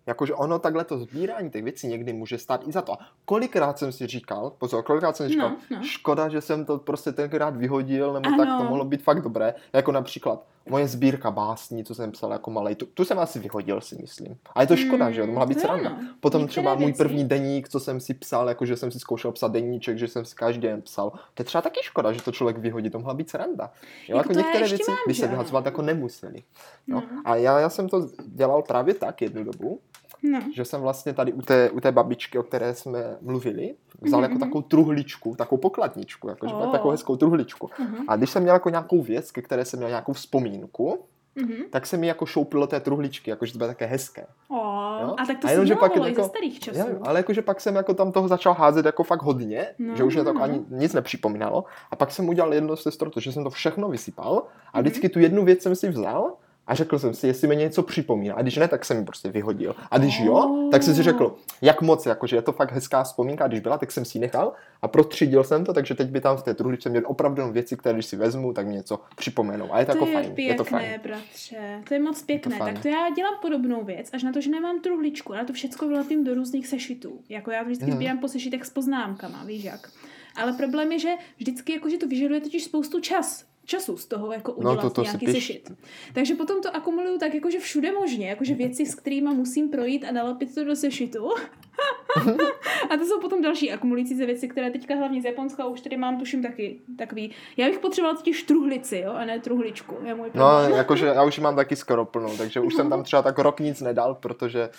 Jakože 0.07 0.33
ono 0.33 0.59
takhle 0.59 0.83
to 0.83 0.97
sbírání 0.99 1.49
těch 1.49 1.63
věcí 1.63 1.87
někdy 1.87 2.13
může 2.13 2.37
stát 2.37 2.67
i 2.67 2.71
za 2.71 2.81
to. 2.81 2.93
A 2.93 2.97
kolikrát 3.25 3.77
jsem 3.79 3.91
si 3.91 4.07
říkal, 4.07 4.49
pozor, 4.57 4.83
kolikrát 4.83 5.17
jsem 5.17 5.27
si 5.27 5.33
říkal, 5.33 5.49
No, 5.49 5.77
no. 5.77 5.83
škoda, 5.83 6.29
že 6.29 6.41
jsem 6.41 6.65
to 6.65 6.77
prostě 6.77 7.11
tenkrát 7.11 7.55
vyhodil, 7.55 8.13
nebo 8.13 8.27
Ano. 8.27 8.37
tak 8.37 8.57
to 8.57 8.63
mohlo 8.63 8.85
být 8.85 9.03
fakt 9.03 9.21
dobré. 9.21 9.53
Jako 9.73 9.91
například 9.91 10.45
moje 10.69 10.87
sbírka 10.87 11.31
básní, 11.31 11.83
co 11.83 11.95
jsem 11.95 12.11
psal 12.11 12.31
jako 12.31 12.51
malej, 12.51 12.75
tu, 12.75 12.85
tu 12.85 13.05
jsem 13.05 13.19
asi 13.19 13.39
vyhodil, 13.39 13.81
si 13.81 13.95
myslím. 14.01 14.37
A 14.55 14.61
je 14.61 14.67
to 14.67 14.75
škoda, 14.75 15.05
Hmm, 15.05 15.13
že 15.13 15.19
jo, 15.21 15.25
to 15.27 15.31
mohla 15.31 15.45
být 15.45 15.53
to 15.55 15.59
sranda. 15.61 15.97
Potom 16.19 16.41
Některé 16.41 16.51
třeba 16.51 16.75
můj 16.75 16.85
věci. 16.85 16.97
první 16.97 17.25
deník, 17.25 17.69
co 17.69 17.79
jsem 17.79 17.99
si 17.99 18.13
psal, 18.13 18.49
jako 18.49 18.65
že 18.65 18.75
jsem 18.77 18.91
si 18.91 18.99
zkoušel 18.99 19.31
psat 19.31 19.51
deníček, 19.51 19.97
že 19.97 20.07
jsem 20.07 20.25
si 20.25 20.35
každý 20.35 20.61
den 20.61 20.81
psal. 20.81 21.09
To 21.09 21.41
je 21.41 21.45
třeba 21.45 21.61
taky 21.61 21.79
škoda, 21.83 22.11
že 22.11 22.21
to 22.21 22.31
člověk 22.31 22.57
vyhodí, 22.57 22.89
to 22.89 22.99
mohla 22.99 23.13
být 23.13 23.29
sranda. 23.29 23.71
Jo, 24.07 24.17
Jako 24.17 24.29
jako, 24.29 24.39
některé 24.39 24.67
věci 24.67 24.91
mám, 24.91 24.97
by 25.07 25.13
se 25.13 25.27
vyhazovat 25.27 25.65
jako 25.65 25.81
nemuseli. 25.81 26.43
No. 26.87 26.95
No. 27.11 27.21
A 27.25 27.35
já, 27.35 27.59
já 27.59 27.69
jsem 27.69 27.89
to 27.89 28.07
dělal 28.25 28.61
právě 28.61 28.93
tak 28.93 29.21
jednu 29.21 29.43
dobu, 29.43 29.79
No. 30.23 30.39
že 30.55 30.65
jsem 30.65 30.81
vlastně 30.81 31.13
tady 31.13 31.33
u 31.33 31.41
té, 31.41 31.69
u 31.69 31.79
té 31.79 31.91
babičky, 31.91 32.37
o 32.37 32.43
které 32.43 32.75
jsme 32.75 33.17
mluvili, 33.21 33.75
vzal 34.01 34.19
Mhm, 34.19 34.23
jako 34.23 34.33
mhm. 34.33 34.39
takovou 34.39 34.61
truhličku, 34.61 35.35
takovou 35.35 35.61
pokladničku, 35.61 36.29
jakože 36.29 36.53
Oh. 36.53 36.71
takovou 36.71 36.91
hezkou 36.91 37.15
truhličku. 37.15 37.69
Mhm. 37.79 37.95
A 38.07 38.15
když 38.15 38.29
jsem 38.29 38.43
měl 38.43 38.55
jako 38.55 38.69
nějakou 38.69 39.01
věc, 39.01 39.31
ke 39.31 39.41
které 39.41 39.65
jsem 39.65 39.77
měl 39.79 39.89
nějakou 39.89 40.13
vzpomínku, 40.13 41.05
Mhm. 41.41 41.53
tak 41.69 41.85
se 41.85 41.97
mi 41.97 42.07
jako 42.07 42.25
šoupilo 42.25 42.61
do 42.63 42.67
té 42.67 42.79
truhličky, 42.79 43.29
jakože 43.29 43.51
to 43.51 43.57
bylo 43.57 43.67
také 43.67 43.85
hezké. 43.85 44.25
O, 44.49 44.55
Jo? 45.01 45.15
a 45.17 45.25
tak 45.27 45.39
to 45.39 45.47
A 45.47 45.51
jenom, 45.51 45.65
že 45.65 45.75
pak 45.75 45.95
jako- 45.95 46.21
ze 46.23 46.29
starých 46.29 46.59
časů. 46.59 46.77
Vím, 46.87 46.97
ale 47.01 47.19
jakože 47.19 47.41
pak 47.41 47.61
jsem 47.61 47.75
jako 47.75 47.93
tam 47.93 48.11
toho 48.11 48.27
začal 48.27 48.53
házet 48.53 48.85
jako 48.85 49.03
fakt 49.03 49.21
hodně, 49.23 49.67
No, 49.79 49.95
že 49.95 50.03
už 50.03 50.15
mě 50.15 50.23
to 50.23 50.33
no. 50.33 50.41
ani 50.43 50.61
nic 50.69 50.93
nepřipomínalo. 50.93 51.65
A 51.91 51.95
pak 51.95 52.11
jsem 52.11 52.29
udělal 52.29 52.53
jedno 52.53 52.77
sestro, 52.77 53.09
to, 53.09 53.19
že 53.19 53.31
jsem 53.31 53.43
to 53.43 53.49
všechno 53.49 53.89
vysypal 53.89 54.43
a 54.73 54.77
Mhm. 54.77 54.81
vždycky 54.81 55.09
tu 55.09 55.19
jednu 55.19 55.45
věc 55.45 55.61
jsem 55.61 55.75
si 55.75 55.89
vzal 55.89 56.33
a 56.67 56.75
řekl 56.75 56.99
jsem 56.99 57.13
si, 57.13 57.27
jestli 57.27 57.47
mi 57.47 57.55
něco 57.55 57.83
připomíná. 57.83 58.35
A 58.35 58.41
když 58.41 58.55
ne, 58.57 58.67
tak 58.67 58.85
jsem 58.85 58.97
ji 58.97 59.05
prostě 59.05 59.29
vyhodil. 59.31 59.75
A 59.91 59.97
když 59.97 60.19
jo, 60.19 60.67
tak 60.71 60.83
jsem 60.83 60.95
si 60.95 61.03
řekl, 61.03 61.35
jak 61.61 61.81
moc, 61.81 62.05
jakože 62.05 62.35
je 62.35 62.41
to 62.41 62.51
fakt 62.51 62.71
hezká 62.71 63.03
vzpomínka, 63.03 63.43
a 63.43 63.47
když 63.47 63.59
byla, 63.59 63.77
tak 63.77 63.91
jsem 63.91 64.05
si 64.05 64.17
ji 64.17 64.21
nechal 64.21 64.53
a 64.81 64.87
protřídil 64.87 65.43
jsem 65.43 65.65
to, 65.65 65.73
takže 65.73 65.95
teď 65.95 66.07
by 66.09 66.21
tam 66.21 66.37
v 66.37 66.43
té 66.43 66.53
truhličce 66.53 66.89
měl 66.89 67.01
opravdu 67.05 67.41
jenom 67.41 67.53
věci, 67.53 67.77
které 67.77 67.93
když 67.93 68.05
si 68.05 68.15
vezmu, 68.15 68.53
tak 68.53 68.67
mi 68.67 68.73
něco 68.73 68.99
připomenou. 69.15 69.73
A 69.73 69.79
je 69.79 69.85
to, 69.85 69.91
to 69.91 69.97
jako 69.97 70.07
je 70.07 70.13
fajn. 70.13 70.25
pěkné, 70.35 70.43
je 70.53 70.57
to 70.57 70.63
fajn. 70.63 70.89
bratře. 71.03 71.81
To 71.87 71.93
je 71.93 71.99
moc 71.99 72.21
pěkné. 72.21 72.57
fajn. 72.57 72.73
tak 72.73 72.81
to 72.83 72.87
já 72.87 73.09
dělám 73.15 73.33
podobnou 73.41 73.83
věc, 73.83 74.09
až 74.13 74.23
na 74.23 74.31
to, 74.33 74.41
že 74.41 74.49
nemám 74.49 74.79
truhličku, 74.81 75.33
ale 75.33 75.45
to 75.45 75.53
všechno 75.53 75.87
vlepím 75.87 76.23
do 76.23 76.33
různých 76.33 76.67
sešitů. 76.67 77.19
Jako 77.29 77.51
já 77.51 77.59
to 77.59 77.65
vždycky 77.65 77.85
Mhm. 77.85 77.95
sbírám 77.95 78.17
po 78.19 78.27
sešitech 78.27 78.65
s 78.65 78.69
poznámkama, 78.69 79.43
víš 79.45 79.63
jak. 79.63 79.89
Ale 80.35 80.53
problém 80.53 80.91
je, 80.91 80.99
že 80.99 81.09
vždycky 81.37 81.73
jakože 81.73 81.97
to 81.97 82.07
vyžaduje 82.07 82.41
totiž 82.41 82.63
spoustu 82.63 82.99
čas 82.99 83.45
času 83.67 83.97
z 83.97 84.05
toho 84.05 84.31
jako 84.31 84.51
No, 84.51 84.57
udělat 84.57 84.81
to- 84.81 84.89
to 84.89 85.05
si 85.05 85.07
nějaký 85.11 85.25
sešit. 85.31 85.71
Takže 86.13 86.35
potom 86.35 86.61
to 86.61 86.75
akumuluju 86.75 87.17
tak 87.17 87.33
jakože 87.33 87.59
všude 87.59 87.91
možně, 87.91 88.29
jakože 88.29 88.53
věci, 88.53 88.85
s 88.85 88.95
kterými 88.95 89.29
musím 89.33 89.69
projít 89.69 90.05
a 90.09 90.11
nalepit 90.11 90.55
to 90.55 90.63
do 90.63 90.75
sešitu. 90.75 91.29
a 92.89 92.97
to 92.97 93.05
jsou 93.05 93.19
potom 93.19 93.41
další 93.41 93.71
akumulující 93.71 94.13
věci, 94.13 94.47
které 94.47 94.71
teďka 94.71 94.95
hlavně 94.95 95.21
z 95.21 95.25
Japonska 95.25 95.65
už 95.65 95.81
tady 95.81 95.97
mám, 95.97 96.19
tuším 96.19 96.41
taky 96.43 96.79
takový. 96.97 97.31
Já 97.57 97.67
bych 97.67 97.79
potřebovala 97.79 98.17
totiž 98.17 98.43
truhlici, 98.43 98.97
jo, 98.97 99.11
a 99.11 99.25
ne 99.25 99.39
truhličku. 99.39 99.95
Je 100.03 100.15
můj 100.15 100.29
No, 100.33 100.59
jakože 100.75 101.05
já 101.05 101.23
už 101.23 101.37
ji 101.37 101.43
mám 101.43 101.55
taky 101.55 101.75
skoro 101.75 102.05
plnou, 102.05 102.37
takže 102.37 102.59
už 102.59 102.73
jsem 102.75 102.89
tam 102.89 103.03
třeba 103.03 103.21
tak 103.21 103.39
rok 103.39 103.59
nic 103.59 103.81
nedal, 103.81 104.15
protože 104.15 104.69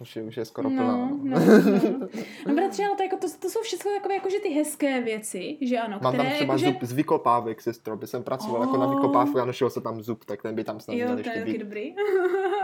už 0.00 0.16
je, 0.16 0.22
už 0.22 0.36
je 0.36 0.44
skoro 0.44 0.70
plná. 0.70 0.96
No, 0.96 1.18
no. 1.22 1.38
no, 1.38 1.40
no. 2.00 2.08
no 2.46 2.54
bratře, 2.54 2.84
ale 2.84 2.96
to, 2.96 3.02
jako, 3.02 3.16
to, 3.16 3.26
to 3.40 3.50
jsou 3.50 3.60
všechno 3.62 3.90
takové 3.96 4.14
jakože 4.14 4.40
ty 4.40 4.48
hezké 4.48 5.00
věci, 5.00 5.56
že 5.60 5.78
ano, 5.78 5.98
Mám 6.02 6.12
které 6.12 6.28
tam 6.28 6.34
třeba 6.36 6.54
jakože... 6.54 6.66
zub 6.66 6.82
z 6.82 6.92
vykopávek, 6.92 7.60
sestro, 7.60 7.96
by 7.96 8.06
jsem 8.06 8.22
pracoval 8.22 8.60
jako 8.60 8.76
na 8.76 8.86
Oh. 8.86 8.94
vykopávku 8.94 9.38
a 9.40 9.44
našel 9.44 9.70
se 9.70 9.80
tam 9.80 10.02
zub, 10.02 10.24
tak 10.24 10.42
ten 10.42 10.54
by 10.54 10.64
tam 10.64 10.80
snad 10.80 10.94
Jo, 10.94 11.04
měl 11.06 11.08
to 11.08 11.12
je 11.14 11.18
ještě 11.18 11.40
taky 11.40 11.52
být. 11.52 11.58
dobrý. 11.58 11.94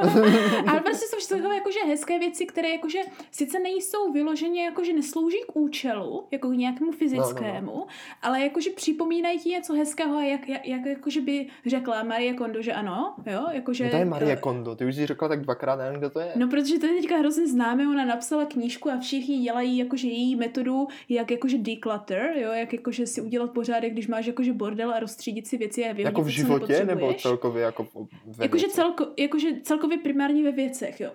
Ale 0.68 0.80
prostě 0.80 1.06
jsou 1.06 1.16
všechno 1.18 1.36
takové 1.36 1.54
jakože 1.54 1.78
hezké 1.86 2.18
věci, 2.18 2.46
které 2.46 2.68
jakože 2.68 2.98
sice 3.30 3.58
nejsou 3.58 4.12
vyloženě 4.12 4.64
jakože 4.64 4.92
neslouží 4.92 5.36
k 5.48 5.56
účelu, 5.56 6.26
jako 6.30 6.48
k 6.48 6.52
nějakému 6.54 6.92
fyzickému, 6.92 7.66
no, 7.66 7.72
no, 7.72 7.78
no. 7.78 7.86
ale 8.22 8.40
jakože 8.40 8.70
připomínají 8.70 9.38
ti 9.38 9.48
něco 9.48 9.74
hezkého 9.74 10.16
a 10.16 10.22
jak, 10.22 10.48
jak, 10.48 10.66
jak 10.66 10.86
jakože 10.86 11.20
by 11.20 11.46
řekla 11.66 12.02
Marie 12.02 12.34
Kondo, 12.34 12.62
že 12.62 12.72
ano, 12.72 13.14
jo, 13.26 13.46
jakože... 13.52 13.84
No 13.84 13.90
to 13.90 13.96
je 13.96 14.04
Marie 14.04 14.36
Kondo, 14.36 14.76
ty 14.76 14.84
už 14.84 14.94
jsi 14.94 15.06
řekla 15.06 15.28
tak 15.28 15.40
dvakrát, 15.40 15.76
nevím, 15.76 15.98
kdo 15.98 16.10
to 16.10 16.20
je. 16.20 16.32
No, 16.36 16.48
protože 16.48 16.78
to 16.78 16.86
je 16.86 16.92
teďka 17.00 17.19
hrozně 17.20 17.46
známé, 17.46 17.88
ona 17.88 18.04
napsala 18.04 18.44
knížku 18.44 18.90
a 18.90 18.98
všichni 18.98 19.38
dělají 19.38 19.78
jakože 19.78 20.08
její 20.08 20.36
metodu, 20.36 20.88
jak 21.08 21.30
jakože 21.30 21.58
declutter, 21.58 22.32
jo, 22.36 22.52
jak 22.52 22.72
jakože 22.72 23.06
si 23.06 23.20
udělat 23.20 23.50
pořádek, 23.50 23.92
když 23.92 24.06
máš 24.06 24.26
jakože 24.26 24.52
bordel 24.52 24.90
a 24.90 25.00
rozstřídit 25.00 25.46
si 25.46 25.56
věci 25.56 25.84
a 25.84 25.92
vyhodit 25.92 26.04
jako 26.04 26.22
v 26.22 26.28
životě, 26.28 26.84
nebo 26.84 27.14
celkově 27.14 27.62
jako 27.62 27.86
ve 28.26 28.44
Jakože, 28.44 28.68
celko, 28.68 29.06
jakože 29.18 29.48
celkově 29.62 29.98
primárně 29.98 30.44
ve 30.44 30.52
věcech, 30.52 31.00
jo. 31.00 31.10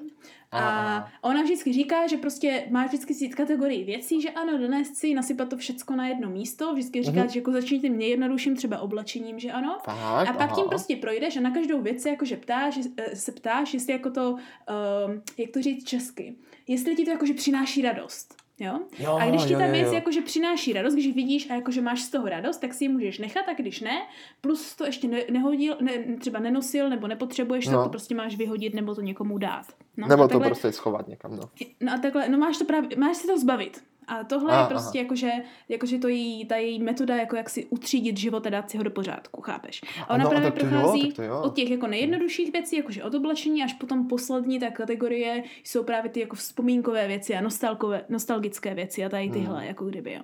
A 0.55 0.59
Aha. 0.59 1.11
ona 1.21 1.41
vždycky 1.43 1.73
říká, 1.73 2.07
že 2.07 2.17
prostě 2.17 2.63
máš 2.69 2.87
vždycky 2.87 3.13
si 3.13 3.29
kategorii 3.29 3.83
věcí, 3.83 4.21
že 4.21 4.29
ano, 4.29 4.57
donést 4.57 4.95
si, 4.95 5.13
nasypat 5.13 5.49
to 5.49 5.57
všecko 5.57 5.95
na 5.95 6.07
jedno 6.07 6.29
místo, 6.29 6.73
vždycky 6.73 7.03
říká, 7.03 7.19
Mhm. 7.19 7.29
že 7.29 7.39
jako 7.39 7.51
začni 7.51 7.79
tím 7.79 7.97
nejjednodušším 7.97 8.55
třeba 8.55 8.79
oblečením, 8.79 9.39
že 9.39 9.51
ano. 9.51 9.77
Fakt, 9.83 10.29
A 10.29 10.33
pak 10.33 10.41
aha. 10.49 10.55
tím 10.55 10.65
prostě 10.69 10.95
projdeš 10.95 11.37
a 11.37 11.41
na 11.41 11.51
každou 11.51 11.81
věc 11.81 12.01
se 12.01 12.09
jakože 12.09 12.37
ptáš, 12.37 12.79
eh, 12.97 13.15
se 13.15 13.31
ptáš, 13.31 13.73
jestli 13.73 13.93
jako 13.93 14.09
to, 14.11 14.31
um, 14.31 15.21
jak 15.37 15.49
to 15.51 15.61
říct 15.61 15.83
česky, 15.87 16.35
jestli 16.67 16.95
ti 16.95 17.05
to 17.05 17.11
jakože 17.11 17.33
přináší 17.33 17.81
radost. 17.81 18.35
Jo? 18.59 18.79
Jo, 18.99 19.17
a 19.21 19.29
když 19.29 19.45
ti 19.45 19.55
ta 19.55 19.67
věc 19.67 19.93
jakože 19.93 20.21
přináší 20.21 20.73
radost, 20.73 20.93
když 20.93 21.15
vidíš 21.15 21.49
a 21.49 21.55
jakože 21.55 21.81
máš 21.81 22.01
z 22.01 22.09
toho 22.09 22.29
radost, 22.29 22.57
tak 22.57 22.73
si 22.73 22.83
ji 22.83 22.89
můžeš 22.89 23.19
nechat 23.19 23.49
a 23.49 23.53
když 23.53 23.81
ne, 23.81 24.01
plus 24.41 24.75
to 24.75 24.85
ještě 24.85 25.07
ne, 25.07 25.19
nehodil, 25.31 25.77
ne, 25.81 25.91
třeba 26.19 26.39
nenosil 26.39 26.89
nebo 26.89 27.07
nepotřebuješ, 27.07 27.67
no. 27.67 27.73
Tak 27.73 27.83
to 27.83 27.89
prostě 27.89 28.15
máš 28.15 28.35
vyhodit 28.35 28.73
nebo 28.73 28.95
to 28.95 29.01
někomu 29.01 29.37
dát. 29.37 29.65
No, 29.97 30.07
Nebo 30.07 30.23
a 30.23 30.27
to 30.27 30.31
takhle, 30.33 30.47
prostě 30.49 30.71
schovat 30.71 31.07
někam, 31.07 31.35
no. 31.35 31.43
No 31.81 31.93
a 31.93 31.97
takhle, 31.97 32.29
no 32.29 32.37
máš 32.37 32.57
to 32.57 32.65
právě, 32.65 32.89
máš 32.97 33.17
se 33.17 33.27
to 33.27 33.39
zbavit. 33.39 33.83
A 34.07 34.23
tohle 34.23 34.53
A, 34.53 34.61
je 34.61 34.67
prostě 34.67 34.97
jakože, 34.97 35.31
jakože 35.69 35.97
to 35.97 36.07
její, 36.07 36.45
ta 36.45 36.55
její 36.55 36.83
metoda, 36.83 37.15
jako 37.15 37.35
jak 37.35 37.49
si 37.49 37.65
utřídit 37.65 38.17
život 38.17 38.47
a 38.47 38.49
dát 38.49 38.69
si 38.69 38.77
ho 38.77 38.83
do 38.83 38.89
pořádku, 38.89 39.41
chápeš? 39.41 39.81
A 40.07 40.13
ona 40.13 40.23
No, 40.23 40.29
právě 40.29 40.47
jo, 40.47 40.55
prochází 40.59 41.11
to 41.13 41.23
jo. 41.23 41.41
od 41.41 41.55
těch 41.55 41.69
jako 41.69 41.87
nejjednodušších 41.87 42.51
věcí, 42.51 42.77
jakože 42.77 43.03
od 43.03 43.13
oblečení, 43.15 43.63
až 43.63 43.73
potom 43.73 44.07
poslední 44.07 44.59
ta 44.59 44.71
kategorie 44.71 45.43
jsou 45.63 45.83
právě 45.83 46.11
ty 46.11 46.19
jako 46.19 46.35
vzpomínkové 46.35 47.07
věci 47.07 47.35
a 47.35 47.41
nostalkové, 47.41 48.05
nostalgické 48.09 48.73
věci 48.73 49.05
a 49.05 49.09
tady 49.09 49.29
tyhle, 49.29 49.57
Hmm. 49.59 49.67
jako 49.67 49.85
kdyby, 49.85 50.13
jo. 50.13 50.21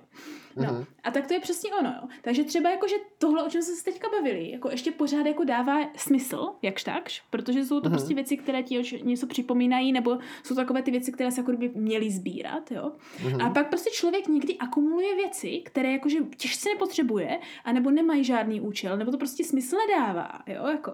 No. 0.56 0.72
Mhm. 0.72 0.84
A 1.04 1.10
tak 1.10 1.26
to 1.26 1.34
je 1.34 1.40
přesně 1.40 1.70
ono, 1.74 1.90
jo. 2.02 2.08
Takže 2.22 2.44
třeba 2.44 2.70
jakože 2.70 2.96
tohle, 3.18 3.42
o 3.44 3.48
čem 3.50 3.62
jsme 3.62 3.74
se 3.74 3.84
teďka 3.84 4.08
bavili, 4.08 4.50
jako 4.50 4.70
ještě 4.70 4.90
pořád 4.92 5.26
jako 5.26 5.44
dává 5.44 5.78
smysl, 5.96 6.48
jakž 6.62 6.84
takž, 6.84 7.22
protože 7.30 7.64
jsou 7.64 7.80
to 7.80 7.88
Mhm. 7.88 7.98
prostě 7.98 8.14
věci, 8.14 8.36
které 8.36 8.62
ti 8.62 8.82
něco 9.02 9.26
připomínají, 9.26 9.92
nebo 9.92 10.18
jsou 10.44 10.54
takové 10.54 10.82
ty 10.82 10.90
věci, 10.90 11.12
které 11.12 11.30
se 11.30 11.40
jako 11.40 11.52
kdyby 11.52 11.80
měly 11.80 12.10
sbírat, 12.10 12.70
jo. 12.70 12.92
Mhm. 13.24 13.42
A 13.42 13.50
pak 13.50 13.68
prostě 13.68 13.90
člověk 13.90 14.28
někdy 14.28 14.58
akumuluje 14.58 15.14
věci, 15.14 15.62
které 15.64 15.92
jakože 15.92 16.18
těžce 16.36 16.68
nepotřebuje, 16.68 17.38
anebo 17.64 17.90
nemají 17.90 18.24
žádný 18.24 18.60
účel, 18.60 18.96
nebo 18.96 19.10
to 19.10 19.18
prostě 19.18 19.44
smysl 19.44 19.76
nedává, 19.88 20.28
jo, 20.46 20.66
jako. 20.66 20.92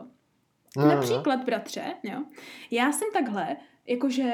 No. 0.76 0.86
Například, 0.86 1.44
bratře, 1.44 1.84
jo, 2.02 2.18
já 2.70 2.92
jsem 2.92 3.08
takhle, 3.12 3.56
jakože 3.86 4.32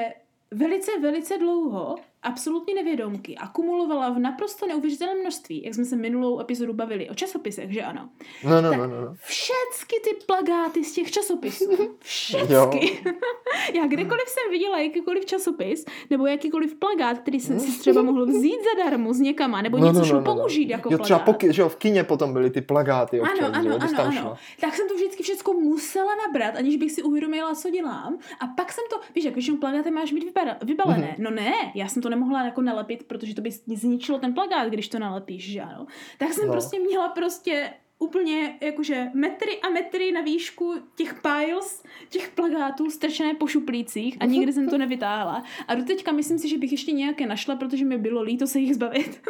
velice, 0.51 0.91
velice 1.01 1.37
dlouho, 1.37 1.95
absolutně 2.25 2.73
nevědomky, 2.75 3.35
akumulovala 3.37 4.09
v 4.09 4.19
naprosto 4.19 4.67
neuvěřitelném 4.67 5.19
množství, 5.19 5.63
jak 5.63 5.73
jsme 5.73 5.85
se 5.85 5.95
minulou 5.95 6.39
epizodu 6.39 6.73
bavili 6.73 7.09
o 7.09 7.13
časopisech, 7.15 7.71
že 7.71 7.81
ano. 7.81 8.09
No, 8.43 8.61
no, 8.61 8.69
Tak 8.69 8.79
no, 8.79 8.87
no, 8.87 9.01
no. 9.01 9.15
Všechny 9.23 9.99
ty 10.03 10.09
plagáty 10.25 10.83
z 10.83 10.93
těch 10.93 11.11
časopisů. 11.11 11.71
Všechny. 11.99 12.55
Jo. 12.55 12.71
Já 13.73 13.87
kdekoliv 13.87 14.23
jsem 14.27 14.51
viděla 14.51 14.79
jakýkoliv 14.79 15.25
časopis, 15.25 15.85
nebo 16.09 16.27
jakýkoliv 16.27 16.75
plagát, 16.75 17.19
který 17.19 17.39
jsem 17.39 17.59
si 17.59 17.79
třeba 17.79 18.01
mohl 18.01 18.25
vzít 18.25 18.57
zadarmo 18.75 19.13
z 19.13 19.19
někama, 19.19 19.61
nebo 19.61 19.77
No, 19.77 19.85
něco 19.87 19.99
no, 19.99 20.05
šlo 20.05 20.15
no, 20.19 20.25
no, 20.25 20.33
no. 20.35 20.39
použít 20.41 20.69
jako 20.69 20.89
Jo, 20.91 20.97
třeba 20.97 21.19
plagát. 21.19 21.35
poky, 21.35 21.53
že 21.53 21.61
jo, 21.61 21.69
v 21.69 21.75
kině 21.75 22.03
potom 22.03 22.33
byly 22.33 22.49
ty 22.49 22.61
plagáty 22.61 23.21
občas, 23.21 23.39
Ano, 23.39 23.63
že 23.63 23.69
jo, 23.69 23.75
ano, 23.75 23.85
ano, 23.89 24.03
ano. 24.03 24.11
šla. 24.21 24.37
Tak 24.61 24.75
jsem 24.75 24.87
to 24.87 24.93
vždycky 24.95 25.23
všechno 25.23 25.53
musela 25.53 26.11
nabrat, 26.27 26.55
aniž 26.55 26.77
bych 26.77 26.91
si 26.91 27.03
uvědomila, 27.03 27.55
co 27.55 27.69
dělám. 27.69 28.17
A 28.39 28.47
pak 28.47 28.71
jsem 28.71 28.83
to, 28.89 28.99
víš, 29.15 29.25
jak 29.25 29.33
většinou 29.33 29.57
plagáty 29.57 29.91
máš 29.91 30.11
mít 30.11 30.23
vypara, 30.23 30.57
vybalené. 30.63 31.07
Mhm. 31.17 31.23
No 31.23 31.31
ne, 31.31 31.53
já 31.75 31.87
jsem 31.87 32.01
to 32.01 32.09
nemohla 32.15 32.45
jako 32.45 32.61
nalepit, 32.61 33.03
protože 33.03 33.35
to 33.35 33.41
by 33.41 33.51
zničilo 33.51 34.19
ten 34.19 34.33
plagát, 34.33 34.67
když 34.67 34.87
to 34.87 34.99
nalepíš, 34.99 35.51
že 35.51 35.61
ano. 35.61 35.85
Tak 36.17 36.33
jsem 36.33 36.47
No. 36.47 36.51
prostě 36.51 36.79
měla 36.79 37.09
prostě 37.09 37.73
úplně 37.99 38.55
jakože 38.61 39.05
metry 39.13 39.61
a 39.61 39.69
metry 39.69 40.11
na 40.11 40.21
výšku 40.21 40.73
těch 40.95 41.15
piles, 41.21 41.83
těch 42.09 42.29
plagátů 42.29 42.89
strčené 42.89 43.33
po 43.33 43.47
šuplících 43.47 44.17
a 44.19 44.25
nikdy 44.25 44.53
jsem 44.53 44.69
to 44.69 44.77
nevytáhla. 44.77 45.43
A 45.67 45.75
doteďka 45.75 46.11
myslím 46.11 46.39
si, 46.39 46.49
že 46.49 46.57
bych 46.57 46.71
ještě 46.71 46.91
nějaké 46.91 47.25
našla, 47.25 47.55
protože 47.55 47.85
mi 47.85 47.97
bylo 47.97 48.21
líto 48.21 48.47
se 48.47 48.59
jich 48.59 48.75
zbavit. 48.75 49.21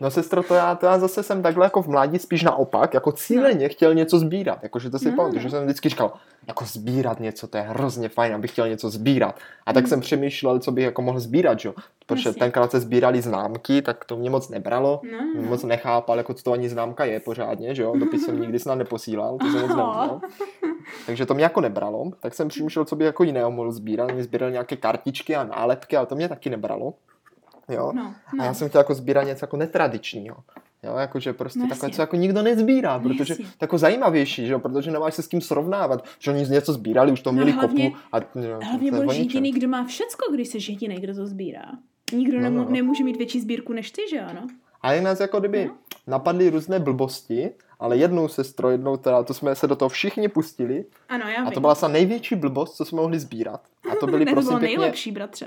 No 0.00 0.10
sestro, 0.10 0.42
to 0.42 0.54
já, 0.54 0.74
to 0.74 0.86
já 0.86 0.98
zase 0.98 1.22
jsem 1.22 1.42
takhle 1.42 1.66
jako 1.66 1.82
v 1.82 1.88
mládí 1.88 2.18
spíš 2.18 2.42
naopak, 2.42 2.94
jako 2.94 3.12
cíleně 3.12 3.68
chtěl 3.68 3.94
něco 3.94 4.18
sbírat, 4.18 4.58
jakože 4.62 4.90
to 4.90 4.98
si 4.98 5.10
No, 5.10 5.16
pamatuju, 5.16 5.36
no. 5.36 5.42
že 5.42 5.50
jsem 5.50 5.64
vždycky 5.64 5.88
říkal, 5.88 6.12
jako 6.48 6.64
sbírat 6.64 7.20
něco, 7.20 7.46
to 7.48 7.56
je 7.56 7.62
hrozně 7.62 8.08
fajn, 8.08 8.34
abych 8.34 8.50
chtěl 8.50 8.68
něco 8.68 8.90
sbírat. 8.90 9.38
A 9.66 9.72
tak 9.72 9.84
Mm. 9.84 9.88
jsem 9.88 10.00
přemýšlel, 10.00 10.58
co 10.58 10.72
bych 10.72 10.84
jako 10.84 11.02
mohl 11.02 11.20
sbírat, 11.20 11.60
že 11.60 11.68
jo. 11.68 11.74
Protože 12.06 12.28
Jasně. 12.28 12.40
tenkrát 12.40 12.70
se 12.70 12.80
sbírali 12.80 13.22
známky, 13.22 13.82
tak 13.82 14.04
to 14.04 14.16
mě 14.16 14.30
moc 14.30 14.48
nebralo. 14.48 15.00
No, 15.12 15.18
no. 15.36 15.42
Moc 15.42 15.62
nechápal, 15.64 16.18
jako 16.18 16.34
co 16.34 16.42
to 16.42 16.52
ani 16.52 16.68
známka 16.68 17.04
je 17.04 17.20
pořádně, 17.20 17.74
že 17.76 17.82
jo. 17.82 17.96
Dopis 17.96 18.24
jsem 18.24 18.40
nikdy 18.40 18.58
snad 18.58 18.74
neposílal, 18.74 19.38
to 19.38 19.46
jsem 19.46 19.60
moc 19.60 19.70
Aha. 19.70 20.06
neuměl. 20.06 20.20
Takže 21.06 21.26
to 21.26 21.34
mě 21.34 21.42
jako 21.44 21.60
nebralo, 21.60 22.10
tak 22.20 22.34
jsem 22.34 22.48
přemýšlel, 22.48 22.84
co 22.84 22.96
by 22.96 23.04
jako 23.04 23.24
jiného 23.24 23.50
mohl 23.50 23.72
sbírat. 23.72 24.12
Mě 24.12 24.24
sbíral 24.24 24.50
nějaké 24.50 24.76
kartičky 24.76 25.36
a 25.36 25.44
nálepky, 25.44 25.96
ale 25.96 26.06
to 26.06 26.14
mě 26.14 26.28
taky 26.28 26.50
nebralo. 26.50 26.94
Jo. 27.68 27.92
No, 27.94 28.14
A 28.26 28.36
no. 28.36 28.44
já 28.44 28.54
jsem 28.54 28.68
chtěl 28.68 28.78
jako 28.80 28.94
sbírat 28.94 29.22
něco 29.26 29.44
jako 29.44 29.56
netradičního. 29.56 30.36
Jo, 30.82 30.96
jakože 30.96 31.32
prostě 31.32 31.58
No 31.58 31.68
takové, 31.68 31.90
co 31.92 32.02
jako 32.02 32.16
nikdo 32.16 32.42
nezbírá, 32.42 32.98
No 32.98 33.08
protože 33.08 33.34
to 33.34 33.42
jako 33.60 33.78
zajímavější, 33.78 34.46
že 34.46 34.52
jo, 34.52 34.58
protože 34.58 34.90
nemáš 34.90 35.14
se 35.14 35.22
s 35.22 35.28
tím 35.28 35.40
srovnávat, 35.40 36.04
že 36.18 36.30
oni 36.30 36.46
něco 36.48 36.72
sbírali, 36.72 37.12
už 37.12 37.20
to 37.20 37.30
No 37.30 37.34
měli 37.34 37.52
hlavně- 37.52 37.90
kopu 37.90 38.02
a 38.12 38.18
jo, 38.18 38.60
Hlavně 38.62 38.90
to 38.90 38.96
je 38.96 39.02
o 39.02 39.04
budeš 39.04 39.18
ničem. 39.18 39.44
jediný, 39.44 39.58
kdo 39.60 39.68
má 39.68 39.84
všecko, 39.84 40.32
když 40.32 40.48
jsi 40.48 40.58
jediný, 40.72 40.96
kdo 40.96 41.14
to 41.14 41.26
sbírá. 41.26 41.62
Nikdo 42.12 42.40
No, 42.40 42.50
no, 42.50 42.64
no. 42.64 42.70
nemůže 42.70 43.04
mít 43.04 43.16
větší 43.16 43.40
sbírku 43.40 43.72
než 43.72 43.90
ty, 43.90 44.02
že 44.10 44.20
ano? 44.20 44.46
A 44.86 44.92
je 44.92 45.02
nás 45.02 45.20
jako 45.20 45.40
kdyby 45.40 45.66
No. 45.66 45.74
napadly 46.06 46.50
různé 46.50 46.78
blbosti, 46.78 47.50
ale 47.80 47.96
jednou 47.96 48.28
sestro, 48.28 48.70
jednou 48.70 48.96
teda, 48.96 49.22
to 49.22 49.34
jsme 49.34 49.54
se 49.54 49.66
do 49.66 49.76
toho 49.76 49.88
všichni 49.88 50.28
pustili 50.28 50.84
Ano, 51.08 51.28
já 51.28 51.36
a 51.42 51.44
vím. 51.44 51.52
to 51.52 51.60
byla 51.60 51.74
sa 51.74 51.88
největší 51.88 52.34
blbost, 52.38 52.76
co 52.76 52.84
jsme 52.84 53.00
mohli 53.02 53.18
sbírat. 53.18 53.60
A 53.90 53.94
to 54.00 54.06
byly 54.06 54.24
ne, 54.24 54.30
to 54.30 54.34
prosím 54.34 54.48
bylo 54.48 54.60
pěkně, 54.60 54.78
nejlepší, 54.78 55.10
bratře. 55.12 55.46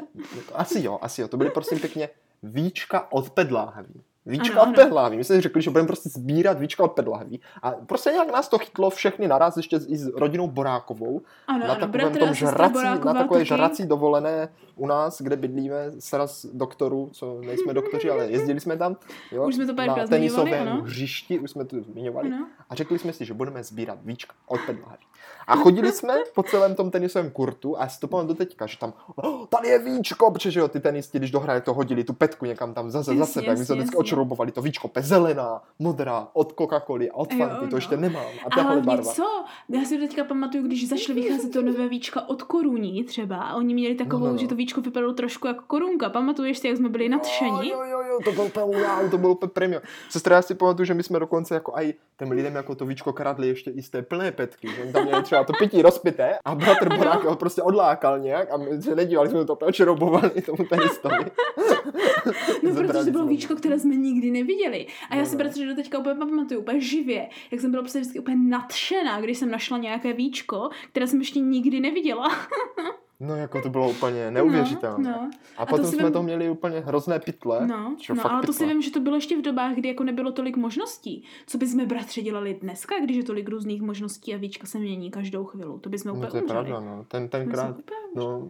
asi 0.53 0.83
jo, 0.83 0.99
asi 1.01 1.21
jo, 1.21 1.27
to 1.27 1.37
byly 1.37 1.49
prosím 1.49 1.79
pěkně 1.79 2.09
víčka 2.43 3.07
od 3.11 3.29
pedláhaví. 3.29 4.01
Víčka 4.29 4.53
Ano, 4.53 4.61
od 4.61 4.65
ano. 4.65 4.73
pedláhaví. 4.75 5.17
My 5.17 5.23
jsme 5.23 5.35
si 5.35 5.41
řekli, 5.41 5.61
že 5.61 5.69
budeme 5.69 5.87
prostě 5.87 6.09
sbírat 6.09 6.59
víčka 6.59 6.83
od 6.83 6.91
pedláhaví. 6.91 7.41
A 7.61 7.71
prostě 7.71 8.09
nějak 8.11 8.31
nás 8.31 8.47
to 8.49 8.57
chytlo 8.57 8.89
všechny 8.89 9.27
naraz 9.27 9.57
ještě 9.57 9.75
i 9.87 9.97
s 9.97 10.07
rodinou 10.15 10.47
Borákovou. 10.47 11.21
Ano, 11.47 11.59
na 11.67 11.73
ano, 11.73 11.87
takovém 11.87 12.15
tom 12.17 12.33
žrací, 12.33 12.73
Boráková 12.73 13.13
na 13.13 13.21
takové 13.21 13.39
taky. 13.39 13.47
žrací 13.47 13.85
dovolené 13.85 14.49
u 14.75 14.87
nás, 14.87 15.21
kde 15.21 15.35
bydlíme, 15.35 15.75
sraz 15.99 16.45
doktorů, 16.53 17.09
co 17.13 17.41
nejsme 17.41 17.73
doktoři, 17.73 18.09
ale 18.09 18.25
jezdili 18.25 18.59
jsme 18.59 18.77
tam. 18.77 18.95
Jo, 19.31 19.47
Už 19.47 19.55
jsme 19.55 19.65
to 19.65 19.73
párkrát 19.73 19.95
na 19.95 20.07
tenisovém 20.07 20.67
hřišti, 20.67 21.39
už 21.39 21.51
jsme 21.51 21.65
to 21.65 21.81
zmiňovali. 21.81 22.27
Ano. 22.27 22.47
A 22.69 22.75
řekli 22.75 22.99
jsme 22.99 23.13
si, 23.13 23.25
že 23.25 23.33
budeme 23.33 23.63
sbírat 23.63 23.97
víčka 24.03 24.33
od 24.47 24.59
pedláhaví. 24.65 25.03
A 25.49 25.55
chodili 25.55 25.91
jsme 25.91 26.13
po 26.35 26.43
celém 26.43 26.75
tom 26.75 26.91
tenisovém 26.91 27.31
kurtu 27.31 27.77
a 27.77 27.81
já 27.83 27.89
si 27.89 27.99
to 27.99 28.07
pamatuju 28.07 28.27
do 28.33 28.37
teďka, 28.37 28.65
že 28.65 28.77
tam, 28.77 28.93
oh, 29.15 29.45
tady 29.49 29.67
je 29.67 29.79
víčko, 29.79 30.31
protože 30.31 30.59
jo, 30.59 30.67
ty 30.67 30.79
tenisti, 30.79 31.17
když 31.17 31.31
dohrají, 31.31 31.61
to 31.61 31.73
hodili 31.73 32.03
tu 32.03 32.13
petku 32.13 32.45
někam 32.45 32.73
tam 32.73 32.91
za, 32.91 33.01
za 33.03 33.25
sebe, 33.25 33.55
my 33.55 33.65
jsme 33.65 33.75
vždycky 33.75 33.79
jasně. 33.79 33.97
očroubovali 33.97 34.51
to 34.51 34.61
víčko, 34.61 34.87
pe 34.87 35.01
zelená, 35.01 35.61
modrá, 35.79 36.27
od 36.33 36.53
Coca-Coly 36.53 37.09
a 37.11 37.15
od 37.15 37.33
Fanty, 37.33 37.55
to 37.65 37.71
no. 37.71 37.77
ještě 37.77 37.97
nemám. 37.97 38.25
A 38.45 38.49
tahle 38.49 38.63
hlavně 38.63 38.83
barva. 38.85 39.13
co? 39.13 39.23
Já 39.69 39.85
si 39.85 39.97
teďka 39.97 40.23
pamatuju, 40.23 40.63
když 40.67 40.89
začaly 40.89 41.21
vycházet 41.21 41.53
to 41.53 41.61
nové 41.61 41.87
víčka 41.89 42.29
od 42.29 42.43
koruní 42.43 43.03
třeba 43.03 43.37
a 43.37 43.55
oni 43.55 43.73
měli 43.73 43.95
takovou, 43.95 44.19
No, 44.19 44.25
no, 44.25 44.31
no. 44.31 44.37
že 44.37 44.47
to 44.47 44.55
víčko 44.55 44.81
vypadalo 44.81 45.13
trošku 45.13 45.47
jako 45.47 45.63
korunka. 45.67 46.09
Pamatuješ 46.09 46.57
si, 46.59 46.67
jak 46.67 46.77
jsme 46.77 46.89
byli 46.89 47.09
nadšení? 47.09 47.69
Jo, 47.69 47.83
jo, 47.83 47.99
jo, 48.09 48.19
to 48.23 48.31
bylo 48.31 48.45
úplně 48.45 48.65
wow, 48.65 49.09
to 49.11 49.17
bylo 49.17 49.31
úplně 49.31 49.49
premium. 49.49 49.81
Sestra, 50.09 50.35
já 50.35 50.41
si 50.41 50.55
pamatuju, 50.55 50.85
že 50.85 50.93
my 50.93 51.03
jsme 51.03 51.19
dokonce 51.19 51.53
jako 51.53 51.75
aj 51.75 51.93
těm 52.19 52.31
lidem 52.31 52.55
jako 52.55 52.75
to 52.75 52.85
víčko 52.85 53.13
kradli 53.13 53.47
ještě 53.47 53.71
i 53.71 53.81
z 53.81 53.89
té 53.89 54.01
plné 54.01 54.31
petky, 54.31 54.67
že 54.67 54.91
tam 54.93 55.03
měli 55.03 55.23
třeba 55.23 55.38
to 55.43 55.53
pití 55.59 55.81
rozpité 55.81 56.37
a 56.45 56.55
bratr 56.55 56.97
Borák 56.97 57.23
ho 57.23 57.35
prostě 57.35 57.61
odlákal 57.61 58.19
nějak 58.19 58.51
a 58.51 58.57
my 58.57 58.81
se 58.81 58.95
nedívali, 58.95 59.29
jsme 59.29 59.45
to 59.45 59.53
úplně 59.53 59.69
očeroubovali 59.69 60.29
tomu 60.41 60.63
tenistovi. 60.69 61.15
No, 62.63 62.75
protože 62.75 62.93
to 63.05 63.11
bylo 63.11 63.25
víčko, 63.25 63.55
které 63.55 63.79
jsme 63.79 63.95
nikdy 63.95 64.31
neviděli. 64.31 64.87
A 65.09 65.15
já 65.15 65.21
No, 65.21 65.25
si 65.27 65.35
no. 65.35 65.37
bratře 65.37 65.65
do 65.65 65.75
teďka 65.75 65.97
úplně 65.99 66.15
pamatuju, 66.15 66.59
úplně 66.59 66.81
živě, 66.81 67.29
jak 67.51 67.61
jsem 67.61 67.71
byla 67.71 67.83
prostě 67.83 67.99
vždycky 67.99 68.19
úplně 68.19 68.37
nadšená, 68.49 69.21
když 69.21 69.37
jsem 69.37 69.51
našla 69.51 69.77
nějaké 69.77 70.13
víčko, 70.13 70.69
které 70.91 71.07
jsem 71.07 71.19
ještě 71.19 71.39
nikdy 71.39 71.79
neviděla. 71.79 72.27
No 73.21 73.35
jako 73.35 73.61
to 73.61 73.69
bylo 73.69 73.89
úplně 73.89 74.31
neuvěřitelné. 74.31 75.11
No, 75.11 75.17
no. 75.21 75.31
A 75.57 75.65
to 75.65 75.69
potom 75.69 75.85
si 75.85 75.95
jsme 75.95 76.03
vem- 76.03 76.13
to 76.13 76.23
měli 76.23 76.49
úplně 76.49 76.79
hrozné 76.79 77.19
pytle. 77.19 77.67
No, 77.67 77.95
čo 77.99 78.15
no 78.15 78.31
ale 78.31 78.41
to 78.43 78.53
si 78.53 78.65
vím, 78.65 78.81
že 78.81 78.91
to 78.91 78.99
bylo 78.99 79.15
ještě 79.15 79.37
v 79.37 79.41
dobách, 79.41 79.75
kdy 79.75 79.87
jako 79.87 80.03
nebylo 80.03 80.31
tolik 80.31 80.57
možností. 80.57 81.23
Co 81.47 81.57
bychom 81.57 81.85
bratře 81.85 82.21
dělali 82.21 82.53
dneska, 82.61 82.99
když 83.03 83.17
je 83.17 83.23
tolik 83.23 83.49
různých 83.49 83.81
možností 83.81 84.33
a 84.33 84.37
víčka 84.37 84.67
se 84.67 84.79
mění 84.79 85.11
každou 85.11 85.45
chvíli? 85.45 85.79
To 85.81 85.89
bychom 85.89 86.11
No 86.11 86.17
úplně 86.17 86.29
to 86.31 86.37
je 86.37 86.41
umřeli. 86.43 86.63
pravda, 86.65 86.79
no. 86.79 87.05
Ten, 87.07 87.29
To 87.29 87.37
tenkrát, 87.37 87.75
no, 88.15 88.49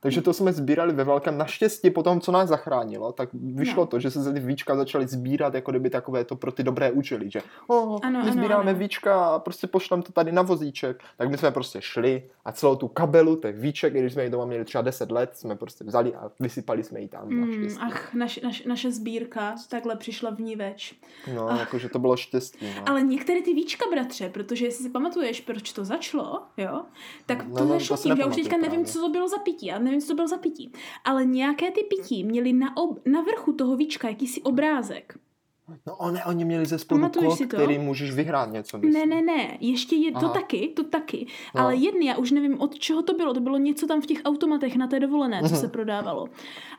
takže 0.00 0.22
to 0.22 0.32
jsme 0.32 0.52
sbírali 0.52 0.92
ve 0.92 1.04
velkém. 1.04 1.38
Naštěstí 1.38 1.90
po 1.90 2.02
tom, 2.02 2.20
co 2.20 2.32
nás 2.32 2.48
zachránilo, 2.48 3.12
tak 3.12 3.28
vyšlo 3.32 3.82
No. 3.82 3.86
to, 3.86 4.00
že 4.00 4.10
se 4.10 4.32
ty 4.32 4.40
víčka 4.40 4.76
začaly 4.76 5.06
sbírat 5.06 5.54
jako 5.54 5.70
kdyby 5.70 5.90
takové 5.90 6.24
to 6.24 6.36
pro 6.36 6.52
ty 6.52 6.62
dobré 6.62 6.90
účely, 6.92 7.30
že 7.30 7.40
oh, 7.66 7.98
Ano, 8.02 8.22
my 8.24 8.32
sbíráme 8.32 8.70
ano. 8.70 8.78
víčka 8.78 9.24
a 9.26 9.38
prostě 9.38 9.66
pošlem 9.66 10.02
to 10.02 10.12
tady 10.12 10.32
na 10.32 10.42
vozíček. 10.42 11.02
Tak 11.16 11.30
my 11.30 11.38
jsme 11.38 11.50
prostě 11.50 11.80
šli 11.82 12.22
a 12.44 12.52
celou 12.52 12.76
tu 12.76 12.88
kabelu 12.88 13.36
těch 13.36 13.56
víček, 13.58 13.92
když 13.92 14.12
jsme 14.12 14.24
ji 14.24 14.30
doma 14.30 14.44
měli 14.44 14.64
třeba 14.64 14.82
10 14.82 15.10
let, 15.10 15.30
jsme 15.36 15.56
prostě 15.56 15.84
vzali 15.84 16.14
a 16.14 16.30
vysypali 16.40 16.84
jsme 16.84 17.00
ji 17.00 17.08
tam. 17.08 17.28
Mm, 17.28 17.68
ach, 17.80 18.14
naš, 18.14 18.40
naš, 18.40 18.64
naše 18.64 18.92
sbírka 18.92 19.54
takhle 19.70 19.96
přišla 19.96 20.30
v 20.30 20.38
ní 20.40 20.56
več. 20.56 20.94
No, 21.34 21.50
ach. 21.50 21.60
jakože 21.60 21.88
to 21.88 21.98
bylo 21.98 22.16
štěstí. 22.16 22.66
No. 22.76 22.82
Ale 22.88 23.02
některé 23.02 23.42
ty 23.42 23.54
víčka, 23.54 23.84
bratře, 23.90 24.28
protože 24.28 24.64
jestli 24.66 24.84
si 24.84 24.90
pamatuješ, 24.90 25.40
proč 25.40 25.72
to 25.72 25.84
začalo, 25.84 26.42
jo, 26.56 26.82
tak 27.26 27.46
No, 27.48 27.54
to 27.56 27.64
no, 27.64 27.68
začalo 27.78 28.02
tím, 28.02 28.16
já 28.16 28.26
už 28.26 28.34
teďka 28.36 28.56
nevím, 28.56 28.70
právě. 28.70 28.84
co 28.86 29.00
to 29.00 29.08
bylo 29.08 29.28
za 29.28 29.38
pití, 29.38 29.66
já 29.66 29.78
nevím, 29.90 30.00
co 30.00 30.08
to 30.08 30.14
bylo 30.14 30.28
za 30.28 30.38
pití, 30.38 30.72
ale 31.04 31.26
nějaké 31.26 31.70
ty 31.70 31.80
pití 31.80 32.24
měly 32.24 32.52
na, 32.52 32.76
ob, 32.76 33.06
na 33.06 33.20
vrchu 33.20 33.52
toho 33.52 33.76
víčka 33.76 34.08
jakýsi 34.08 34.42
obrázek. 34.42 35.18
No 35.86 35.96
oni, 35.96 36.18
oni 36.26 36.44
měli 36.44 36.66
ze 36.66 36.78
spodu 36.78 37.08
kód, 37.08 37.38
který 37.48 37.78
můžeš 37.78 38.10
vyhrát 38.10 38.52
něco, 38.52 38.78
myslím. 38.78 38.92
Ne, 39.10 39.16
ne, 39.16 39.22
ne, 39.22 39.56
ještě 39.60 39.96
je 39.96 40.12
to 40.12 40.18
Aha. 40.18 40.28
taky, 40.28 40.68
to 40.76 40.84
taky, 40.84 41.26
No. 41.54 41.60
ale 41.60 41.76
jedny, 41.76 42.06
já 42.06 42.16
už 42.16 42.30
nevím, 42.30 42.60
od 42.60 42.78
čeho 42.78 43.02
to 43.02 43.14
bylo, 43.14 43.34
to 43.34 43.40
bylo 43.40 43.58
něco 43.58 43.86
tam 43.86 44.00
v 44.00 44.06
těch 44.06 44.18
automatech 44.24 44.76
na 44.76 44.86
té 44.86 45.00
dovolené, 45.00 45.40
co 45.42 45.48
Mhm. 45.48 45.56
se 45.56 45.68
prodávalo. 45.68 46.26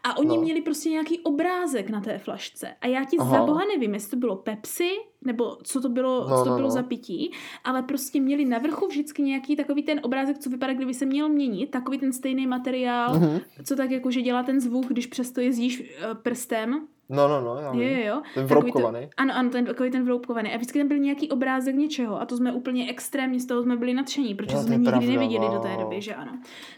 A 0.04 0.18
oni 0.18 0.36
No. 0.38 0.42
měli 0.44 0.62
prostě 0.62 0.90
nějaký 0.90 1.20
obrázek 1.20 1.90
na 1.90 2.02
té 2.02 2.18
flašce. 2.18 2.68
A 2.82 2.88
já 2.88 3.04
ti 3.06 3.18
Aha. 3.18 3.40
za 3.40 3.46
boha 3.46 3.62
nevím, 3.74 3.94
jestli 3.94 4.10
to 4.10 4.18
bylo 4.18 4.36
Pepsi, 4.36 4.90
nebo 5.26 5.58
co 5.64 5.82
to 5.82 5.90
bylo, 5.90 6.28
No, 6.30 6.38
co 6.38 6.44
to 6.44 6.50
no, 6.50 6.56
bylo 6.56 6.68
no. 6.68 6.74
za 6.74 6.84
pití, 6.84 7.32
ale 7.64 7.84
prostě 7.84 8.22
měli 8.22 8.46
na 8.46 8.58
vrchu 8.58 8.88
vždycky 8.88 9.22
nějaký 9.22 9.56
takový 9.56 9.84
ten 9.84 10.00
obrázek, 10.04 10.38
co 10.38 10.50
vypadá, 10.50 10.74
kdyby 10.74 10.94
se 10.94 11.06
měl 11.06 11.30
měnit, 11.30 11.72
takový 11.72 11.98
ten 11.98 12.14
stejný 12.14 12.48
materiál, 12.48 13.16
Mhm. 13.20 13.40
co 13.64 13.76
tak 13.76 13.92
jako, 13.92 14.12
že 14.12 14.22
dělá 14.22 14.44
ten 14.44 14.60
zvuk, 14.60 14.86
když 14.88 15.08
přesto 15.08 15.42
jezdíš 15.42 15.84
eh, 16.12 16.16
prstem 16.16 16.88
No, 17.10 17.28
no, 17.28 17.42
no, 17.42 17.56
já 17.62 17.68
Jo, 17.68 17.72
vím. 17.74 17.82
jo, 17.90 18.06
jo. 18.08 18.14
Ten 18.14 18.24
Takový 18.48 18.48
vroubkovaný. 18.48 19.00
To, 19.06 19.12
ano, 19.18 19.34
ano, 19.36 19.50
ten, 19.50 19.66
takový 19.66 19.92
ten 19.92 20.06
vroubkovaný. 20.06 20.54
A 20.54 20.56
vždycky 20.58 20.80
tam 20.80 20.88
byl 20.88 20.98
nějaký 20.98 21.30
obrázek 21.30 21.76
něčeho 21.76 22.22
a 22.22 22.26
to 22.26 22.38
jsme 22.38 22.52
úplně 22.54 22.90
extrémně 22.90 23.40
z 23.40 23.46
toho 23.46 23.64
jsme 23.64 23.78
byli 23.78 23.94
nadšení, 23.94 24.36
protože 24.36 24.56
Jo, 24.56 24.62
to 24.62 24.66
jsme 24.68 24.76
nikdy 24.76 24.90
pravda, 24.92 25.08
neviděli 25.12 25.46
do 25.54 25.60
té 25.60 25.68
wow. 25.70 25.80
doby, 25.80 26.02
že 26.02 26.14
ano. 26.16 26.32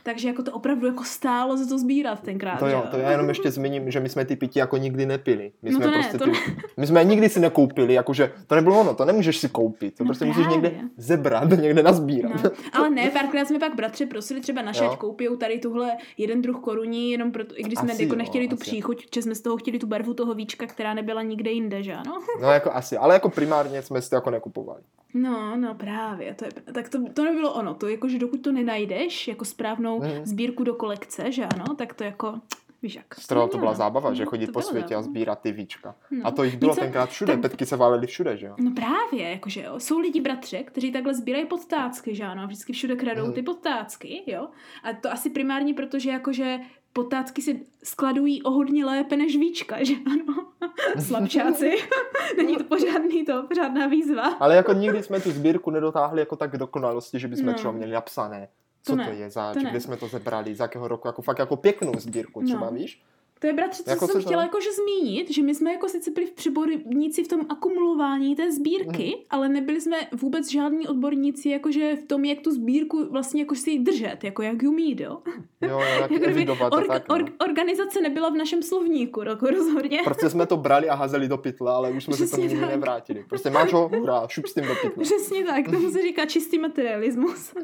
Takže 0.04 0.28
jako 0.28 0.44
to 0.44 0.52
opravdu 0.52 0.88
jako 0.88 1.04
stálo 1.04 1.58
za 1.58 1.66
to 1.70 1.78
sbírat 1.80 2.22
tenkrát, 2.24 2.60
To 2.60 2.68
jo, 2.68 2.84
to 2.92 2.98
já 2.98 3.12
jenom 3.12 3.30
ještě 3.30 3.52
zmíním, 3.52 3.92
že 3.92 4.00
my 4.00 4.10
jsme 4.10 4.26
ty 4.26 4.36
pití 4.36 4.60
jako 4.60 4.78
nikdy 4.78 5.06
nepili. 5.06 5.52
My 5.62 5.70
No 5.72 5.76
jsme 5.76 5.86
to 5.86 5.92
ne, 5.92 5.98
prostě 5.98 6.18
to 6.18 6.26
ty, 6.26 6.32
my 6.78 6.88
jsme 6.88 7.04
nikdy 7.04 7.30
si 7.30 7.40
nekoupili, 7.40 7.94
jakože 7.94 8.32
to 8.48 8.56
nebylo 8.56 8.80
ono, 8.82 8.94
to 8.96 9.06
nemůžeš 9.06 9.38
si 9.38 9.50
koupit, 9.50 9.98
to 9.98 10.04
No 10.04 10.08
prostě 10.08 10.26
musíš 10.26 10.44
právě. 10.46 10.62
někde 10.62 10.82
zebrat, 10.98 11.50
někde 11.62 11.84
nazbírat. 11.84 12.32
No, 12.44 12.50
ale 12.74 12.90
ne, 12.90 13.10
párkrát 13.10 13.48
jsme 13.48 13.60
pak 13.60 13.76
bratře 13.76 14.06
prosili 14.06 14.42
třeba 14.42 14.62
naše, 14.62 14.84
Jo. 14.84 14.92
ať 14.92 14.98
koupí 14.98 15.28
tady 15.40 15.60
tuhle 15.60 15.92
jeden 16.18 16.42
druh 16.42 16.60
koruní, 16.60 17.12
jenom 17.12 17.32
proto, 17.32 17.60
i 17.60 17.64
když 17.64 17.80
jsme 17.80 17.92
Asi 17.94 18.04
jako 18.04 18.14
jo, 18.14 18.18
nechtěli 18.18 18.48
tu 18.48 18.56
příchuť, 18.56 19.06
že 19.16 19.22
jsme 19.22 19.36
z 19.36 19.42
toho 19.42 19.58
chtěli 19.58 19.80
tu 19.80 19.88
barvu 19.88 20.14
toho 20.22 20.34
víčka, 20.34 20.68
která 20.68 20.94
nebyla 20.94 21.22
nikde 21.22 21.52
jinde, 21.52 21.84
že 21.84 21.94
ano? 21.94 22.22
No 22.42 22.52
jako 22.52 22.72
asi, 22.72 22.98
ale 22.98 23.14
jako 23.14 23.30
primárně 23.30 23.82
jsme 23.82 24.02
si 24.02 24.10
to 24.10 24.16
jako 24.16 24.30
nekupovali. 24.30 24.82
No, 25.14 25.58
no 25.58 25.76
právě, 25.76 26.34
to 26.34 26.46
je, 26.46 26.52
tak 26.74 26.90
to, 26.90 26.98
to 27.14 27.24
nebylo 27.24 27.54
ono, 27.54 27.74
to 27.74 27.88
jako, 27.88 28.10
že 28.10 28.20
dokud 28.20 28.38
to 28.42 28.52
nenajdeš 28.52 29.28
jako 29.28 29.46
správnou 29.46 30.00
Mhm. 30.00 30.26
sbírku 30.26 30.64
do 30.64 30.76
kolekce, 30.76 31.32
že 31.32 31.46
ano, 31.46 31.76
tak 31.76 31.94
to 31.94 32.04
jako, 32.04 32.34
víš 32.82 32.96
jak. 32.96 33.06
To 33.52 33.58
byla 33.58 33.72
No, 33.72 33.78
zábava, 33.78 34.14
že 34.14 34.24
no, 34.24 34.30
chodit 34.30 34.46
to 34.48 34.54
po 34.54 34.62
světě 34.62 34.86
a 34.86 34.88
zábava. 35.02 35.04
sbírat 35.04 35.40
ty 35.42 35.52
víčka. 35.52 35.96
No. 36.12 36.28
A 36.28 36.32
to 36.32 36.44
jich 36.44 36.58
bylo 36.58 36.72
Něco- 36.72 36.82
tenkrát 36.82 37.10
všude, 37.10 37.34
ten- 37.34 37.42
petky 37.42 37.66
se 37.66 37.76
válely 37.78 38.08
všude, 38.08 38.38
že 38.38 38.46
jo? 38.46 38.56
No 38.60 38.72
právě, 38.72 39.30
jakože 39.30 39.62
jo. 39.64 39.80
Jsou 39.80 40.00
lidi, 40.00 40.22
bratře, 40.22 40.64
kteří 40.64 40.92
takhle 40.92 41.14
sbírají 41.14 41.46
podtácky, 41.46 42.16
že 42.16 42.24
ano, 42.24 42.44
a 42.44 42.46
vždycky 42.46 42.74
všude 42.74 42.96
kradou 42.96 43.24
Mhm. 43.24 43.34
ty 43.34 43.42
podtácky, 43.42 44.24
jo. 44.28 44.48
A 44.84 44.94
to 44.94 45.12
asi 45.12 45.30
primárně 45.30 45.74
proto, 45.74 46.00
že 46.00 46.10
jakože 46.10 46.60
podtácky 46.94 47.42
si 47.42 47.66
skladují 47.84 48.44
o 48.44 48.52
hodně 48.52 48.86
lépe 48.86 49.16
než 49.18 49.38
víčka, 49.38 49.84
že 49.84 49.94
ano. 50.06 50.46
Slabčáci. 51.08 51.72
Není 52.38 52.56
to 52.56 52.64
pořádný 52.64 53.26
to, 53.26 53.44
pořádná 53.48 53.88
výzva. 53.88 54.24
Ale 54.40 54.56
jako 54.56 54.74
nikdy 54.74 55.04
jsme 55.04 55.20
tu 55.20 55.32
sbírku 55.32 55.72
nedotáhli 55.72 56.20
jako 56.20 56.36
tak 56.36 56.52
k 56.52 56.58
dokonalosti, 56.58 57.20
že 57.20 57.28
bychom 57.28 57.46
No. 57.46 57.54
třeba 57.54 57.72
měli 57.74 57.92
napsané, 57.92 58.48
co 58.84 58.92
To 58.92 58.98
to, 59.04 59.10
ne, 59.10 59.16
je 59.16 59.30
to 59.32 59.60
ne. 59.64 59.70
kde 59.70 59.80
jsme 59.80 59.98
to 59.98 60.08
zebrali, 60.08 60.56
z 60.56 60.60
jakého 60.60 60.88
roku, 60.88 61.08
jako 61.08 61.22
fakt 61.22 61.40
jako 61.40 61.56
pěknou 61.56 61.94
sbírku 61.98 62.44
třeba, 62.46 62.66
No. 62.66 62.72
víš? 62.78 63.02
To 63.42 63.48
je, 63.48 63.54
bratře, 63.54 63.84
co 63.84 63.90
Jako 63.90 64.08
jsem 64.08 64.22
to- 64.22 64.28
chtěla 64.28 64.42
jakože 64.44 64.70
zmínit, 64.72 65.32
že 65.32 65.44
my 65.44 65.56
jsme 65.56 65.74
jako 65.74 65.90
sice 65.90 66.12
byli 66.12 66.26
v 66.26 66.32
přiborníci 66.32 67.24
v 67.24 67.28
tom 67.28 67.42
akumulování 67.50 68.36
té 68.36 68.52
sbírky, 68.52 69.04
Mhm. 69.16 69.24
ale 69.30 69.50
nebyli 69.50 69.82
jsme 69.82 69.98
vůbec 70.12 70.52
žádní 70.52 70.88
odborníci 70.88 71.50
jakože 71.50 71.96
v 71.96 72.04
tom, 72.04 72.26
jak 72.26 72.40
tu 72.42 72.52
sbírku 72.52 73.08
vlastně 73.12 73.42
jako 73.42 73.56
si 73.56 73.72
ji 73.72 73.80
držet, 73.80 74.18
jako 74.24 74.42
jak 74.42 74.64
ji 74.64 74.70
mít, 74.72 75.00
jo. 75.00 75.22
Jo, 75.62 75.80
jak 75.80 76.00
Jako 76.02 76.14
kdyby 76.14 76.32
evidovat 76.32 76.74
org, 76.74 76.88
tak. 76.88 77.10
no. 77.10 77.16
org, 77.16 77.34
organizace 77.44 78.02
nebyla 78.02 78.30
v 78.30 78.34
našem 78.36 78.64
slovníku, 78.64 79.22
jako 79.22 79.50
rozhodně. 79.50 80.00
Prostě 80.04 80.30
jsme 80.30 80.46
to 80.46 80.58
brali 80.58 80.90
a 80.90 80.96
házeli 80.96 81.28
do 81.28 81.38
pytle, 81.38 81.72
ale 81.72 81.92
už 81.92 82.04
jsme 82.04 82.14
se 82.18 82.28
to 82.28 82.38
nikdy 82.42 82.56
nevrátili. 82.62 83.26
Prostě 83.30 83.50
máš 83.50 83.74
ho, 83.74 83.88
hurá, 83.90 84.28
šup 84.28 84.46
s 84.46 84.54
tím 84.54 84.64
do 84.68 84.76
pytle. 84.82 85.04
Přesně 85.04 85.44
tak, 85.46 85.66
tomu 85.72 85.92
se 85.92 86.02
říká 86.02 86.26
čistý 86.26 86.60
materialismus. 86.60 87.54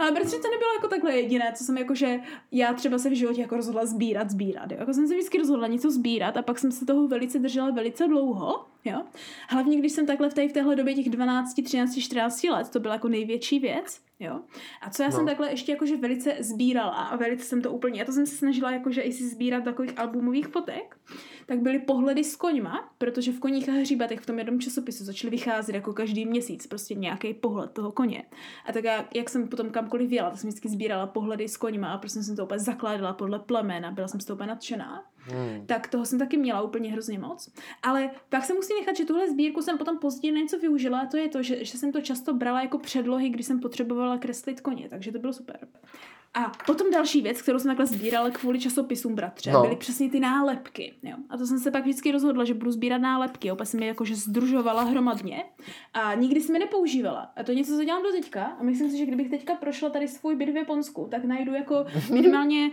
Ale 0.00 0.12
bratře, 0.12 0.36
to 0.38 0.50
nebylo 0.50 0.72
jako 0.76 0.88
takhle 0.88 1.12
jediné, 1.16 1.52
co 1.56 1.64
jsem 1.64 1.78
jakože, 1.78 2.20
já 2.62 2.74
třeba 2.74 2.98
se 2.98 3.10
v 3.10 3.12
životě 3.12 3.40
jako 3.40 3.56
rozhodla 3.56 3.86
sbírat, 3.86 4.30
sbírat, 4.30 4.70
jo. 4.70 4.76
Jako 4.80 4.94
jsem 4.94 5.06
se 5.08 5.14
vždycky 5.14 5.38
rozhodla 5.38 5.66
něco 5.66 5.90
sbírat 5.90 6.36
a 6.36 6.42
pak 6.42 6.58
jsem 6.58 6.72
se 6.72 6.86
toho 6.86 7.08
velice 7.08 7.38
držela 7.38 7.70
velice 7.70 8.08
dlouho, 8.08 8.64
jo. 8.84 9.02
Hlavně, 9.48 9.78
když 9.78 9.92
jsem 9.92 10.06
takhle 10.06 10.30
v, 10.30 10.34
té, 10.34 10.48
v 10.48 10.52
téhle 10.52 10.76
době 10.76 10.94
těch 10.94 11.10
12, 11.10 11.54
13, 11.64 11.98
14 11.98 12.44
let, 12.44 12.68
to 12.68 12.80
byla 12.80 12.94
jako 12.94 13.08
největší 13.08 13.58
věc, 13.58 14.00
jo. 14.22 14.40
A 14.80 14.90
co 14.90 15.02
já 15.02 15.10
jsem 15.10 15.20
No. 15.20 15.26
takhle 15.26 15.50
ještě 15.50 15.72
jakože 15.72 15.96
velice 15.96 16.36
sbírala 16.40 16.92
a 16.92 17.16
velice 17.16 17.44
jsem 17.44 17.62
to 17.62 17.72
úplně, 17.72 17.98
já 18.00 18.04
to 18.06 18.12
jsem 18.12 18.26
se 18.26 18.36
snažila 18.36 18.70
jakože 18.70 19.00
i 19.00 19.12
si 19.12 19.28
sbírat 19.28 19.64
takových 19.64 19.98
albumových 19.98 20.46
fotek, 20.48 20.96
tak 21.46 21.58
byly 21.60 21.78
pohledy 21.78 22.24
s 22.24 22.36
koňma, 22.36 22.94
protože 22.98 23.32
v 23.32 23.38
koních 23.40 23.68
a 23.68 23.72
hříbatech 23.72 24.20
v 24.20 24.26
tom 24.26 24.38
jednom 24.38 24.60
časopisu 24.60 25.04
začaly 25.04 25.30
vycházet 25.30 25.74
jako 25.74 25.92
každý 25.92 26.24
měsíc 26.26 26.66
prostě 26.66 26.94
nějaký 26.94 27.34
pohled 27.34 27.70
toho 27.70 27.92
koně. 27.92 28.22
A 28.66 28.72
tak 28.72 28.84
já, 28.84 29.08
jak 29.14 29.28
jsem 29.30 29.48
potom 29.48 29.70
kamkoliv 29.70 30.10
jela, 30.12 30.30
tak 30.30 30.38
jsem 30.40 30.48
vždycky 30.48 30.68
sbírala 30.68 31.06
pohledy 31.06 31.48
s 31.48 31.56
koňma 31.56 31.92
a 31.92 31.98
prostě 31.98 32.22
jsem 32.22 32.36
to 32.36 32.44
úplně 32.44 32.58
zakládala 32.60 33.12
podle 33.12 33.38
plemena, 33.38 33.90
byla 33.90 34.08
jsem 34.08 34.20
z 34.20 34.24
toho 34.24 34.34
úplně 34.34 34.48
nadšená. 34.48 35.04
Hmm. 35.24 35.66
Tak 35.66 35.88
toho 35.88 36.04
jsem 36.06 36.18
taky 36.18 36.36
měla 36.36 36.62
úplně 36.62 36.92
hrozně 36.92 37.18
moc. 37.18 37.48
Ale 37.82 38.10
pak 38.28 38.44
se 38.44 38.54
musím 38.54 38.76
nechat, 38.76 38.96
že 38.96 39.04
tuhle 39.04 39.30
sbírku 39.30 39.62
jsem 39.62 39.78
potom 39.78 39.98
později 39.98 40.32
na 40.32 40.40
něco 40.40 40.58
využila 40.58 41.00
a 41.00 41.06
to 41.06 41.16
je 41.16 41.28
to, 41.28 41.42
že, 41.42 41.64
že 41.64 41.78
jsem 41.78 41.92
to 41.92 42.00
často 42.00 42.34
brala 42.34 42.62
jako 42.62 42.78
předlohy, 42.78 43.28
když 43.28 43.46
jsem 43.46 43.60
potřebovala 43.60 44.18
kreslit 44.18 44.60
koně, 44.60 44.88
takže 44.88 45.12
to 45.12 45.18
bylo 45.18 45.32
super. 45.32 45.68
A 46.34 46.52
potom 46.66 46.90
další 46.90 47.22
věc, 47.22 47.42
kterou 47.42 47.58
jsem 47.58 47.68
takhle 47.68 47.86
sbírala 47.86 48.30
kvůli 48.30 48.60
časopisům 48.60 49.14
bratře, 49.14 49.50
No. 49.52 49.58
no. 49.58 49.64
byly 49.64 49.76
přesně 49.76 50.10
ty 50.10 50.20
nálepky. 50.20 50.94
Jo. 51.02 51.16
A 51.30 51.36
to 51.36 51.46
jsem 51.46 51.58
se 51.58 51.70
pak 51.70 51.82
vždycky 51.82 52.12
rozhodla, 52.12 52.44
že 52.44 52.54
budu 52.54 52.72
sbírat 52.72 52.98
nálepky. 52.98 53.50
Opět 53.52 53.66
jsem 53.66 53.80
je 53.80 53.86
jakože 53.86 54.14
združovala 54.16 54.82
hromadně 54.82 55.44
a 55.94 56.14
nikdy 56.14 56.40
jsem 56.40 56.56
je 56.56 56.58
nepoužívala. 56.58 57.32
A 57.36 57.42
to 57.42 57.50
je 57.50 57.56
něco, 57.56 57.76
co 57.76 57.84
dělám 57.84 58.02
do 58.02 58.10
teďka. 58.12 58.44
A 58.44 58.62
myslím 58.62 58.90
si, 58.90 58.96
že 58.98 59.06
kdybych 59.06 59.30
teďka 59.30 59.54
prošla 59.54 59.90
tady 59.90 60.08
svůj 60.08 60.36
byt 60.36 60.48
v 60.50 60.56
Japonsku, 60.56 61.08
tak 61.10 61.24
najdu 61.24 61.54
jako 61.54 61.84
minimálně 62.12 62.70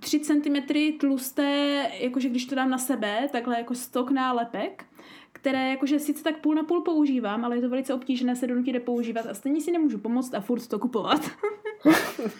3 0.00 0.20
cm 0.20 0.56
tlusté, 1.00 1.69
jakože 2.00 2.28
když 2.28 2.46
to 2.46 2.54
dám 2.54 2.70
na 2.70 2.78
sebe, 2.78 3.28
takhle 3.32 3.58
jako 3.58 3.74
stok 3.74 4.10
nálepek 4.10 4.84
které 5.32 5.68
jakože 5.68 5.98
sice 5.98 6.22
tak 6.24 6.36
půl 6.38 6.54
na 6.54 6.62
půl 6.62 6.80
používám, 6.80 7.44
ale 7.44 7.56
je 7.56 7.62
to 7.62 7.68
velice 7.68 7.94
obtížné 7.94 8.36
se 8.36 8.46
donutit 8.46 8.74
je 8.74 8.80
používat 8.80 9.26
a 9.26 9.34
stejně 9.34 9.60
si 9.60 9.72
nemůžu 9.72 9.98
pomoct 9.98 10.34
a 10.34 10.40
furt 10.40 10.66
to 10.66 10.78
kupovat. 10.78 11.20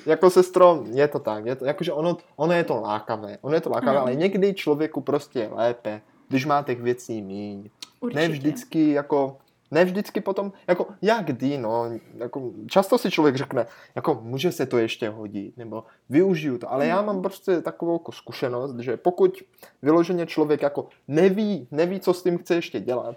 Jako 0.06 0.30
sestro, 0.30 0.84
je 0.92 1.08
to 1.08 1.18
tak, 1.18 1.46
je 1.46 1.56
to, 1.56 1.64
jakože 1.64 1.92
ono, 1.92 2.16
ono 2.36 2.52
je 2.52 2.64
to 2.64 2.80
lákavé, 2.80 3.38
ono 3.40 3.54
je 3.54 3.60
to 3.60 3.70
lákavé, 3.70 3.90
Ano. 3.96 4.00
ale 4.00 4.14
někdy 4.14 4.54
člověku 4.54 5.00
prostě 5.00 5.38
je 5.38 5.48
lépe, 5.52 6.00
když 6.28 6.46
má 6.46 6.62
těch 6.62 6.80
věcí 6.80 7.22
míň. 7.22 7.70
Určitě. 8.00 8.20
Ne 8.20 8.28
vždycky 8.28 8.90
jako, 8.90 9.38
ne 9.70 9.84
vždycky 9.84 10.20
potom, 10.20 10.52
jako 10.68 10.86
jak 11.02 11.24
kdy, 11.24 11.58
no, 11.58 11.84
jako 12.16 12.50
často 12.66 12.98
si 12.98 13.10
člověk 13.10 13.36
řekne, 13.36 13.66
jako 13.94 14.20
může 14.22 14.52
se 14.52 14.66
to 14.66 14.78
ještě 14.78 15.08
hodit, 15.08 15.56
nebo 15.56 15.84
využiju 16.10 16.58
to, 16.58 16.72
ale 16.72 16.86
já 16.86 17.02
mám 17.02 17.22
prostě 17.22 17.60
takovou 17.60 17.92
jako 17.92 18.12
zkušenost, 18.12 18.78
že 18.78 18.96
pokud 18.96 19.42
vyloženě 19.82 20.26
člověk 20.26 20.62
jako 20.62 20.88
neví, 21.08 21.68
neví, 21.70 22.00
co 22.00 22.14
s 22.14 22.22
tím 22.22 22.38
chce 22.38 22.54
ještě 22.54 22.80
dělat, 22.80 23.16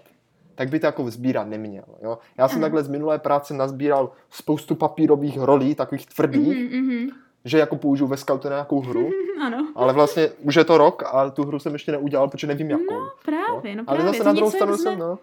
tak 0.54 0.68
by 0.68 0.80
to 0.80 0.86
jako 0.86 1.04
vzbírat 1.04 1.48
neměl. 1.48 1.84
Jo? 2.02 2.18
Já 2.38 2.48
jsem 2.48 2.56
Ano. 2.58 2.64
takhle 2.64 2.82
z 2.82 2.88
minulé 2.88 3.18
práce 3.18 3.54
nazbíral 3.54 4.10
spoustu 4.30 4.74
papírových 4.74 5.38
rolí, 5.40 5.74
takových 5.74 6.06
tvrdých, 6.06 6.70
Mhm, 6.72 6.86
mhm. 6.86 7.08
že 7.44 7.58
jako 7.58 7.76
použiju 7.76 8.08
ve 8.08 8.16
scoutu 8.16 8.48
na 8.48 8.54
nějakou 8.54 8.80
hru, 8.80 9.10
Ano. 9.46 9.68
ale 9.74 9.92
vlastně 9.92 10.28
už 10.42 10.54
je 10.54 10.64
to 10.64 10.78
rok 10.78 11.02
a 11.06 11.30
tu 11.30 11.42
hru 11.42 11.58
jsem 11.58 11.72
ještě 11.72 11.92
neudělal, 11.92 12.28
protože 12.28 12.46
nevím 12.46 12.70
jakou. 12.70 13.00
Právě, 13.24 13.76
no 13.76 13.84
ale 13.86 13.96
právě. 13.98 14.06
zase 14.06 14.18
To 14.18 14.24
na 14.24 14.32
druhou 14.32 14.50
stranu 14.50 14.76
jsme, 14.76 14.90
jsem, 14.90 14.98
no. 14.98 15.18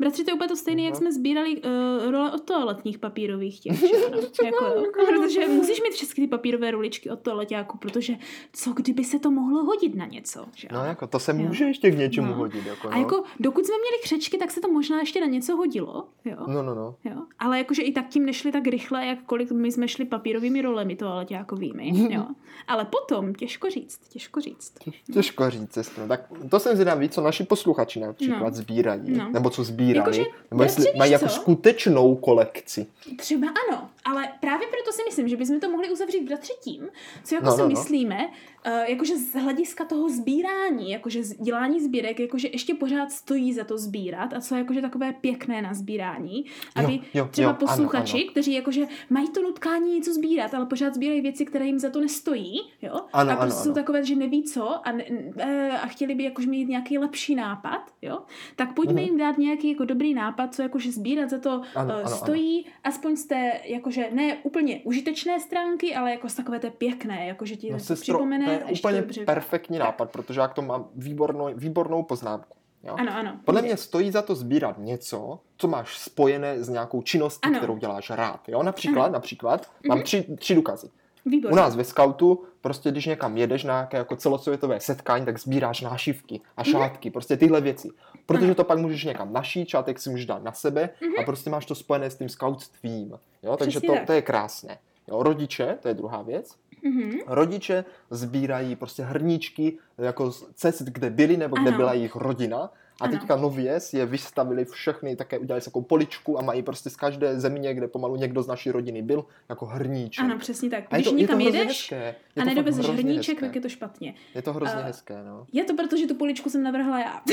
Bratři, 0.00 0.24
to 0.24 0.30
je 0.30 0.34
úplně 0.34 0.48
to 0.48 0.56
stejné, 0.56 0.82
jak 0.82 0.94
No. 0.94 0.98
jsme 0.98 1.12
sbírali 1.12 1.56
uh, 1.62 2.10
role 2.10 2.32
od 2.32 2.40
toaletních 2.44 2.98
papírových 2.98 3.60
těch, 3.60 3.82
jako, 4.44 4.64
jo. 4.64 4.84
protože 5.08 5.48
musíš 5.48 5.82
mít 5.82 5.92
všechny 5.92 6.24
ty 6.24 6.28
papírové 6.30 6.70
ruličky 6.70 7.10
od 7.10 7.20
toaleťáku, 7.20 7.78
protože 7.78 8.14
co 8.52 8.72
kdyby 8.72 9.04
se 9.04 9.18
to 9.18 9.30
mohlo 9.30 9.64
hodit 9.64 9.94
na 9.94 10.06
něco, 10.06 10.44
že 10.56 10.68
No 10.72 10.84
jako 10.84 11.06
to 11.06 11.18
se 11.18 11.32
Jo. 11.32 11.38
může 11.38 11.64
ještě 11.64 11.90
k 11.90 11.98
něčemu 11.98 12.26
No. 12.28 12.34
hodit. 12.34 12.66
Jako, 12.66 12.88
no. 12.90 12.94
A 12.94 12.98
jako, 12.98 13.22
dokud 13.40 13.66
jsme 13.66 13.74
měli 13.78 14.02
křečky, 14.02 14.38
tak 14.38 14.50
se 14.50 14.60
to 14.60 14.68
možná 14.72 15.00
ještě 15.00 15.20
na 15.20 15.26
něco 15.26 15.56
hodilo, 15.56 16.08
jo? 16.24 16.36
No, 16.46 16.62
no, 16.62 16.74
no. 16.74 16.94
Jo. 17.04 17.16
Ale 17.38 17.58
jakože 17.58 17.82
i 17.82 17.92
tak 17.92 18.08
tím 18.08 18.26
nešli 18.26 18.52
tak 18.52 18.66
rychle, 18.66 19.06
jak 19.06 19.18
kolik 19.26 19.50
my 19.52 19.72
jsme 19.72 19.88
šli 19.88 20.04
papírovými 20.04 20.62
rolemi 20.62 20.96
toaleťákovými, 20.96 21.92
jo. 22.14 22.26
Ale 22.68 22.84
potom, 22.84 23.34
těžko 23.34 23.70
říct, 23.70 24.08
těžko 24.08 24.40
říct. 24.40 24.74
Těžko 25.12 25.50
říct, 25.50 25.72
sestro. 25.72 26.06
Tak 26.08 26.20
to 26.50 26.60
jsem 26.60 26.72
zvědavý, 26.76 27.08
co 27.08 27.20
naši 27.20 27.44
posluchači 27.44 28.00
například 28.00 28.40
No. 28.40 28.54
sbírají. 28.54 29.10
No. 29.16 29.30
Nebo 29.32 29.50
co 29.50 29.64
sbírali. 29.90 30.18
Jakože, 30.18 30.36
nebo 30.50 30.62
jestli 30.62 30.84
víš 30.84 30.92
mají 30.98 31.12
jako 31.12 31.28
skutečnou 31.28 32.16
kolekci. 32.16 32.86
Třeba 33.16 33.46
ano, 33.48 33.88
ale 34.04 34.28
právě 34.40 34.66
proto 34.68 34.92
si 34.92 35.02
myslím, 35.04 35.28
že 35.28 35.36
bychom 35.36 35.60
to 35.60 35.70
mohli 35.70 35.90
uzavřít 35.90 36.20
bratře 36.20 36.52
tím, 36.60 36.88
co 37.24 37.34
jako 37.34 37.46
No, 37.46 37.52
si 37.52 37.58
no, 37.58 37.64
no. 37.64 37.68
myslíme, 37.70 38.28
uh, 38.66 38.72
jakože 38.86 39.16
z 39.16 39.32
hlediska 39.34 39.84
toho 39.84 40.08
sbírání, 40.08 40.90
jakože 40.90 41.20
dělání 41.42 41.80
sbírek, 41.80 42.20
jakože 42.20 42.48
ještě 42.52 42.74
pořád 42.74 43.12
stojí 43.12 43.52
za 43.52 43.64
to 43.64 43.78
sbírat 43.78 44.32
a 44.34 44.40
co 44.40 44.54
je 44.54 44.58
jakože 44.58 44.80
takové 44.82 45.12
pěkné 45.12 45.62
na 45.62 45.74
sbírání, 45.74 46.44
aby 46.76 46.92
Jo, 46.92 47.00
jo, 47.14 47.28
třeba 47.30 47.48
jo, 47.50 47.56
ano, 47.60 47.66
posluchači, 47.66 48.16
ano. 48.22 48.30
kteří 48.30 48.52
jakože 48.52 48.86
mají 49.10 49.28
to 49.30 49.42
nutkání 49.42 49.94
něco 49.94 50.14
sbírat, 50.14 50.54
ale 50.54 50.66
pořád 50.66 50.94
sbírají 50.94 51.20
věci, 51.20 51.44
které 51.46 51.66
jim 51.66 51.78
za 51.78 51.90
to 51.90 52.00
nestojí, 52.00 52.60
jo? 52.82 52.92
Ano, 53.12 53.30
a 53.30 53.34
ano, 53.34 53.36
prostě 53.40 53.62
jsou 53.62 53.68
ano. 53.68 53.74
takové, 53.74 54.04
že 54.04 54.16
neví 54.16 54.42
co 54.44 54.88
a, 54.88 54.92
ne, 54.92 55.04
eh, 55.38 55.70
a 55.82 55.86
chtěli 55.86 56.14
by 56.14 56.24
jakože 56.24 56.48
mít 56.50 56.68
nějaký 56.68 56.98
lepší 56.98 57.34
nápad, 57.34 57.82
jo? 58.02 58.18
Tak 58.56 58.74
pojďme 58.74 58.92
Mhm. 59.00 59.04
jim 59.04 59.18
dát 59.18 59.38
nějaký 59.38 59.70
jako 59.72 59.84
dobrý 59.84 60.14
nápad, 60.14 60.54
co 60.54 60.62
jakože 60.62 60.92
sbírat 60.92 61.30
za 61.30 61.38
to 61.38 61.50
Ano, 61.50 61.64
eh, 61.74 61.80
ano, 61.80 61.92
ano. 62.06 62.16
stojí, 62.16 62.66
aspoň 62.84 63.16
z 63.16 63.24
té, 63.26 63.52
jakože 63.64 64.08
ne 64.12 64.36
úplně 64.42 64.80
užitečné 64.84 65.40
stránky, 65.40 65.94
ale 65.94 66.10
jako 66.10 66.28
z 66.28 66.34
takové 66.34 66.58
té 66.58 66.70
pěkné, 66.70 67.26
jakože 67.26 67.56
ti 67.56 67.70
No, 67.72 67.78
sestro, 67.78 68.14
připomene. 68.14 68.49
To 68.58 68.64
a 68.64 68.66
je 68.68 68.72
ještě 68.72 68.88
úplně 68.88 69.00
dobře- 69.02 69.24
perfektní 69.24 69.78
nápad, 69.78 70.10
protože 70.10 70.40
já 70.40 70.48
k 70.48 70.54
tomu 70.54 70.68
mám 70.68 70.84
výbornou, 70.96 71.48
výbornou 71.54 72.02
poznámku. 72.02 72.56
Jo? 72.84 72.94
Ano, 72.98 73.12
ano. 73.16 73.32
Podle 73.44 73.62
mě 73.62 73.76
stojí 73.76 74.10
za 74.10 74.22
to 74.22 74.34
sbírat 74.34 74.76
něco, 74.78 75.38
co 75.56 75.68
máš 75.68 75.98
spojené 75.98 76.64
s 76.64 76.68
nějakou 76.68 77.02
činností, 77.02 77.46
Ano. 77.48 77.58
kterou 77.58 77.76
děláš 77.76 78.10
rád. 78.10 78.48
Jo? 78.48 78.62
Například, 78.62 79.04
Ano. 79.04 79.12
například 79.12 79.70
mám 79.88 80.02
tři, 80.02 80.26
tři 80.38 80.54
důkazy. 80.54 80.90
Výborně. 81.26 81.52
U 81.52 81.56
nás 81.56 81.76
ve 81.76 81.84
scoutu, 81.84 82.44
prostě 82.60 82.90
když 82.90 83.06
někam 83.06 83.36
jedeš 83.36 83.64
na 83.64 83.72
nějaké 83.74 83.96
jako 83.96 84.16
celosvětové 84.16 84.80
setkání, 84.80 85.24
tak 85.24 85.38
sbíráš 85.38 85.80
nášivky 85.80 86.40
a 86.56 86.64
šátky, 86.64 87.10
prostě 87.10 87.36
tyhle 87.36 87.60
věci. 87.60 87.88
Protože 88.26 88.44
Ano. 88.46 88.54
to 88.54 88.64
pak 88.64 88.78
můžeš 88.78 89.04
někam 89.04 89.32
našít, 89.32 89.68
šátek 89.68 89.98
si 90.00 90.10
můžeš 90.10 90.26
dát 90.26 90.42
na 90.42 90.52
sebe 90.52 90.90
a 91.18 91.22
prostě 91.22 91.50
máš 91.50 91.66
to 91.66 91.74
spojené 91.74 92.10
s 92.10 92.16
tím 92.16 92.28
scoutstvím. 92.28 93.18
Jo? 93.42 93.56
Takže 93.56 93.70
Přesně 93.80 93.86
to, 93.88 93.94
tak. 93.94 94.06
to 94.06 94.12
je 94.12 94.22
krásné. 94.22 94.78
Jo, 95.08 95.22
rodiče, 95.22 95.78
to 95.82 95.88
je 95.88 95.94
druhá 95.94 96.22
věc. 96.22 96.54
Mhm. 96.82 97.10
Rodiče 97.26 97.84
sbírají 98.10 98.76
prostě 98.76 99.02
hrníčky 99.02 99.78
jako 99.98 100.32
z 100.32 100.44
cest, 100.54 100.82
kde 100.82 101.10
byli 101.10 101.36
nebo 101.36 101.56
kde 101.56 101.68
Ano. 101.68 101.76
byla 101.76 101.92
jejich 101.94 102.16
rodina. 102.16 102.70
A 103.00 103.04
Ano. 103.04 103.12
teďka 103.12 103.36
nově 103.36 103.80
si 103.80 103.96
je 103.98 104.06
vystavili 104.06 104.64
všechny, 104.64 105.16
také 105.16 105.38
udělali 105.38 105.62
takovou 105.64 105.84
poličku 105.84 106.38
a 106.38 106.42
mají 106.42 106.62
prostě 106.62 106.90
z 106.90 106.96
každé 106.96 107.40
země, 107.40 107.74
kde 107.74 107.88
pomalu 107.88 108.16
někdo 108.16 108.42
z 108.42 108.46
naší 108.46 108.70
rodiny 108.70 109.02
byl, 109.02 109.24
jako 109.48 109.66
hrníček. 109.66 110.24
Ano, 110.24 110.38
přesně 110.38 110.70
tak. 110.70 110.84
A 110.90 110.96
je 110.96 111.02
Když 111.02 111.04
to, 111.12 111.16
je 111.18 111.26
to 111.26 111.32
někam 111.32 111.38
hrozně 111.40 111.58
jedeš 111.60 111.76
hezké. 111.92 112.14
Je 112.36 112.42
a 112.42 112.44
to 112.44 112.44
nedovezeš 112.44 112.86
hrníček, 112.86 113.34
hezké. 113.34 113.46
tak 113.46 113.54
je 113.54 113.60
to 113.60 113.68
špatně. 113.68 114.14
Je 114.34 114.42
to 114.42 114.52
hrozně 114.52 114.80
A- 114.82 114.84
hezké, 114.84 115.22
no. 115.24 115.46
Je 115.52 115.64
to 115.64 115.74
proto, 115.74 115.96
že 115.96 116.06
tu 116.06 116.14
poličku 116.14 116.50
jsem 116.50 116.62
navrhla 116.62 116.98
já. 117.00 117.20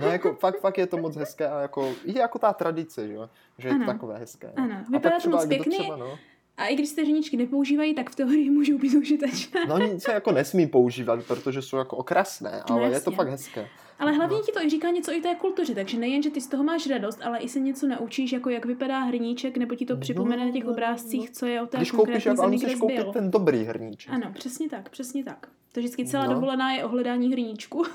No 0.00 0.06
jako 0.06 0.34
fakt, 0.34 0.60
fakt 0.60 0.78
je 0.78 0.86
to 0.86 0.96
moc 0.96 1.16
hezké 1.16 1.48
a 1.48 1.60
jako, 1.60 1.92
je 2.04 2.18
jako 2.20 2.38
ta 2.38 2.52
tradice, 2.52 3.08
že? 3.08 3.14
Že 3.58 3.68
je 3.68 3.74
to 3.74 3.76
Ano. 3.82 3.86
takové 3.92 4.18
hezké. 4.18 4.52
no. 4.56 4.62
Ano, 4.64 4.84
vypadá 4.92 5.20
to 5.20 5.30
moc 5.30 5.46
pěkně. 5.46 5.78
Třeba, 5.78 5.96
no, 5.96 6.18
A 6.56 6.66
i 6.66 6.74
když 6.74 6.88
se 6.88 7.02
hrníčky 7.02 7.36
nepoužívají, 7.36 7.94
tak 7.94 8.10
v 8.10 8.14
teorii 8.14 8.50
můžou 8.50 8.78
být 8.78 8.94
užitečné. 8.94 9.60
no 9.68 9.78
nic 9.78 10.02
se 10.02 10.12
jako 10.12 10.32
nesmí 10.32 10.66
používat, 10.66 11.24
protože 11.26 11.62
jsou 11.62 11.76
jako 11.76 11.96
okrasné, 11.96 12.62
ale 12.70 12.88
je 12.90 13.00
to 13.00 13.10
fakt 13.10 13.28
hezké. 13.28 13.68
Ale 13.98 14.12
hlavně 14.12 14.36
No. 14.36 14.42
ti 14.42 14.52
to 14.52 14.60
i 14.60 14.70
říká 14.70 14.90
něco 14.90 15.12
i 15.12 15.20
té 15.20 15.34
kultuře, 15.34 15.74
takže 15.74 15.98
nejen, 15.98 16.22
že 16.22 16.30
ty 16.30 16.40
z 16.40 16.46
toho 16.46 16.64
máš 16.64 16.86
radost, 16.86 17.20
ale 17.22 17.38
i 17.38 17.48
se 17.48 17.60
něco 17.60 17.86
naučíš, 17.88 18.32
jako 18.32 18.50
jak 18.50 18.64
vypadá 18.66 18.98
hrníček, 18.98 19.56
nebo 19.56 19.74
ti 19.74 19.86
to 19.86 19.96
připomene 19.96 20.44
na 20.46 20.52
těch 20.52 20.64
no, 20.64 20.70
obrázcích, 20.70 21.30
co 21.30 21.46
je 21.46 21.62
o 21.62 21.66
té 21.66 21.76
Když 21.76 21.90
koupíš, 21.90 21.96
konkrétní 22.00 22.28
jako, 22.30 22.42
ale 22.42 22.50
zemi, 22.50 22.62
musíš 22.62 22.78
koupit 22.80 23.12
ten 23.12 23.30
dobrý 23.30 23.64
hrníček. 23.64 24.12
Ano, 24.12 24.32
přesně 24.34 24.68
tak, 24.68 24.88
přesně 24.88 25.24
tak. 25.24 25.48
To 25.72 25.80
vždycky 25.80 26.06
celá 26.06 26.26
No. 26.26 26.34
dovolená 26.34 26.72
je 26.72 26.84
ohledání 26.84 27.32
hrníčku. 27.32 27.84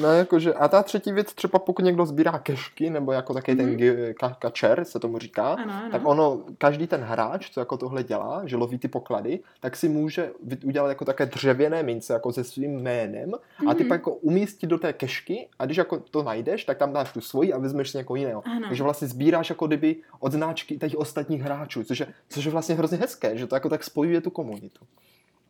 No, 0.00 0.08
jakože, 0.12 0.54
a 0.54 0.68
ta 0.68 0.82
třetí 0.82 1.12
věc, 1.12 1.34
třeba 1.34 1.58
pokud 1.58 1.84
někdo 1.84 2.06
sbírá 2.06 2.38
kešky, 2.38 2.90
nebo 2.90 3.12
jako 3.12 3.34
taky 3.34 3.56
ten 3.56 3.66
Mhm. 3.66 3.78
ka- 4.20 4.34
kačer, 4.38 4.84
se 4.84 4.98
tomu 5.00 5.18
říká, 5.18 5.48
Ano, 5.52 5.72
ano. 5.72 5.88
tak 5.90 6.02
ono, 6.04 6.40
každý 6.58 6.86
ten 6.86 7.00
hráč, 7.00 7.50
co 7.50 7.60
jako 7.60 7.76
tohle 7.76 8.02
dělá, 8.02 8.42
že 8.46 8.56
loví 8.56 8.78
ty 8.78 8.88
poklady, 8.88 9.40
tak 9.60 9.76
si 9.76 9.88
může 9.88 10.30
udělat 10.64 10.88
jako 10.88 11.04
také 11.04 11.26
dřevěné 11.26 11.82
mince, 11.82 12.12
jako 12.12 12.32
se 12.32 12.44
svým 12.44 12.80
jménem, 12.80 13.32
a 13.68 13.74
ty 13.74 13.80
Mhm. 13.82 13.88
pak 13.88 13.98
jako 14.00 14.14
umístit 14.14 14.66
do 14.66 14.78
té 14.78 14.92
kešky, 14.92 15.48
a 15.58 15.64
když 15.66 15.76
jako 15.76 15.98
to 16.10 16.22
najdeš, 16.22 16.64
tak 16.64 16.78
tam 16.78 16.92
dáš 16.92 17.12
tu 17.12 17.20
svoji 17.20 17.52
a 17.52 17.58
vezmeš 17.58 17.90
si 17.90 17.98
někoho 17.98 18.16
jiného. 18.16 18.42
Ano. 18.46 18.66
Takže 18.68 18.82
vlastně 18.82 19.08
sbíráš 19.08 19.48
jako 19.50 19.66
kdyby 19.66 19.96
od 20.20 20.32
značky 20.32 20.78
těch 20.78 20.94
ostatních 20.96 21.42
hráčů, 21.42 21.84
což 21.84 22.00
je, 22.00 22.06
což 22.28 22.44
je 22.44 22.50
vlastně 22.50 22.74
hrozně 22.74 22.98
hezké, 22.98 23.38
že 23.38 23.46
to 23.46 23.54
jako 23.56 23.68
tak 23.68 23.84
spojuje 23.84 24.20
tu 24.20 24.30
komunitu. 24.30 24.84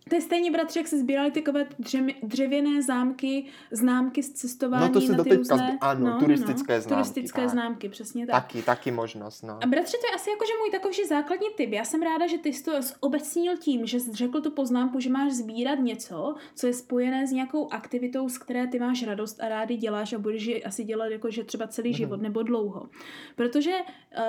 To 0.09 0.15
je 0.15 0.21
stejně, 0.21 0.51
bratři, 0.51 0.79
jak 0.79 0.89
se 0.89 0.99
sbírali 0.99 1.31
takové 1.31 1.67
dřemi, 1.79 2.15
dřevěné 2.23 2.83
zámky, 2.83 3.45
známky 3.71 4.23
z 4.23 4.33
cestování 4.33 4.87
No 4.87 4.93
to 4.93 5.01
se 5.01 5.13
na 5.13 5.25
ty 5.25 5.31
doteďka 5.31 5.55
různé... 5.55 5.73
zb- 5.73 5.79
ano, 5.81 6.19
turistické 6.21 6.81
známky, 6.81 6.95
Turistické 6.95 7.41
tak. 7.41 7.51
známky, 7.51 7.89
přesně 7.89 8.27
tak. 8.27 8.35
Taky, 8.43 8.63
taky 8.63 8.91
možnost, 8.91 9.43
no. 9.43 9.59
A 9.63 9.67
bratře, 9.67 9.97
to 10.01 10.07
je 10.07 10.15
asi 10.15 10.31
jakože 10.31 10.53
můj 10.61 10.71
takový 10.71 10.95
základní 11.09 11.47
tip. 11.57 11.71
Já 11.73 11.85
jsem 11.85 12.03
ráda, 12.03 12.27
že 12.27 12.39
ty 12.39 12.53
jsi 12.53 12.65
to 12.65 12.73
obecnil 13.01 13.57
tím, 13.57 13.87
že 13.87 14.01
jsi 14.01 14.13
řekl 14.13 14.41
tu 14.41 14.51
poznámku, 14.51 15.01
že 15.01 15.11
máš 15.11 15.33
sbírat 15.33 15.79
něco, 15.79 16.35
co 16.55 16.67
je 16.67 16.73
spojené 16.75 17.27
s 17.27 17.31
nějakou 17.33 17.69
aktivitou, 17.73 18.29
z 18.29 18.39
které 18.39 18.67
ty 18.67 18.79
máš 18.79 19.03
radost 19.07 19.41
a 19.43 19.49
rádi 19.49 19.77
děláš 19.77 20.13
a 20.13 20.19
budeš 20.19 20.45
ji 20.45 20.65
asi 20.65 20.85
dělat 20.85 21.07
jakože 21.07 21.45
třeba 21.45 21.67
celý 21.67 21.91
Mhm. 21.91 21.97
život 21.97 22.23
nebo 22.23 22.43
dlouho. 22.43 22.89
Protože 23.37 23.73
uh, 23.73 24.25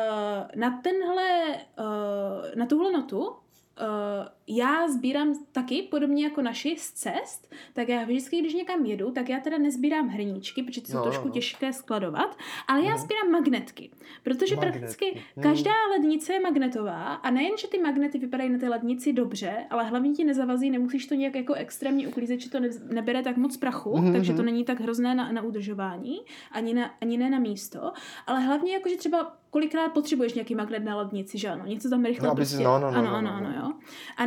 na 0.55 0.79
tenhle, 0.83 1.29
uh, 1.79 2.55
na 2.55 2.65
tuhle 2.65 2.91
notu 2.91 3.31
Uh, 3.81 4.27
já 4.47 4.87
sbírám 4.87 5.33
taky, 5.51 5.81
podobně 5.81 6.23
jako 6.23 6.41
naši, 6.41 6.75
z 6.79 6.91
cest, 6.91 7.53
tak 7.73 7.89
já 7.89 8.03
vždycky, 8.03 8.39
když 8.39 8.53
někam 8.53 8.85
jedu, 8.85 9.11
tak 9.11 9.29
já 9.29 9.39
teda 9.39 9.57
nezbírám 9.57 10.07
hrníčky, 10.07 10.63
protože 10.63 10.81
ty 10.81 10.91
jsou 10.91 10.97
No, 10.97 11.03
trošku 11.03 11.27
no. 11.27 11.33
těžké 11.33 11.73
skladovat, 11.73 12.37
ale 12.67 12.81
já 12.83 12.89
Mhm. 12.89 12.97
sbírám 12.97 13.31
magnetky. 13.31 13.91
Protože 14.23 14.55
Magnetky. 14.55 14.79
prakticky 14.79 15.21
Hmm. 15.35 15.43
každá 15.43 15.71
lednice 15.91 16.33
je 16.33 16.39
magnetová 16.39 17.13
a 17.13 17.31
nejen, 17.31 17.57
že 17.57 17.67
ty 17.67 17.77
magnety 17.81 18.17
vypadají 18.19 18.49
na 18.49 18.59
té 18.59 18.69
lednici 18.69 19.13
dobře, 19.13 19.65
ale 19.69 19.83
hlavně 19.83 20.11
ti 20.13 20.23
nezavazí, 20.23 20.69
nemusíš 20.69 21.05
to 21.05 21.15
nějak 21.15 21.35
jako 21.35 21.53
extrémně 21.53 22.07
uklízet, 22.07 22.39
že 22.39 22.49
to 22.49 22.59
ne, 22.59 22.69
nebere 22.91 23.23
tak 23.23 23.37
moc 23.37 23.57
prachu, 23.57 23.97
Mhm, 23.97 24.13
takže 24.13 24.31
to 24.33 24.37
mhm. 24.37 24.45
není 24.45 24.63
tak 24.65 24.79
hrozné 24.81 25.15
na, 25.15 25.31
na 25.31 25.41
udržování, 25.41 26.19
ani, 26.51 26.73
na, 26.73 26.91
ani 27.01 27.17
ne 27.17 27.29
na 27.29 27.39
místo, 27.39 27.91
ale 28.27 28.39
hlavně 28.39 28.73
jako, 28.73 28.89
že 28.89 28.97
třeba 28.97 29.37
kolikrát 29.53 29.89
potřebuješ 29.89 30.33
nějaký 30.33 30.55
magnet 30.55 30.83
na 30.83 30.95
lednici, 30.97 31.37
že 31.37 31.49
ano, 31.49 31.65
něco 31.65 31.89
tam 31.89 32.05
rychle 32.05 32.27
No, 32.27 32.31
si- 32.31 32.35
prostě, 32.35 32.63
no, 32.63 32.79
no, 32.79 32.91
no, 32.91 32.97
ano, 32.97 33.01
no, 33.11 33.15
ano, 33.17 33.21
no, 33.31 33.35
ano, 33.37 33.49
no. 33.49 33.55
jo. 33.67 33.73
A 34.17 34.25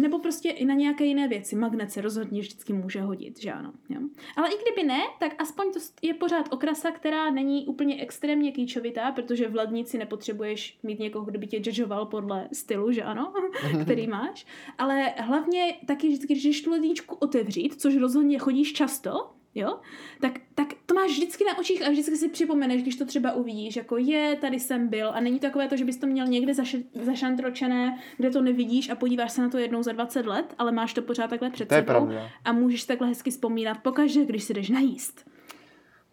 nebo 0.00 0.18
prostě 0.18 0.50
i 0.50 0.64
na 0.64 0.74
nějaké 0.74 1.04
jiné 1.04 1.28
věci. 1.28 1.56
Magnet 1.56 1.92
se 1.92 2.00
rozhodně 2.00 2.40
vždycky 2.40 2.72
může 2.72 3.00
hodit, 3.00 3.40
že 3.40 3.52
ano. 3.52 3.72
Jo. 3.88 4.00
Ale 4.36 4.48
i 4.48 4.58
kdyby 4.62 4.88
ne, 4.88 5.00
tak 5.20 5.34
aspoň 5.42 5.72
to 5.72 5.80
je 6.02 6.14
pořád 6.14 6.52
okrasa, 6.52 6.90
která 6.90 7.30
není 7.30 7.66
úplně 7.66 8.02
extrémně 8.02 8.52
kýčovitá, 8.52 9.12
protože 9.12 9.48
v 9.48 9.54
lednici 9.54 9.98
nepotřebuješ 9.98 10.78
mít 10.82 10.98
někoho, 10.98 11.24
kdo 11.24 11.38
by 11.38 11.46
tě 11.46 11.56
judgeoval 11.56 12.06
podle 12.06 12.48
stylu, 12.52 12.92
že 12.92 13.02
ano, 13.02 13.32
který 13.82 14.06
máš. 14.18 14.46
Ale 14.78 15.14
hlavně 15.18 15.76
taky 15.86 16.08
vždycky, 16.08 16.34
když 16.34 16.62
tu 16.62 16.70
ledničku 16.70 17.14
otevřít, 17.14 17.80
což 17.80 17.96
rozhodně 17.96 18.38
chodíš 18.38 18.72
často, 18.72 19.30
jo, 19.54 19.80
tak, 20.20 20.32
tak 20.54 20.66
to 20.86 20.94
máš 20.94 21.10
vždycky 21.10 21.44
na 21.44 21.58
očích 21.58 21.86
a 21.86 21.90
vždycky 21.90 22.16
si 22.16 22.28
připomeneš, 22.28 22.82
když 22.82 22.96
to 22.96 23.06
třeba 23.06 23.32
uvidíš, 23.32 23.76
jako 23.76 23.96
je, 23.96 24.36
tady 24.40 24.60
jsem 24.60 24.88
byl 24.88 25.10
a 25.14 25.20
není 25.20 25.38
to 25.38 25.46
takové 25.46 25.68
to, 25.68 25.76
že 25.76 25.84
bys 25.84 25.96
to 25.96 26.06
měl 26.06 26.26
někde 26.26 26.52
zaš- 26.52 26.84
zašantročené, 27.04 27.98
kde 28.16 28.30
to 28.30 28.40
nevidíš 28.42 28.90
a 28.90 28.94
podíváš 28.94 29.32
se 29.32 29.42
na 29.42 29.48
to 29.48 29.58
jednou 29.58 29.82
za 29.82 29.92
20 29.92 30.26
let, 30.26 30.54
ale 30.58 30.72
máš 30.72 30.94
to 30.94 31.02
pořád 31.02 31.30
takhle 31.30 31.50
před 31.50 31.68
To 31.68 31.74
je 31.74 31.80
sebou 31.80 31.86
pravda. 31.86 32.28
a 32.44 32.52
můžeš 32.52 32.84
takhle 32.84 33.08
hezky 33.08 33.30
vzpomínat 33.30 33.78
pokaždé, 33.82 34.24
když 34.24 34.44
si 34.44 34.54
jdeš 34.54 34.68
najíst. 34.68 35.24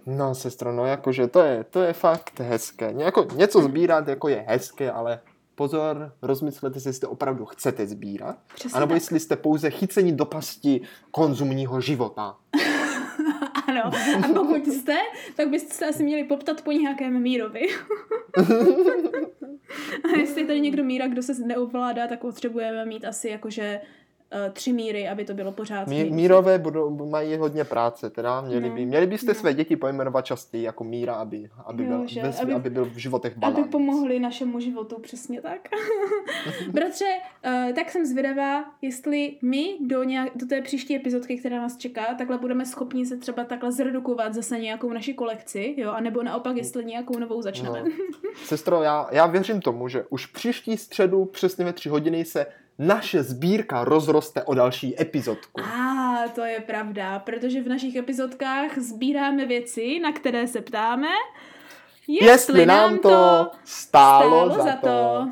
No, 0.05 0.35
sestro, 0.35 0.71
no 0.71 0.85
jakože 0.85 1.27
to 1.27 1.39
je, 1.39 1.63
to 1.63 1.81
je 1.81 1.93
fakt 1.93 2.39
hezké. 2.39 2.93
Jako, 2.97 3.27
něco 3.35 3.61
sbírat 3.61 4.07
jako 4.07 4.27
je 4.27 4.45
hezké, 4.47 4.91
ale 4.91 5.19
pozor, 5.55 6.11
rozmyslete 6.21 6.79
si, 6.79 6.89
jestli 6.89 7.01
to 7.01 7.09
opravdu 7.09 7.45
chcete 7.45 7.87
sbírat, 7.87 8.37
Přesně 8.55 8.77
anebo 8.77 8.89
tak. 8.89 8.95
jestli 8.95 9.19
jste 9.19 9.35
pouze 9.35 9.69
chyceni 9.69 10.11
do 10.11 10.25
pasti 10.25 10.81
konzumního 11.11 11.81
života. 11.81 12.35
Ano, 13.83 13.91
a 14.25 14.33
pokud 14.33 14.67
jste, 14.67 14.97
tak 15.35 15.49
byste 15.49 15.73
se 15.73 15.85
asi 15.85 16.03
měli 16.03 16.23
poptat 16.23 16.61
po 16.61 16.71
nějakém 16.71 17.21
mírovi. 17.21 17.61
a 20.03 20.17
jestli 20.19 20.41
je 20.41 20.47
tady 20.47 20.61
někdo 20.61 20.83
míra, 20.83 21.07
kdo 21.07 21.23
se 21.23 21.33
neovládá, 21.45 22.07
tak 22.07 22.19
potřebujeme 22.19 22.85
mít 22.85 23.05
asi 23.05 23.29
jakože 23.29 23.81
tři 24.53 24.73
míry, 24.73 25.07
aby 25.09 25.25
to 25.25 25.33
bylo 25.33 25.51
pořád. 25.51 25.87
Mí, 25.87 26.03
mírové 26.03 26.59
budou, 26.59 27.05
mají 27.09 27.37
hodně 27.37 27.63
práce, 27.63 28.09
teda 28.09 28.41
měli, 28.41 28.69
No, 28.69 28.75
by, 28.75 28.85
měli 28.85 29.07
byste 29.07 29.27
no. 29.27 29.33
své 29.35 29.53
děti 29.53 29.75
pojmenovat 29.75 30.25
častěji 30.25 30.63
jako 30.63 30.83
míra, 30.83 31.13
aby, 31.13 31.49
aby, 31.65 31.83
Jo, 31.83 31.89
byl, 31.89 32.07
že? 32.07 32.21
svě- 32.21 32.41
Aby- 32.43 32.53
aby 32.53 32.69
byl 32.69 32.85
v 32.85 32.97
životech 32.97 33.31
Aby 33.31 33.39
balans. 33.39 33.67
pomohli 33.71 34.19
našemu 34.19 34.59
životu, 34.59 34.99
přesně 34.99 35.41
tak. 35.41 35.69
Bratře, 36.71 37.05
uh, 37.67 37.73
tak 37.75 37.91
jsem 37.91 38.05
zvědavá, 38.05 38.65
jestli 38.81 39.37
my 39.41 39.77
do, 39.81 40.03
nějak, 40.03 40.29
do 40.35 40.45
té 40.45 40.61
příští 40.61 40.95
epizodky, 40.95 41.37
která 41.37 41.57
nás 41.57 41.77
čeká, 41.77 42.13
takhle 42.17 42.37
budeme 42.37 42.65
schopni 42.65 43.05
se 43.05 43.17
třeba 43.17 43.43
takhle 43.43 43.71
zredukovat 43.71 44.33
zase 44.33 44.59
nějakou 44.59 44.93
naši 44.93 45.13
kolekci, 45.13 45.73
jo, 45.77 45.91
anebo 45.91 46.23
naopak, 46.23 46.57
jestli 46.57 46.85
nějakou 46.85 47.19
novou 47.19 47.41
začneme. 47.41 47.83
No. 47.83 47.89
Sestro, 48.45 48.83
já, 48.83 49.07
já 49.11 49.25
věřím 49.27 49.61
tomu, 49.61 49.87
že 49.87 50.05
už 50.09 50.25
příští 50.25 50.77
středu 50.77 51.25
přesně 51.25 51.65
ve 51.65 51.73
tři 51.73 51.89
hodiny 51.89 52.25
se 52.25 52.45
naše 52.79 53.23
sbírka 53.23 53.83
rozroste 53.83 54.43
o 54.43 54.53
další 54.53 55.01
epizodku. 55.01 55.61
A 55.61 56.23
to 56.35 56.41
je 56.41 56.59
pravda, 56.59 57.19
protože 57.19 57.61
v 57.61 57.67
našich 57.67 57.95
epizodkách 57.95 58.77
sbíráme 58.77 59.45
věci, 59.45 59.99
na 59.99 60.11
které 60.11 60.47
se 60.47 60.61
ptáme, 60.61 61.07
Jestli 62.07 62.65
nám 62.65 62.99
to 62.99 63.51
stálo, 63.63 64.49
stálo 64.49 64.63
za 64.63 64.75
to. 64.75 65.27